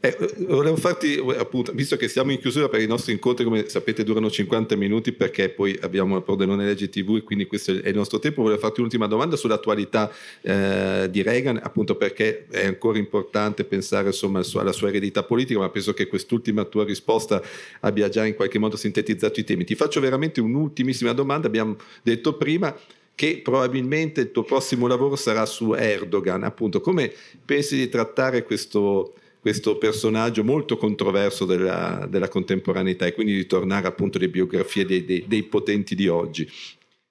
eh, 0.00 0.16
volevo 0.46 0.76
farti 0.76 1.20
appunto, 1.36 1.72
visto 1.72 1.96
che 1.96 2.06
siamo 2.06 2.30
in 2.30 2.38
chiusura 2.38 2.68
per 2.68 2.80
i 2.80 2.86
nostri 2.86 3.12
incontri, 3.12 3.42
come 3.44 3.68
sapete 3.68 4.04
durano 4.04 4.30
50 4.30 4.76
minuti 4.76 5.10
perché 5.10 5.48
poi 5.48 5.76
abbiamo 5.82 6.16
il 6.16 6.22
Pordenone 6.22 6.64
Legge 6.64 6.88
TV 6.88 7.16
e 7.16 7.22
quindi 7.24 7.46
questo 7.46 7.72
è 7.72 7.88
il 7.88 7.96
nostro 7.96 8.20
tempo, 8.20 8.42
volevo 8.42 8.60
farti 8.60 8.78
un'ultima 8.78 9.08
domanda 9.08 9.34
sull'attualità 9.34 10.08
eh, 10.40 11.08
di 11.10 11.20
Reagan, 11.22 11.58
appunto 11.60 11.96
perché 11.96 12.46
è 12.48 12.66
ancora 12.66 12.98
importante 12.98 13.64
pensare 13.64 14.06
insomma 14.06 14.40
alla 14.54 14.72
sua 14.72 14.88
eredità 14.88 15.24
politica, 15.24 15.58
ma 15.58 15.68
penso 15.68 15.92
che 15.92 16.06
quest'ultima 16.06 16.64
tua 16.64 16.84
risposta 16.84 17.42
abbia 17.80 18.08
già 18.08 18.24
in 18.24 18.36
qualche 18.36 18.60
modo 18.60 18.76
sintetizzato 18.76 19.40
i 19.40 19.44
temi. 19.44 19.64
Ti 19.64 19.74
faccio 19.74 19.98
veramente 19.98 20.40
un'ultimissima 20.40 21.12
domanda, 21.12 21.48
abbiamo 21.48 21.76
detto 22.02 22.36
prima 22.36 22.72
che 23.16 23.40
probabilmente 23.42 24.20
il 24.20 24.30
tuo 24.30 24.44
prossimo 24.44 24.86
lavoro 24.86 25.16
sarà 25.16 25.44
su 25.44 25.72
Erdogan, 25.72 26.44
appunto 26.44 26.80
come 26.80 27.12
pensi 27.44 27.74
di 27.74 27.88
trattare 27.88 28.44
questo 28.44 29.14
questo 29.40 29.78
personaggio 29.78 30.44
molto 30.44 30.76
controverso 30.76 31.44
della, 31.44 32.06
della, 32.08 32.28
contemporaneità 32.28 33.06
e 33.06 33.12
quindi 33.12 33.34
di 33.34 33.46
tornare 33.46 33.86
appunto 33.86 34.18
alle 34.18 34.28
biografie 34.28 34.84
dei, 34.84 35.04
dei, 35.04 35.24
dei 35.26 35.42
potenti 35.44 35.94
di 35.94 36.08
oggi. 36.08 36.50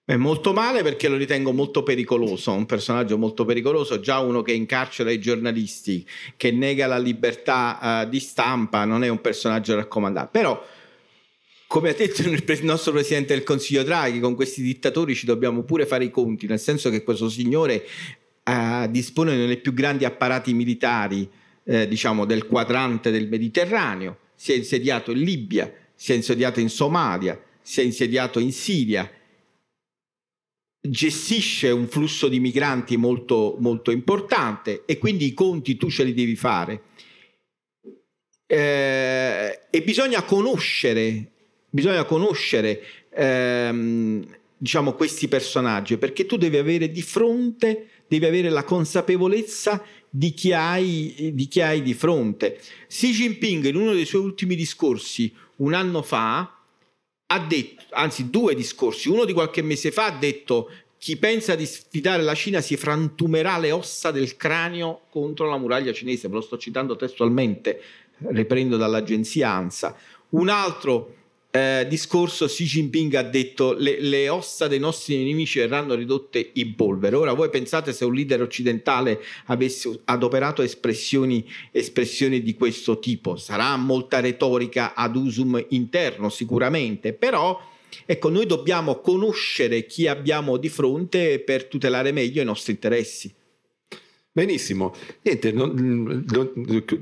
È 0.03 0.15
molto 0.15 0.53
male 0.53 0.83
perché 0.83 1.09
lo 1.09 1.17
ritengo 1.17 1.51
molto 1.51 1.83
pericoloso, 1.83 2.53
un 2.53 2.65
personaggio 2.65 3.17
molto 3.17 3.43
pericoloso, 3.43 3.99
già 3.99 4.19
uno 4.19 4.41
che 4.41 4.53
incarcera 4.53 5.11
i 5.11 5.19
giornalisti, 5.19 6.07
che 6.37 6.51
nega 6.51 6.87
la 6.87 6.97
libertà 6.97 8.03
uh, 8.05 8.09
di 8.09 8.21
stampa, 8.21 8.85
non 8.85 9.03
è 9.03 9.09
un 9.09 9.19
personaggio 9.19 9.75
raccomandato. 9.75 10.29
Però 10.31 10.65
come 11.67 11.89
ha 11.89 11.93
detto 11.93 12.21
il 12.21 12.63
nostro 12.63 12.93
Presidente 12.93 13.33
del 13.33 13.43
Consiglio 13.43 13.83
Draghi, 13.83 14.21
con 14.21 14.35
questi 14.35 14.61
dittatori 14.61 15.13
ci 15.13 15.25
dobbiamo 15.25 15.63
pure 15.63 15.85
fare 15.85 16.05
i 16.05 16.09
conti, 16.09 16.47
nel 16.47 16.59
senso 16.59 16.89
che 16.89 17.03
questo 17.03 17.27
signore 17.27 17.85
eh, 18.43 18.87
dispone 18.89 19.35
dei 19.35 19.57
più 19.57 19.73
grandi 19.73 20.05
apparati 20.05 20.53
militari 20.53 21.29
eh, 21.67 21.87
diciamo, 21.87 22.25
del 22.25 22.47
quadrante 22.47 23.11
del 23.11 23.27
Mediterraneo, 23.27 24.19
si 24.35 24.53
è 24.53 24.55
insediato 24.55 25.11
in 25.11 25.19
Libia, 25.19 25.71
si 25.93 26.13
è 26.13 26.15
insediato 26.15 26.59
in 26.59 26.69
Somalia, 26.69 27.39
si 27.61 27.81
è 27.81 27.83
insediato 27.83 28.39
in 28.39 28.51
Siria, 28.51 29.11
gestisce 30.79 31.69
un 31.69 31.87
flusso 31.87 32.29
di 32.29 32.39
migranti 32.39 32.95
molto, 32.95 33.57
molto 33.59 33.91
importante 33.91 34.83
e 34.85 34.97
quindi 34.97 35.25
i 35.25 35.33
conti 35.33 35.75
tu 35.75 35.89
ce 35.89 36.03
li 36.03 36.13
devi 36.13 36.35
fare. 36.35 36.83
Eh, 38.45 39.59
e 39.69 39.81
bisogna 39.81 40.23
conoscere 40.23 41.31
bisogna 41.69 42.05
conoscere 42.05 42.81
ehm, 43.13 44.25
diciamo, 44.57 44.93
questi 44.93 45.27
personaggi 45.27 45.97
perché 45.97 46.25
tu 46.25 46.37
devi 46.37 46.57
avere 46.57 46.89
di 46.89 47.01
fronte, 47.01 47.87
devi 48.07 48.25
avere 48.25 48.49
la 48.49 48.63
consapevolezza 48.63 49.83
di 50.09 50.33
chi, 50.33 50.53
hai, 50.53 51.31
di 51.33 51.47
chi 51.47 51.61
hai 51.61 51.81
di 51.81 51.93
fronte. 51.93 52.59
Xi 52.87 53.11
Jinping 53.11 53.65
in 53.65 53.75
uno 53.75 53.93
dei 53.93 54.05
suoi 54.05 54.21
ultimi 54.21 54.55
discorsi 54.55 55.33
un 55.57 55.73
anno 55.73 56.01
fa 56.01 56.53
ha 57.29 57.39
detto, 57.39 57.83
anzi 57.91 58.29
due 58.29 58.55
discorsi, 58.55 59.09
uno 59.09 59.25
di 59.25 59.33
qualche 59.33 59.61
mese 59.61 59.91
fa 59.91 60.05
ha 60.05 60.17
detto 60.17 60.71
chi 60.97 61.17
pensa 61.17 61.55
di 61.55 61.65
sfidare 61.65 62.23
la 62.23 62.33
Cina 62.33 62.61
si 62.61 62.75
frantumerà 62.75 63.57
le 63.57 63.71
ossa 63.71 64.11
del 64.11 64.35
cranio 64.35 65.01
contro 65.09 65.47
la 65.49 65.57
muraglia 65.57 65.93
cinese, 65.93 66.27
ve 66.27 66.35
lo 66.35 66.41
sto 66.41 66.57
citando 66.57 66.95
testualmente, 66.95 67.81
riprendo 68.29 68.77
dall'agenzia 68.77 69.51
ANSA. 69.51 69.95
Un 70.29 70.49
altro 70.49 71.15
eh, 71.49 71.85
discorso 71.87 72.45
Xi 72.45 72.65
Jinping 72.65 73.13
ha 73.15 73.23
detto 73.23 73.73
le, 73.73 73.99
le 74.01 74.29
ossa 74.29 74.67
dei 74.67 74.79
nostri 74.79 75.23
nemici 75.23 75.59
verranno 75.59 75.95
ridotte 75.95 76.51
in 76.53 76.75
polvere. 76.75 77.15
Ora 77.15 77.33
voi 77.33 77.49
pensate 77.49 77.93
se 77.93 78.05
un 78.05 78.13
leader 78.13 78.41
occidentale 78.41 79.21
avesse 79.45 80.01
adoperato 80.05 80.61
espressioni, 80.61 81.49
espressioni 81.71 82.41
di 82.41 82.53
questo 82.53 82.99
tipo, 82.99 83.37
sarà 83.37 83.75
molta 83.77 84.19
retorica 84.19 84.93
ad 84.93 85.15
usum 85.15 85.63
interno 85.69 86.29
sicuramente, 86.29 87.13
però 87.13 87.59
ecco 88.05 88.29
noi 88.29 88.45
dobbiamo 88.45 88.99
conoscere 88.99 89.85
chi 89.85 90.07
abbiamo 90.07 90.57
di 90.57 90.69
fronte 90.69 91.39
per 91.39 91.65
tutelare 91.65 92.11
meglio 92.11 92.41
i 92.41 92.45
nostri 92.45 92.73
interessi. 92.73 93.33
Benissimo, 94.37 94.93
niente, 95.23 95.51
non, 95.51 96.23
do, 96.23 96.53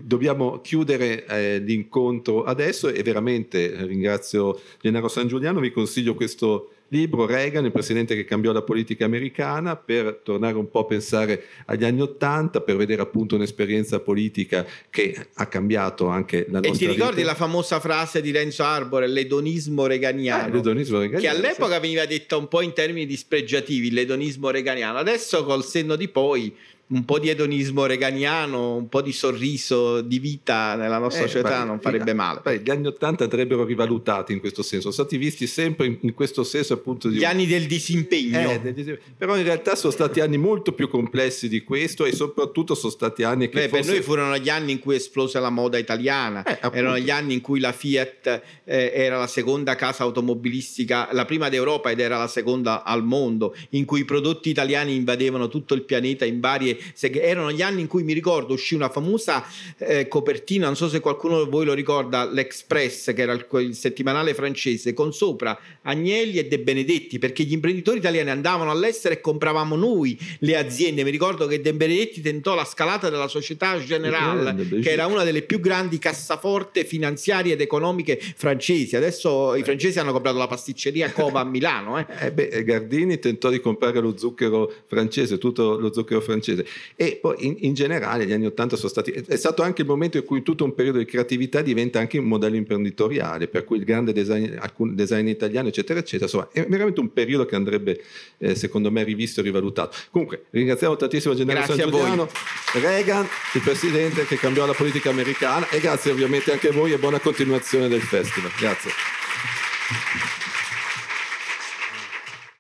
dobbiamo 0.02 0.62
chiudere 0.62 1.26
eh, 1.26 1.58
l'incontro 1.58 2.46
adesso 2.46 2.88
e 2.88 3.04
veramente 3.04 3.76
ringrazio 3.86 4.58
Gennaro 4.80 5.10
San 5.10 5.28
Giuliano, 5.28 5.60
vi 5.60 5.70
consiglio 5.70 6.16
questo 6.16 6.70
libro, 6.90 7.26
Reagan, 7.26 7.66
il 7.66 7.74
presidente 7.74 8.16
che 8.16 8.24
cambiò 8.24 8.54
la 8.54 8.62
politica 8.62 9.04
americana, 9.04 9.76
per 9.76 10.22
tornare 10.24 10.56
un 10.56 10.70
po' 10.70 10.80
a 10.80 10.86
pensare 10.86 11.44
agli 11.66 11.84
anni 11.84 12.00
Ottanta, 12.00 12.62
per 12.62 12.78
vedere 12.78 13.02
appunto 13.02 13.36
un'esperienza 13.36 14.00
politica 14.00 14.66
che 14.90 15.28
ha 15.34 15.48
cambiato 15.48 16.08
anche 16.08 16.46
la 16.48 16.60
nostra 16.60 16.72
vita. 16.72 16.86
E 16.86 16.88
ti 16.88 16.94
ricordi 16.94 17.16
vita. 17.18 17.28
la 17.28 17.36
famosa 17.36 17.82
frase 17.82 18.22
di 18.22 18.32
Renzo 18.32 18.64
Arbore, 18.64 19.10
l'edonismo 19.10 19.88
reganiano, 19.88 20.44
ah, 20.44 20.56
l'edonismo 20.56 21.00
reganiano 21.00 21.22
che 21.22 21.28
all'epoca 21.28 21.76
sì. 21.76 21.82
veniva 21.82 22.06
detta 22.06 22.38
un 22.38 22.48
po' 22.48 22.62
in 22.62 22.72
termini 22.72 23.06
dispregiativi, 23.06 23.92
l'edonismo 23.92 24.52
reganiano, 24.52 24.98
adesso 24.98 25.44
col 25.44 25.66
senno 25.66 25.98
di 25.98 26.08
poi 26.08 26.56
un 26.88 27.04
po' 27.04 27.18
di 27.18 27.30
edonismo 27.30 27.88
reganiano, 27.88 28.76
un 28.76 28.88
po' 28.90 29.02
di 29.02 29.12
sorriso 29.12 30.02
di 30.02 30.20
vita 30.20 30.76
nella 30.76 31.00
nostra 31.00 31.24
eh, 31.24 31.28
società 31.28 31.62
beh, 31.62 31.66
non 31.66 31.80
farebbe 31.80 32.14
male. 32.14 32.42
Beh, 32.44 32.60
gli 32.60 32.70
anni 32.70 32.86
Ottanta 32.86 33.24
andrebbero 33.24 33.64
rivalutati 33.64 34.34
in 34.34 34.40
questo 34.40 34.62
senso, 34.62 34.92
sono 34.92 35.08
stati 35.08 35.18
visti 35.18 35.48
sempre 35.48 35.88
in, 35.88 35.98
in 36.02 36.14
questo 36.14 36.44
senso 36.44 36.74
appunto 36.74 37.08
di... 37.08 37.18
Gli 37.18 37.24
anni 37.24 37.48
del 37.48 37.66
disimpegno. 37.66 38.52
Eh, 38.52 38.60
del 38.60 38.74
disimpegno. 38.74 39.16
Però 39.18 39.36
in 39.36 39.44
realtà 39.44 39.76
sono 39.76 39.92
stati 39.92 40.20
anni 40.20 40.38
molto 40.38 40.74
più 40.74 40.88
complessi 40.88 41.50
di 41.50 41.64
questo 41.64 42.06
e 42.06 42.14
soprattutto 42.14 42.76
sono 42.76 42.92
stati 42.92 43.24
anni 43.24 43.50
che... 43.50 43.62
Beh, 43.62 43.70
forse... 43.70 43.86
per 43.86 43.94
noi 43.94 44.04
furono 44.04 44.38
gli 44.38 44.50
anni 44.50 44.74
in 44.74 44.80
cui 44.80 44.96
esplose 44.96 45.40
la 45.40 45.50
moda 45.50 45.80
italiana, 45.80 46.44
eh, 46.44 46.60
erano 46.72 47.00
gli 47.00 47.10
anni 47.10 47.34
in 47.34 47.42
cui 47.42 47.60
la 47.60 47.72
Fiat 47.72 48.42
eh, 48.64 48.92
era 48.94 49.18
la 49.18 49.28
seconda 49.28 49.76
casa 49.76 50.04
automobilistica, 50.04 51.10
la 51.14 51.26
prima 51.26 51.50
d'Europa 51.50 51.90
ed 51.90 52.00
era 52.00 52.20
la 52.20 52.28
seconda 52.28 52.84
al 52.84 53.04
mondo, 53.04 53.56
in 53.70 53.86
cui 53.86 54.02
i 54.02 54.06
prodotti 54.06 54.50
italiani 54.50 54.94
invadevano 54.94 55.48
tutto 55.48 55.74
il 55.74 55.82
pianeta 55.82 56.26
in 56.26 56.40
varie 56.40 56.75
erano 57.00 57.52
gli 57.52 57.62
anni 57.62 57.82
in 57.82 57.88
cui 57.88 58.04
mi 58.04 58.14
ricordo 58.14 58.54
uscì 58.54 58.76
una 58.76 58.90
famosa 58.90 59.46
eh, 59.78 60.08
copertina, 60.08 60.66
non 60.66 60.76
so 60.76 60.90
se 60.90 61.00
qualcuno 61.00 61.44
di 61.44 61.50
voi 61.50 61.66
lo 61.66 61.74
ricorda, 61.74 62.30
l'Express, 62.30 63.14
che 63.14 63.22
era 63.22 63.34
il, 63.34 63.46
il, 63.52 63.76
settimanale 63.76 64.34
francese, 64.34 64.94
con 64.94 65.14
sopra 65.14 65.58
Agnelli 65.84 66.38
e 66.38 66.48
De 66.48 66.60
Benedetti, 66.60 67.20
perché 67.20 67.44
gli 67.44 67.54
imprenditori 67.54 67.98
italiani 67.98 68.30
andavano 68.30 68.72
all'estero 68.72 69.14
e 69.14 69.22
compravamo 69.22 69.76
noi 69.76 70.18
le 70.40 70.58
aziende. 70.58 71.04
Mi 71.04 71.12
ricordo 71.12 71.48
che 71.48 71.62
De 71.62 71.74
Benedetti 71.74 72.22
tentò 72.22 72.56
la 72.56 72.66
scalata 72.66 73.10
della 73.10 73.28
Società 73.28 73.78
Generale, 73.84 74.82
che 74.82 74.92
era 74.92 75.06
una 75.06 75.24
delle 75.24 75.42
più 75.42 75.60
grandi 75.60 75.98
cassaforte 75.98 76.86
finanziarie 76.86 77.54
ed 77.54 77.62
economiche 77.62 78.20
francesi. 78.36 78.96
Adesso 78.96 79.56
i 79.56 79.64
francesi 79.64 80.00
hanno 80.00 80.12
comprato 80.12 80.38
la 80.38 80.48
pasticceria 80.48 81.12
Cova 81.12 81.42
a 81.42 81.44
Milano. 81.56 82.00
Eh. 82.00 82.06
Eh 82.22 82.32
beh, 82.32 82.64
Gardini 82.64 83.20
tentò 83.20 83.50
di 83.50 83.60
comprare 83.60 84.00
lo 84.00 84.18
zucchero 84.18 84.72
francese, 84.88 85.38
tutto 85.38 85.78
lo 85.78 85.94
zucchero 85.94 86.22
francese. 86.22 86.65
E 86.96 87.20
poi 87.22 87.46
in, 87.46 87.56
in 87.60 87.74
generale 87.74 88.26
gli 88.26 88.32
anni 88.32 88.46
Ottanta 88.46 88.76
sono 88.76 88.90
stati, 88.90 89.12
è 89.12 89.36
stato 89.36 89.62
anche 89.62 89.82
il 89.82 89.88
momento 89.88 90.18
in 90.18 90.26
cui 90.26 90.42
tutto 90.42 90.64
un 90.64 90.74
periodo 90.74 90.98
di 90.98 91.06
creatività 91.06 91.62
diventa 91.62 92.00
anche 92.00 92.18
un 92.18 92.26
modello 92.26 92.56
imprenditoriale, 92.56 93.48
per 93.48 93.64
cui 93.64 93.78
il 93.78 93.84
grande 93.84 94.14
design, 94.14 94.56
alcun 94.58 94.96
design 94.96 95.28
italiano, 95.28 95.68
eccetera, 95.68 96.00
eccetera. 96.00 96.26
Insomma, 96.26 96.50
è 96.52 96.66
veramente 96.68 97.00
un 97.00 97.12
periodo 97.14 97.46
che 97.46 97.56
andrebbe, 97.56 98.02
eh, 98.38 98.56
secondo 98.56 98.92
me, 98.92 99.04
rivisto 99.04 99.40
e 99.40 99.44
rivalutato. 99.44 99.96
Comunque, 100.12 100.46
ringraziamo 100.50 100.96
tantissimo 100.96 101.34
il 101.34 101.40
generale 101.40 101.66
San 101.66 101.78
Giuliano, 101.78 102.30
Reagan, 102.74 103.28
il 103.54 103.62
presidente 103.62 104.26
che 104.26 104.38
cambiò 104.38 104.66
la 104.66 104.74
politica 104.74 105.10
americana, 105.10 105.70
e 105.70 105.80
grazie 105.80 106.12
ovviamente 106.12 106.52
anche 106.52 106.70
a 106.70 106.72
voi 106.72 106.94
e 106.94 106.98
buona 106.98 107.20
continuazione 107.20 107.88
del 107.88 108.02
festival. 108.02 108.52
Grazie. 108.60 108.92